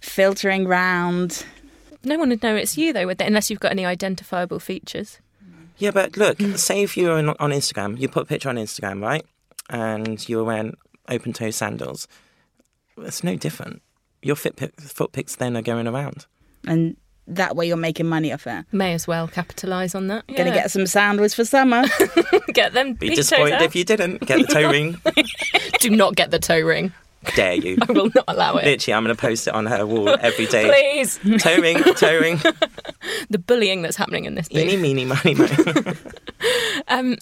filtering 0.00 0.66
round. 0.66 1.44
No 2.04 2.18
one 2.18 2.30
would 2.30 2.42
know 2.42 2.56
it's 2.56 2.76
you 2.76 2.92
though, 2.92 3.06
would 3.06 3.18
they? 3.18 3.26
Unless 3.26 3.50
you've 3.50 3.60
got 3.60 3.72
any 3.72 3.86
identifiable 3.86 4.58
features. 4.58 5.18
Yeah, 5.78 5.90
but 5.90 6.16
look, 6.16 6.38
mm. 6.38 6.58
say 6.58 6.82
if 6.82 6.96
you're 6.96 7.18
on, 7.18 7.30
on 7.30 7.50
Instagram, 7.50 7.98
you 7.98 8.08
put 8.08 8.24
a 8.24 8.26
picture 8.26 8.48
on 8.48 8.56
Instagram, 8.56 9.02
right? 9.02 9.24
And 9.70 10.28
you 10.28 10.36
were 10.36 10.44
wearing 10.44 10.76
open 11.08 11.32
toe 11.32 11.50
sandals. 11.50 12.06
It's 12.98 13.24
no 13.24 13.36
different. 13.36 13.82
Your 14.22 14.36
fit 14.36 14.56
pic, 14.56 14.80
foot 14.80 15.12
pics 15.12 15.36
then 15.36 15.56
are 15.56 15.62
going 15.62 15.88
around. 15.88 16.26
and 16.66 16.96
that 17.26 17.54
way 17.56 17.66
you're 17.66 17.76
making 17.76 18.06
money 18.06 18.32
off 18.32 18.46
it. 18.46 18.64
May 18.72 18.94
as 18.94 19.06
well 19.06 19.28
capitalise 19.28 19.94
on 19.94 20.08
that. 20.08 20.26
Gonna 20.26 20.50
get 20.50 20.70
some 20.70 20.86
sandals 20.86 21.34
for 21.34 21.44
summer. 21.44 21.84
get 22.48 22.72
them. 22.72 22.94
Be 22.94 23.14
disappointed 23.14 23.62
if 23.62 23.76
you 23.76 23.84
didn't 23.84 24.20
get 24.22 24.46
the 24.46 24.52
toe 24.52 24.70
ring. 24.70 25.00
do 25.80 25.90
not 25.90 26.16
get 26.16 26.30
the 26.30 26.38
toe 26.38 26.60
ring. 26.60 26.92
Dare 27.34 27.54
you? 27.54 27.78
I 27.88 27.92
will 27.92 28.10
not 28.14 28.24
allow 28.28 28.56
it. 28.56 28.64
Literally, 28.64 28.94
I'm 28.94 29.04
going 29.04 29.14
to 29.14 29.20
post 29.20 29.46
it 29.46 29.54
on 29.54 29.66
her 29.66 29.86
wall 29.86 30.08
every 30.20 30.46
day. 30.46 30.68
Please, 30.68 31.18
toe 31.40 31.60
ring. 31.60 31.78
the 33.30 33.38
bullying 33.38 33.82
that's 33.82 33.96
happening 33.96 34.24
in 34.24 34.34
this 34.34 34.48
booth. 34.48 34.58
Eeny, 34.58 34.76
meeny, 34.76 35.04
miny, 35.04 35.34
mo. 35.34 35.46
Um, 36.88 37.16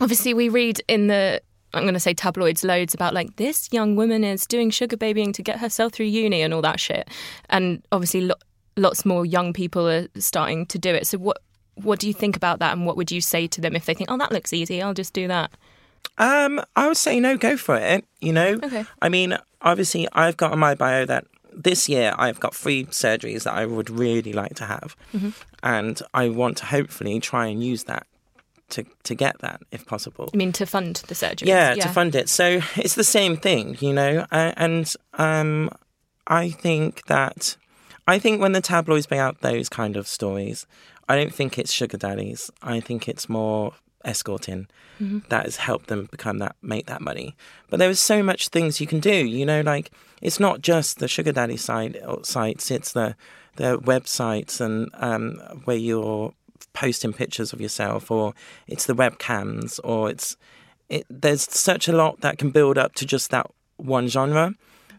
obviously, 0.00 0.32
we 0.34 0.48
read 0.48 0.80
in 0.86 1.08
the 1.08 1.42
I'm 1.74 1.82
going 1.82 1.94
to 1.94 2.00
say 2.00 2.14
tabloids 2.14 2.62
loads 2.62 2.94
about 2.94 3.14
like 3.14 3.36
this 3.36 3.68
young 3.72 3.96
woman 3.96 4.24
is 4.24 4.46
doing 4.46 4.70
sugar 4.70 4.96
babying 4.96 5.32
to 5.32 5.42
get 5.42 5.58
herself 5.58 5.92
through 5.92 6.06
uni 6.06 6.42
and 6.42 6.52
all 6.52 6.62
that 6.62 6.78
shit. 6.78 7.08
And 7.50 7.82
obviously, 7.90 8.22
lo- 8.22 8.34
lots 8.76 9.04
more 9.04 9.24
young 9.24 9.52
people 9.52 9.88
are 9.88 10.06
starting 10.18 10.66
to 10.66 10.78
do 10.78 10.90
it. 10.90 11.06
So 11.06 11.18
what 11.18 11.38
what 11.74 11.98
do 11.98 12.06
you 12.06 12.12
think 12.12 12.36
about 12.36 12.58
that? 12.58 12.72
And 12.74 12.86
what 12.86 12.96
would 12.96 13.10
you 13.10 13.20
say 13.20 13.46
to 13.48 13.60
them 13.60 13.74
if 13.74 13.86
they 13.86 13.94
think, 13.94 14.10
oh, 14.10 14.18
that 14.18 14.30
looks 14.30 14.52
easy, 14.52 14.82
I'll 14.82 14.94
just 14.94 15.14
do 15.14 15.26
that? 15.28 15.50
Um, 16.18 16.60
I 16.76 16.88
would 16.88 16.96
say 16.96 17.18
no, 17.20 17.36
go 17.36 17.56
for 17.56 17.76
it. 17.76 18.04
You 18.20 18.32
know, 18.32 18.58
Okay. 18.62 18.84
I 19.00 19.08
mean, 19.08 19.36
obviously, 19.60 20.06
I've 20.12 20.36
got 20.36 20.52
on 20.52 20.58
my 20.58 20.74
bio 20.74 21.04
that 21.06 21.24
this 21.54 21.88
year 21.88 22.14
I've 22.16 22.40
got 22.40 22.54
three 22.54 22.84
surgeries 22.86 23.42
that 23.44 23.54
I 23.54 23.66
would 23.66 23.90
really 23.90 24.32
like 24.32 24.54
to 24.56 24.64
have, 24.66 24.96
and 25.62 26.00
I 26.14 26.28
want 26.28 26.56
to 26.58 26.66
hopefully 26.66 27.20
try 27.20 27.46
and 27.46 27.62
use 27.62 27.84
that 27.84 28.06
to 28.70 28.84
to 29.04 29.14
get 29.14 29.38
that 29.40 29.60
if 29.70 29.84
possible. 29.86 30.30
I 30.32 30.36
mean, 30.36 30.52
to 30.52 30.66
fund 30.66 30.96
the 31.08 31.14
surgery. 31.14 31.48
Yeah, 31.48 31.74
to 31.74 31.88
fund 31.88 32.14
it. 32.14 32.28
So 32.28 32.60
it's 32.76 32.94
the 32.94 33.04
same 33.04 33.36
thing, 33.36 33.76
you 33.80 33.92
know. 33.92 34.26
Uh, 34.30 34.52
and 34.56 34.92
um, 35.14 35.70
I 36.26 36.50
think 36.50 37.04
that 37.06 37.56
I 38.06 38.18
think 38.18 38.40
when 38.40 38.52
the 38.52 38.60
tabloids 38.62 39.06
bring 39.06 39.20
out 39.20 39.40
those 39.40 39.68
kind 39.68 39.96
of 39.96 40.06
stories, 40.06 40.66
I 41.08 41.16
don't 41.16 41.34
think 41.34 41.58
it's 41.58 41.72
sugar 41.72 41.98
daddies. 41.98 42.50
I 42.62 42.80
think 42.80 43.08
it's 43.08 43.28
more 43.28 43.74
escorting 44.04 44.66
that 45.30 45.44
has 45.46 45.56
helped 45.56 45.88
them 45.88 46.06
become 46.12 46.38
that 46.38 46.54
make 46.62 46.86
that 46.86 47.00
money. 47.00 47.34
But 47.68 47.78
there 47.80 47.90
is 47.90 47.98
so 47.98 48.22
much 48.22 48.48
things 48.48 48.80
you 48.80 48.86
can 48.86 49.00
do. 49.00 49.12
You 49.26 49.44
know, 49.44 49.60
like 49.62 49.90
it's 50.20 50.38
not 50.38 50.60
just 50.60 51.00
the 51.00 51.08
sugar 51.08 51.32
daddy 51.32 51.56
side 51.56 51.98
sites. 52.22 52.70
It's 52.70 52.92
the 52.92 53.16
the 53.56 53.78
websites 53.80 54.60
and 54.60 54.88
um, 54.94 55.38
where 55.64 55.76
you're 55.76 56.32
posting 56.72 57.12
pictures 57.12 57.52
of 57.52 57.60
yourself, 57.60 58.10
or 58.12 58.32
it's 58.68 58.86
the 58.86 58.94
webcams, 58.94 59.80
or 59.82 60.08
it's 60.10 60.36
it, 60.88 61.04
there's 61.10 61.42
such 61.50 61.88
a 61.88 61.92
lot 61.92 62.20
that 62.20 62.38
can 62.38 62.50
build 62.50 62.78
up 62.78 62.94
to 62.94 63.04
just 63.04 63.30
that 63.30 63.46
one 63.78 64.06
genre 64.06 64.54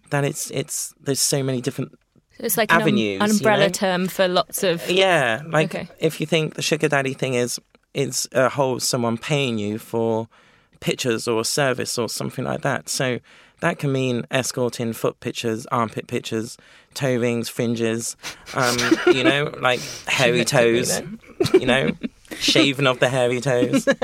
that 0.09 0.25
it's 0.25 0.51
it's 0.51 0.93
there's 0.99 1.21
so 1.21 1.41
many 1.41 1.61
different 1.61 1.97
It's 2.39 2.57
like 2.57 2.71
an, 2.71 2.75
um, 2.75 2.81
avenues, 2.81 3.21
an 3.21 3.27
you 3.29 3.33
umbrella 3.35 3.67
know? 3.67 3.69
term 3.69 4.07
for 4.09 4.27
lots 4.27 4.63
of. 4.63 4.89
yeah 4.91 5.41
like 5.47 5.73
Okay. 5.73 5.87
if 5.99 6.19
you 6.19 6.27
think 6.27 6.55
the 6.55 6.61
sugar 6.61 6.89
daddy 6.89 7.13
thing 7.13 7.35
is 7.35 7.59
is 7.93 8.27
a 8.31 8.49
whole 8.49 8.79
someone 8.79 9.17
paying 9.17 9.57
you 9.57 9.77
for 9.77 10.27
pictures 10.79 11.27
or 11.27 11.45
service 11.45 11.97
or 11.97 12.09
something 12.09 12.43
like 12.45 12.61
that 12.61 12.89
so 12.89 13.19
that 13.61 13.79
can 13.79 13.91
mean 13.91 14.25
escorting 14.31 14.91
foot 14.91 15.17
pictures 15.21 15.65
armpit 15.67 16.07
pictures 16.07 16.57
toe 16.93 17.15
rings 17.17 17.47
fringes 17.47 18.17
um 18.55 18.75
you 19.07 19.23
know 19.23 19.53
like 19.61 19.79
hairy 20.07 20.41
it 20.41 20.47
to 20.47 20.55
me 20.57 20.79
toes 20.81 21.01
you 21.53 21.65
know 21.65 21.91
shaving 22.37 22.85
of 22.87 22.99
the 22.99 23.07
hairy 23.09 23.39
toes 23.39 23.87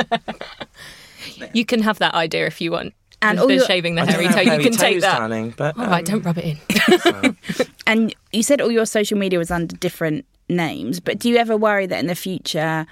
You 1.54 1.66
can 1.66 1.82
have 1.84 2.00
that 2.00 2.14
idea 2.16 2.48
if 2.48 2.60
you 2.62 2.72
want. 2.72 2.94
And 3.22 3.40
all 3.40 3.52
your- 3.52 3.66
shaving 3.66 3.96
the 3.96 4.02
I 4.02 4.06
don't 4.06 4.14
hairy 4.14 4.26
have 4.26 4.36
toe. 4.36 4.42
You 4.42 4.50
hairy 4.52 4.64
can 4.64 4.74
take 4.74 5.02
that. 5.02 5.18
darling, 5.20 5.54
but 5.58 5.78
All 5.78 5.86
right, 5.86 6.08
um, 6.10 6.22
don't 6.22 6.26
rub 6.26 6.38
it 6.38 6.58
in. 6.68 7.38
And 7.88 8.14
you 8.32 8.44
said 8.44 8.62
all 8.62 8.72
your 8.72 8.86
social 8.86 9.18
media 9.18 9.40
was 9.40 9.50
under 9.52 9.76
different 9.76 10.26
names, 10.48 11.00
but 11.00 11.18
do 11.20 11.28
you 11.30 11.38
ever 11.38 11.58
worry 11.58 11.86
that 11.88 12.00
in 12.00 12.06
the 12.08 12.16
future, 12.16 12.86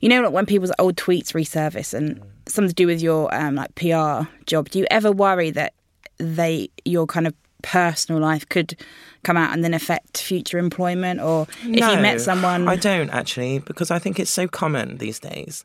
you 0.00 0.08
know, 0.08 0.22
like 0.22 0.32
when 0.32 0.46
people's 0.46 0.72
old 0.78 0.96
tweets 0.96 1.32
resurface 1.32 1.94
and 1.94 2.20
something 2.46 2.68
to 2.68 2.74
do 2.74 2.86
with 2.86 3.00
your 3.00 3.32
um, 3.34 3.54
like 3.54 3.74
PR 3.74 4.28
job, 4.46 4.68
do 4.70 4.78
you 4.78 4.86
ever 4.90 5.12
worry 5.12 5.50
that 5.50 5.74
they 6.18 6.68
your 6.84 7.06
kind 7.06 7.26
of 7.26 7.34
personal 7.62 8.20
life 8.20 8.48
could 8.48 8.76
come 9.22 9.36
out 9.36 9.52
and 9.52 9.64
then 9.64 9.72
affect 9.72 10.18
future 10.18 10.58
employment, 10.58 11.20
or 11.20 11.46
if 11.62 11.80
no, 11.80 11.92
you 11.92 12.00
met 12.00 12.20
someone. 12.20 12.68
I 12.68 12.76
don't 12.76 13.10
actually, 13.10 13.60
because 13.60 13.90
I 13.90 13.98
think 13.98 14.18
it's 14.18 14.30
so 14.30 14.48
common 14.48 14.98
these 14.98 15.18
days, 15.18 15.64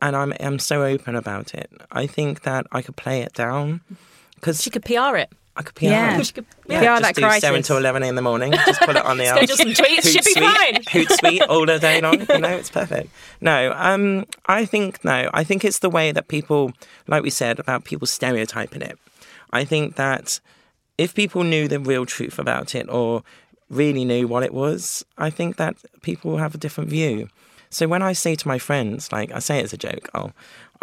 and 0.00 0.16
I'm 0.16 0.32
I'm 0.40 0.58
so 0.58 0.84
open 0.84 1.16
about 1.16 1.54
it. 1.54 1.70
I 1.90 2.06
think 2.06 2.42
that 2.42 2.66
I 2.72 2.82
could 2.82 2.96
play 2.96 3.20
it 3.20 3.32
down 3.34 3.80
because 4.36 4.62
She 4.62 4.70
could 4.70 4.84
PR 4.84 5.16
it. 5.16 5.32
I 5.56 5.62
could 5.62 5.74
PR 5.76 5.84
Yeah. 5.84 6.18
it. 6.18 6.26
She 6.26 6.32
could, 6.32 6.46
PR 6.66 6.74
just 6.82 7.02
that 7.02 7.14
do 7.14 7.22
crisis. 7.22 7.40
seven 7.42 7.62
to 7.62 7.76
eleven 7.76 8.02
in 8.02 8.14
the 8.16 8.22
morning. 8.22 8.52
Just 8.52 8.80
put 8.80 8.96
it 8.96 9.04
on 9.04 9.18
the 9.18 9.26
Schedule 9.26 9.56
some 9.56 9.68
tweets, 9.68 10.12
should 10.12 10.24
be 10.24 10.34
fine. 10.34 10.74
Hootsuite 10.84 11.46
all 11.48 11.64
the 11.66 11.78
day 11.78 12.00
long. 12.00 12.20
You 12.28 12.38
know, 12.38 12.48
it's 12.56 12.70
perfect. 12.70 13.10
No, 13.40 13.72
um, 13.76 14.24
I 14.46 14.64
think 14.64 15.04
no. 15.04 15.30
I 15.32 15.44
think 15.44 15.64
it's 15.64 15.78
the 15.78 15.90
way 15.90 16.10
that 16.12 16.28
people, 16.28 16.72
like 17.06 17.22
we 17.22 17.30
said 17.30 17.58
about 17.60 17.84
people 17.84 18.06
stereotyping 18.06 18.82
it. 18.82 18.98
I 19.52 19.64
think 19.64 19.94
that 19.96 20.40
if 20.98 21.14
people 21.14 21.44
knew 21.44 21.68
the 21.68 21.78
real 21.78 22.04
truth 22.06 22.38
about 22.38 22.74
it 22.74 22.88
or 22.88 23.22
really 23.70 24.04
knew 24.04 24.26
what 24.26 24.42
it 24.42 24.52
was, 24.52 25.04
I 25.18 25.30
think 25.30 25.56
that 25.56 25.76
people 26.02 26.32
will 26.32 26.38
have 26.38 26.54
a 26.54 26.58
different 26.58 26.90
view. 26.90 27.28
So 27.70 27.88
when 27.88 28.02
I 28.02 28.12
say 28.12 28.36
to 28.36 28.48
my 28.48 28.58
friends, 28.58 29.10
like 29.10 29.32
I 29.32 29.40
say 29.40 29.60
it's 29.60 29.72
a 29.72 29.76
joke, 29.76 30.08
oh, 30.14 30.30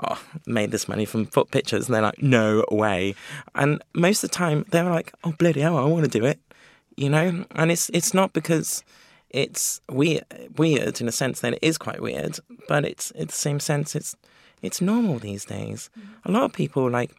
oh, 0.03 0.21
made 0.45 0.71
this 0.71 0.87
money 0.87 1.05
from 1.05 1.25
foot 1.25 1.51
pictures, 1.51 1.87
and 1.87 1.95
they're 1.95 2.01
like, 2.01 2.21
no 2.21 2.65
way. 2.71 3.15
And 3.55 3.81
most 3.93 4.23
of 4.23 4.29
the 4.29 4.35
time, 4.35 4.65
they're 4.69 4.83
like, 4.83 5.13
oh 5.23 5.33
bloody 5.33 5.61
hell, 5.61 5.77
I 5.77 5.85
want 5.85 6.05
to 6.05 6.19
do 6.19 6.25
it, 6.25 6.39
you 6.95 7.09
know. 7.09 7.45
And 7.51 7.71
it's 7.71 7.89
it's 7.89 8.13
not 8.13 8.33
because 8.33 8.83
it's 9.29 9.81
weird, 9.89 10.25
weird 10.57 10.99
in 11.01 11.07
a 11.07 11.11
sense 11.11 11.39
that 11.41 11.53
it 11.53 11.59
is 11.61 11.77
quite 11.77 12.01
weird, 12.01 12.39
but 12.67 12.85
it's 12.85 13.11
in 13.11 13.27
the 13.27 13.33
same 13.33 13.59
sense 13.59 13.95
it's 13.95 14.15
it's 14.61 14.81
normal 14.81 15.19
these 15.19 15.45
days. 15.45 15.89
A 16.25 16.31
lot 16.31 16.43
of 16.43 16.53
people 16.53 16.89
like 16.89 17.11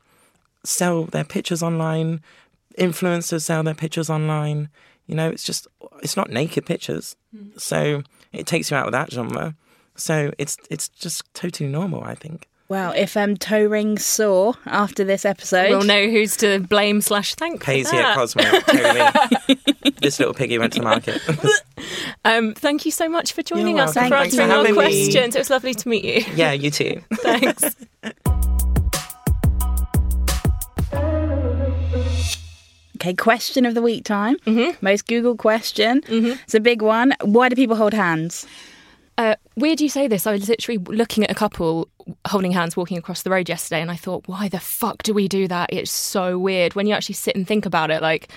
sell 0.65 1.05
their 1.05 1.25
pictures 1.25 1.63
online. 1.63 2.21
Influencers 2.79 3.43
sell 3.43 3.63
their 3.63 3.75
pictures 3.75 4.09
online. 4.09 4.69
You 5.07 5.17
know, 5.17 5.29
it's 5.29 5.45
just 5.45 5.67
it's 6.03 6.17
not 6.17 6.31
naked 6.31 6.65
pictures, 6.67 7.17
mm. 7.35 7.59
so 7.61 8.03
it 8.33 8.47
takes 8.47 8.71
you 8.71 8.77
out 8.77 8.87
of 8.87 8.93
that 8.93 9.11
genre. 9.11 9.57
So 9.97 10.33
it's 10.39 10.57
it's 10.71 10.89
just 10.89 11.23
totally 11.35 11.69
normal, 11.69 12.05
I 12.05 12.15
think. 12.15 12.49
Well, 12.73 12.95
if 12.97 13.19
um, 13.19 13.37
toe 13.37 13.67
rings 13.67 14.03
sore 14.03 14.55
after 14.65 15.05
this 15.05 15.27
episode, 15.27 15.69
We'll 15.69 15.83
know 15.85 16.09
who's 16.09 16.39
to 16.39 16.59
blame 16.59 17.03
slash 17.03 17.35
thank. 17.35 17.61
for 17.61 17.67
Paisley 17.67 17.99
at. 17.99 18.15
Cosmo. 18.15 18.43
this 20.01 20.19
little 20.19 20.33
piggy 20.33 20.57
went 20.59 20.73
to 20.73 20.83
market. 20.83 21.21
Um, 22.25 22.55
thank 22.55 22.85
you 22.87 22.93
so 22.93 23.09
much 23.09 23.33
for 23.33 23.43
joining 23.43 23.79
You're 23.79 23.87
us 23.87 23.97
and 23.97 24.09
welcome. 24.09 24.31
for 24.31 24.37
for 24.37 24.43
answering 24.43 24.51
our 24.53 24.57
having 24.59 24.73
me. 24.73 24.77
questions. 24.77 25.35
It 25.35 25.39
was 25.41 25.51
lovely 25.51 25.75
to 25.75 25.89
meet 25.89 26.05
you. 26.05 26.25
yeah, 26.37 26.53
you 26.53 26.71
too. 26.71 27.03
Thanks. 27.15 27.75
Okay, 32.97 33.15
question 33.15 33.67
of 33.67 33.75
the 33.75 33.83
week 33.83 34.05
time. 34.05 34.37
Mm-hmm. 34.47 34.85
Most 34.85 35.09
Google 35.09 35.37
question. 35.37 36.03
It's 36.07 36.55
a 36.55 36.61
big 36.61 36.81
one. 36.83 37.15
Why 37.23 37.49
do 37.49 37.57
people 37.57 37.75
hold 37.75 37.93
hands? 37.93 38.47
Weird 39.57 39.81
you 39.81 39.89
say 39.89 40.09
this. 40.09 40.27
I 40.27 40.33
was 40.33 40.49
literally 40.49 40.79
looking 40.79 41.25
at 41.25 41.31
a 41.31 41.35
couple 41.35 41.89
holding 42.27 42.53
hands 42.53 42.77
walking 42.77 42.97
across 42.97 43.23
the 43.23 43.31
road 43.31 43.49
yesterday, 43.49 43.81
and 43.83 43.91
I 43.91 43.97
thought, 43.97 44.27
why 44.27 44.49
the 44.49 44.61
fuck 44.61 45.03
do 45.03 45.13
we 45.13 45.29
do 45.29 45.47
that? 45.49 45.71
It's 45.73 45.91
so 45.91 46.39
weird. 46.39 46.75
When 46.75 46.87
you 46.87 46.95
actually 46.95 47.15
sit 47.17 47.37
and 47.37 47.47
think 47.47 47.67
about 47.67 47.91
it, 47.91 48.01
like, 48.03 48.31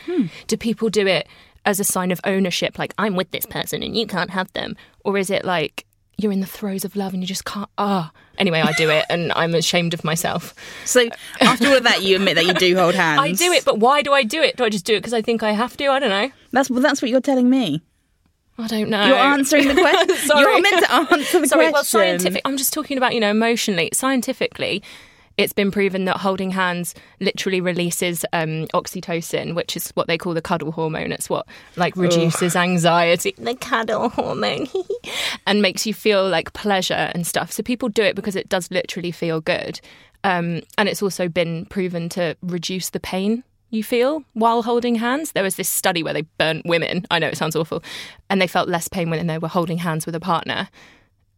do 0.47 0.57
people 0.57 0.89
do 0.89 1.07
it 1.07 1.27
as 1.65 1.79
a 1.79 1.83
sign 1.83 2.11
of 2.11 2.19
ownership? 2.25 2.77
Like, 2.77 2.93
I'm 2.97 3.15
with 3.15 3.31
this 3.31 3.45
person 3.45 3.81
and 3.81 3.95
you 3.95 4.05
can't 4.07 4.29
have 4.29 4.51
them? 4.53 4.75
Or 5.03 5.17
is 5.17 5.29
it 5.29 5.45
like 5.45 5.85
you're 6.17 6.31
in 6.31 6.39
the 6.39 6.45
throes 6.45 6.85
of 6.85 6.95
love 6.95 7.13
and 7.13 7.23
you 7.23 7.27
just 7.27 7.45
can't? 7.45 7.69
Ah. 7.77 8.11
Anyway, 8.37 8.61
I 8.61 8.73
do 8.73 8.89
it 8.89 9.05
and 9.09 9.31
I'm 9.35 9.55
ashamed 9.55 9.93
of 9.93 10.03
myself. 10.03 10.53
So 10.83 11.07
after 11.39 11.67
all 11.67 11.77
of 11.77 11.83
that, 11.83 12.03
you 12.03 12.17
admit 12.17 12.35
that 12.35 12.45
you 12.45 12.53
do 12.53 12.75
hold 12.75 12.93
hands. 12.93 13.19
I 13.23 13.31
do 13.31 13.51
it, 13.53 13.63
but 13.65 13.79
why 13.79 14.01
do 14.01 14.13
I 14.13 14.23
do 14.23 14.41
it? 14.41 14.57
Do 14.57 14.65
I 14.65 14.69
just 14.69 14.85
do 14.85 14.95
it 14.95 14.99
because 14.99 15.13
I 15.13 15.21
think 15.21 15.43
I 15.43 15.53
have 15.53 15.77
to? 15.77 15.87
I 15.87 15.99
don't 15.99 16.09
know. 16.09 16.29
That's 16.51 16.69
well, 16.69 16.81
that's 16.81 17.01
what 17.01 17.09
you're 17.09 17.21
telling 17.21 17.49
me. 17.49 17.81
I 18.57 18.67
don't 18.67 18.89
know. 18.89 19.05
You're 19.05 19.17
answering 19.17 19.67
the 19.67 19.73
question. 19.73 20.15
Sorry. 20.27 20.41
You're 20.41 20.61
meant 20.61 20.85
to 20.85 20.91
answer 20.91 21.41
the 21.41 21.47
Sorry, 21.47 21.69
question. 21.69 21.73
well, 21.73 21.83
scientific. 21.83 22.41
I'm 22.45 22.57
just 22.57 22.73
talking 22.73 22.97
about 22.97 23.13
you 23.13 23.19
know 23.19 23.29
emotionally. 23.29 23.89
Scientifically, 23.93 24.81
it's 25.37 25.51
been 25.51 25.71
proven 25.71 26.05
that 26.05 26.17
holding 26.17 26.51
hands 26.51 26.95
literally 27.19 27.59
releases 27.59 28.23
um, 28.31 28.67
oxytocin, 28.73 29.55
which 29.55 29.75
is 29.75 29.89
what 29.91 30.07
they 30.07 30.17
call 30.17 30.33
the 30.33 30.41
cuddle 30.41 30.71
hormone. 30.71 31.11
It's 31.11 31.29
what 31.29 31.45
like 31.75 31.97
reduces 31.97 32.55
anxiety, 32.55 33.35
the 33.37 33.55
cuddle 33.55 34.09
hormone, 34.09 34.67
and 35.47 35.61
makes 35.61 35.85
you 35.85 35.93
feel 35.93 36.27
like 36.27 36.53
pleasure 36.53 37.11
and 37.13 37.27
stuff. 37.27 37.51
So 37.51 37.61
people 37.61 37.89
do 37.89 38.03
it 38.03 38.15
because 38.15 38.37
it 38.37 38.47
does 38.47 38.71
literally 38.71 39.11
feel 39.11 39.41
good, 39.41 39.81
um, 40.23 40.61
and 40.77 40.87
it's 40.87 41.03
also 41.03 41.27
been 41.27 41.65
proven 41.65 42.07
to 42.09 42.37
reduce 42.41 42.91
the 42.91 43.01
pain 43.01 43.43
you 43.75 43.83
feel 43.83 44.23
while 44.33 44.63
holding 44.63 44.95
hands. 44.95 45.33
There 45.33 45.43
was 45.43 45.55
this 45.55 45.69
study 45.69 46.03
where 46.03 46.13
they 46.13 46.23
burnt 46.37 46.65
women. 46.65 47.05
I 47.11 47.19
know 47.19 47.27
it 47.27 47.37
sounds 47.37 47.55
awful, 47.55 47.83
and 48.29 48.41
they 48.41 48.47
felt 48.47 48.69
less 48.69 48.87
pain 48.87 49.09
when 49.09 49.27
they 49.27 49.37
were 49.37 49.47
holding 49.47 49.77
hands 49.77 50.05
with 50.05 50.15
a 50.15 50.19
partner 50.19 50.69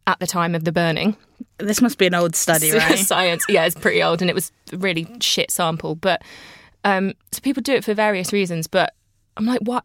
at 0.06 0.18
the 0.20 0.26
time 0.26 0.54
of 0.54 0.64
the 0.64 0.72
burning. 0.72 1.16
This 1.58 1.82
must 1.82 1.98
be 1.98 2.06
an 2.06 2.14
old 2.14 2.34
study, 2.34 2.72
right? 2.76 2.98
Science, 2.98 3.44
yeah, 3.48 3.64
it's 3.64 3.74
pretty 3.74 4.02
old, 4.02 4.22
and 4.22 4.30
it 4.30 4.34
was 4.34 4.52
a 4.72 4.78
really 4.78 5.06
shit 5.20 5.50
sample. 5.50 5.94
But 5.94 6.22
um, 6.84 7.12
so 7.32 7.40
people 7.40 7.62
do 7.62 7.74
it 7.74 7.84
for 7.84 7.94
various 7.94 8.32
reasons. 8.32 8.66
But 8.66 8.94
I'm 9.36 9.46
like, 9.46 9.60
what? 9.60 9.84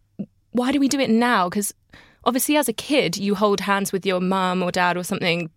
Why 0.52 0.72
do 0.72 0.80
we 0.80 0.88
do 0.88 1.00
it 1.00 1.10
now? 1.10 1.50
Because 1.50 1.74
obviously, 2.24 2.56
as 2.56 2.70
a 2.70 2.74
kid, 2.74 3.18
you 3.18 3.36
hold 3.36 3.62
hands 3.62 3.92
with 3.92 4.06
your 4.06 4.22
mum 4.22 4.64
or 4.64 4.72
dad 4.72 4.96
or 4.98 5.04
something 5.04 5.50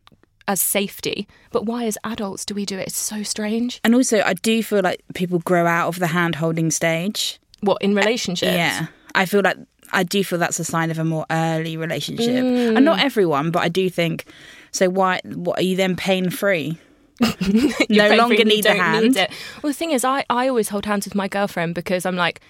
as 0.49 0.61
safety. 0.61 1.27
But 1.51 1.65
why, 1.65 1.85
as 1.85 1.99
adults, 2.05 2.45
do 2.45 2.55
we 2.55 2.65
do 2.65 2.79
it? 2.79 2.89
It's 2.89 2.99
so 2.99 3.23
strange. 3.23 3.81
And 3.85 3.95
also, 3.95 4.21
I 4.21 4.35
do 4.35 4.63
feel 4.63 4.83
like 4.83 5.03
people 5.15 5.39
grow 5.41 5.67
out 5.67 5.89
of 5.89 5.99
the 5.99 6.09
hand 6.09 6.37
holding 6.37 6.71
stage. 6.71 7.39
What 7.61 7.83
in 7.83 7.95
relationships? 7.95 8.53
Yeah. 8.53 8.87
I 9.15 9.27
feel 9.27 9.41
like 9.43 9.57
I 9.93 10.03
do 10.03 10.23
feel 10.25 10.39
that's 10.39 10.59
a 10.59 10.65
sign 10.65 10.91
of 10.91 10.99
a 10.99 11.05
more 11.05 11.27
early 11.31 11.77
relationship. 11.77 12.29
And 12.29 12.85
not 12.85 12.99
mm. 12.99 13.05
everyone, 13.05 13.51
but 13.51 13.63
I 13.63 13.69
do 13.69 13.89
think 13.89 14.27
so 14.73 14.91
why 14.91 15.21
what 15.25 15.59
are 15.59 15.63
you 15.63 15.77
then 15.77 15.97
pain 15.97 16.31
free? 16.31 16.79
no 17.89 18.15
longer 18.15 18.45
need 18.45 18.65
the 18.65 18.69
don't 18.69 18.77
hand. 18.77 19.17
it. 19.17 19.31
Well, 19.63 19.71
the 19.71 19.75
thing 19.75 19.93
is, 19.93 20.05
I, 20.05 20.27
I 20.29 20.49
always 20.49 20.69
hold 20.69 20.85
hands 20.85 21.07
with 21.07 21.15
my 21.15 21.29
girlfriend 21.29 21.75
because 21.75 22.05
I'm 22.05 22.17
like, 22.17 22.43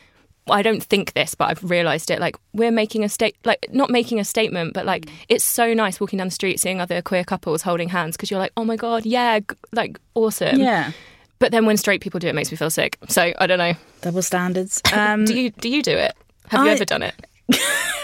I 0.48 0.62
don't 0.62 0.82
think 0.82 1.12
this, 1.14 1.34
but 1.34 1.50
I've 1.50 1.68
realised 1.68 2.10
it. 2.10 2.20
Like 2.20 2.36
we're 2.52 2.70
making 2.70 3.02
a 3.04 3.08
state, 3.08 3.36
like 3.44 3.66
not 3.72 3.90
making 3.90 4.20
a 4.20 4.24
statement, 4.24 4.74
but 4.74 4.86
like 4.86 5.08
it's 5.28 5.44
so 5.44 5.74
nice 5.74 6.00
walking 6.00 6.18
down 6.18 6.28
the 6.28 6.32
street 6.34 6.60
seeing 6.60 6.80
other 6.80 7.02
queer 7.02 7.24
couples 7.24 7.62
holding 7.62 7.88
hands 7.88 8.16
because 8.16 8.30
you're 8.30 8.40
like, 8.40 8.52
oh 8.56 8.64
my 8.64 8.76
god, 8.76 9.04
yeah, 9.04 9.40
g- 9.40 9.46
like 9.72 9.98
awesome. 10.14 10.58
Yeah. 10.60 10.92
But 11.38 11.52
then 11.52 11.66
when 11.66 11.76
straight 11.76 12.00
people 12.00 12.18
do 12.20 12.28
it, 12.28 12.30
it 12.30 12.34
makes 12.34 12.50
me 12.50 12.56
feel 12.56 12.70
sick. 12.70 12.96
So 13.08 13.32
I 13.38 13.46
don't 13.46 13.58
know. 13.58 13.74
Double 14.02 14.22
standards. 14.22 14.80
Um 14.92 15.24
Do 15.24 15.38
you 15.38 15.50
do 15.50 15.68
you 15.68 15.82
do 15.82 15.92
it? 15.92 16.14
Have 16.48 16.64
you 16.64 16.70
ever 16.70 16.84
done 16.84 17.02
it? 17.02 17.14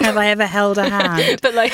Have 0.01 0.17
I 0.17 0.29
ever 0.29 0.47
held 0.47 0.79
a 0.79 0.89
hand? 0.89 1.41
But 1.43 1.55
like, 1.55 1.73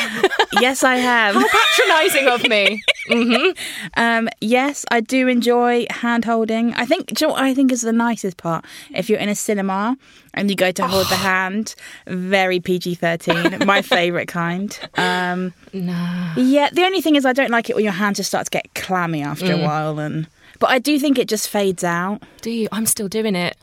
yes 0.60 0.82
I 0.82 0.96
have. 0.96 1.34
patronising 1.34 2.28
of 2.28 2.48
me. 2.48 2.82
Um, 3.96 4.28
yes, 4.42 4.84
I 4.90 5.00
do 5.00 5.28
enjoy 5.28 5.86
hand 5.88 6.26
holding. 6.26 6.74
I 6.74 6.84
think 6.84 7.06
do 7.06 7.24
you 7.24 7.28
know 7.28 7.32
what 7.34 7.42
I 7.42 7.54
think 7.54 7.72
is 7.72 7.80
the 7.80 7.92
nicest 7.92 8.36
part? 8.36 8.66
If 8.94 9.08
you're 9.08 9.18
in 9.18 9.30
a 9.30 9.34
cinema 9.34 9.96
and 10.34 10.50
you 10.50 10.56
go 10.56 10.70
to 10.72 10.86
hold 10.86 11.06
the 11.08 11.16
hand, 11.16 11.74
very 12.06 12.60
PG 12.60 12.96
thirteen, 12.96 13.64
my 13.64 13.80
favourite 13.96 14.28
kind. 14.28 14.78
Um, 14.98 15.54
Nah. 15.72 16.34
yeah, 16.36 16.68
the 16.70 16.82
only 16.84 17.00
thing 17.00 17.16
is 17.16 17.24
I 17.24 17.32
don't 17.32 17.50
like 17.50 17.70
it 17.70 17.76
when 17.76 17.84
your 17.84 17.94
hand 17.94 18.16
just 18.16 18.28
starts 18.28 18.50
to 18.50 18.58
get 18.58 18.74
clammy 18.74 19.22
after 19.22 19.52
a 19.52 19.56
while, 19.58 19.98
and 19.98 20.26
but 20.58 20.68
I 20.68 20.78
do 20.78 20.98
think 20.98 21.18
it 21.18 21.28
just 21.28 21.48
fades 21.48 21.84
out. 21.84 22.22
Do 22.42 22.50
you? 22.50 22.68
I'm 22.72 22.84
still 22.86 23.08
doing 23.08 23.34
it. 23.36 23.56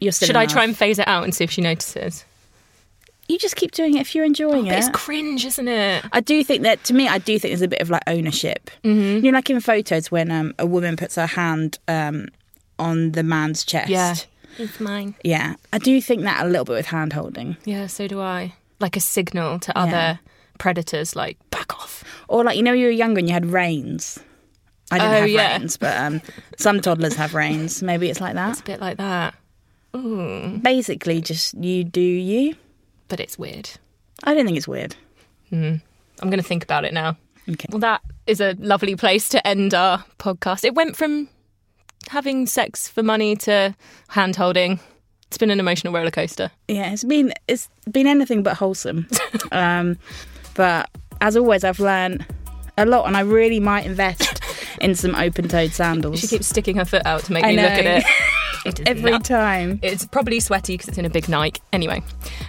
You're 0.00 0.12
still 0.12 0.26
Should 0.26 0.36
I 0.36 0.44
try 0.44 0.64
and 0.64 0.76
phase 0.76 0.98
it 0.98 1.08
out 1.08 1.24
and 1.24 1.34
see 1.34 1.44
if 1.44 1.50
she 1.50 1.62
notices? 1.62 2.26
You 3.32 3.38
just 3.38 3.56
keep 3.56 3.70
doing 3.72 3.96
it 3.96 4.00
if 4.00 4.14
you're 4.14 4.24
enjoying 4.26 4.66
But 4.66 4.74
it. 4.74 4.78
it's 4.78 4.88
cringe, 4.90 5.44
isn't 5.46 5.66
it? 5.68 6.04
I 6.12 6.20
do 6.20 6.44
think 6.44 6.62
that 6.64 6.84
to 6.84 6.94
me, 6.94 7.08
I 7.08 7.16
do 7.18 7.38
think 7.38 7.50
there's 7.52 7.62
a 7.62 7.68
bit 7.68 7.80
of 7.80 7.88
like 7.88 8.02
ownership. 8.06 8.70
Mm-hmm. 8.84 9.24
You 9.24 9.32
know, 9.32 9.38
like 9.38 9.48
in 9.48 9.60
photos 9.60 10.10
when 10.10 10.30
um, 10.30 10.54
a 10.58 10.66
woman 10.66 10.96
puts 10.96 11.14
her 11.16 11.26
hand 11.26 11.78
um, 11.88 12.28
on 12.78 13.12
the 13.12 13.22
man's 13.22 13.64
chest. 13.64 13.88
Yeah. 13.88 14.14
It's 14.58 14.78
mine. 14.80 15.14
Yeah, 15.24 15.54
I 15.72 15.78
do 15.78 15.98
think 16.02 16.22
that 16.24 16.44
a 16.44 16.48
little 16.48 16.66
bit 16.66 16.74
with 16.74 16.86
hand 16.86 17.14
holding. 17.14 17.56
Yeah, 17.64 17.86
so 17.86 18.06
do 18.06 18.20
I. 18.20 18.52
Like 18.80 18.96
a 18.96 19.00
signal 19.00 19.58
to 19.60 19.78
other 19.78 19.90
Yeah. 19.92 20.16
predators, 20.58 21.16
like, 21.16 21.38
back 21.48 21.72
off. 21.74 22.04
Or 22.28 22.44
like 22.44 22.58
you 22.58 22.62
know, 22.62 22.74
you 22.74 22.84
were 22.84 22.90
younger 22.90 23.18
and 23.20 23.28
you 23.28 23.32
had 23.32 23.46
reins. 23.46 24.18
I 24.90 24.98
didn't 24.98 25.10
Oh, 25.14 25.20
have 25.20 25.28
yeah. 25.30 25.52
reins, 25.56 25.78
but 25.78 25.96
um, 25.96 26.20
some 26.58 26.82
toddlers 26.82 27.14
have 27.16 27.32
reins. 27.34 27.82
Maybe 27.82 28.10
it's 28.10 28.20
like 28.20 28.34
that. 28.34 28.50
It's 28.50 28.60
a 28.60 28.64
bit 28.64 28.80
like 28.80 28.98
that. 28.98 29.34
Ooh. 29.96 30.58
Basically, 30.62 31.22
just 31.22 31.54
you 31.54 31.82
do 31.84 32.00
you. 32.02 32.54
But 33.12 33.20
it's 33.20 33.38
weird. 33.38 33.68
I 34.24 34.32
don't 34.32 34.46
think 34.46 34.56
it's 34.56 34.66
weird. 34.66 34.96
I'm 35.52 35.82
going 36.22 36.38
to 36.38 36.42
think 36.42 36.64
about 36.64 36.86
it 36.86 36.94
now. 36.94 37.18
Okay. 37.46 37.66
Well, 37.68 37.80
that 37.80 38.00
is 38.26 38.40
a 38.40 38.54
lovely 38.58 38.96
place 38.96 39.28
to 39.28 39.46
end 39.46 39.74
our 39.74 40.02
podcast. 40.18 40.64
It 40.64 40.74
went 40.74 40.96
from 40.96 41.28
having 42.08 42.46
sex 42.46 42.88
for 42.88 43.02
money 43.02 43.36
to 43.36 43.76
hand 44.08 44.36
holding. 44.36 44.80
It's 45.26 45.36
been 45.36 45.50
an 45.50 45.60
emotional 45.60 45.92
roller 45.92 46.10
coaster. 46.10 46.52
Yeah, 46.68 46.90
it's 46.90 47.04
been 47.04 47.34
it's 47.48 47.68
been 47.90 48.06
anything 48.06 48.42
but 48.42 48.56
wholesome. 48.56 49.06
um, 49.52 49.98
but 50.54 50.88
as 51.20 51.36
always, 51.36 51.64
I've 51.64 51.80
learned 51.80 52.24
a 52.78 52.86
lot, 52.86 53.06
and 53.06 53.14
I 53.14 53.20
really 53.20 53.60
might 53.60 53.84
invest 53.84 54.40
in 54.80 54.94
some 54.94 55.14
open-toed 55.14 55.72
sandals. 55.72 56.20
She 56.20 56.28
keeps 56.28 56.46
sticking 56.46 56.76
her 56.76 56.86
foot 56.86 57.04
out 57.04 57.24
to 57.24 57.32
make 57.34 57.44
I 57.44 57.48
me 57.50 57.56
look 57.56 57.72
at 57.72 57.84
know. 57.84 57.96
it. 57.96 58.04
It 58.66 58.80
Every 58.88 59.10
not. 59.10 59.24
time. 59.24 59.80
It's 59.82 60.06
probably 60.06 60.38
sweaty 60.38 60.74
because 60.74 60.88
it's 60.88 60.98
in 60.98 61.04
a 61.04 61.10
big 61.10 61.28
Nike. 61.28 61.60
Anyway, 61.72 62.02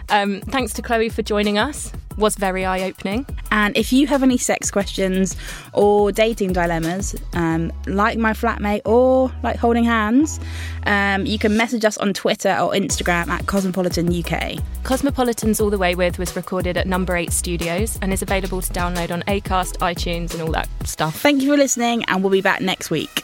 um, 0.10 0.42
thanks 0.42 0.72
to 0.74 0.82
Chloe 0.84 1.10
for 1.10 1.24
joining 1.24 1.58
us. 1.58 1.92
Was 2.18 2.36
very 2.36 2.64
eye 2.64 2.84
opening. 2.84 3.26
And 3.50 3.76
if 3.76 3.92
you 3.92 4.06
have 4.06 4.22
any 4.22 4.38
sex 4.38 4.70
questions 4.70 5.36
or 5.74 6.12
dating 6.12 6.54
dilemmas, 6.54 7.16
um, 7.34 7.72
like 7.88 8.20
my 8.20 8.34
flatmate 8.34 8.82
or 8.86 9.32
like 9.42 9.56
holding 9.56 9.84
hands, 9.84 10.40
um, 10.86 11.26
you 11.26 11.40
can 11.40 11.58
message 11.58 11.84
us 11.84 11.98
on 11.98 12.14
Twitter 12.14 12.52
or 12.52 12.74
Instagram 12.74 13.30
at 13.30 13.48
Cosmopolitan 13.48 14.14
UK. 14.14 14.60
Cosmopolitans 14.84 15.60
All 15.60 15.72
the 15.72 15.80
Way 15.80 15.96
With 15.96 16.20
was 16.20 16.36
recorded 16.36 16.78
at 16.78 16.86
Number 16.86 17.16
8 17.16 17.32
Studios 17.34 17.98
and 18.04 18.14
is 18.14 18.22
available 18.22 18.62
to 18.62 18.72
download 18.72 19.10
on 19.10 19.24
Acast, 19.24 19.78
iTunes, 19.78 20.34
and 20.34 20.44
all 20.44 20.52
that 20.52 20.70
stuff. 20.86 21.20
Thank 21.20 21.42
you 21.42 21.50
for 21.50 21.58
listening, 21.58 22.04
and 22.06 22.22
we'll 22.22 22.32
be 22.32 22.42
back 22.42 22.62
next 22.62 22.92
week. 22.92 23.24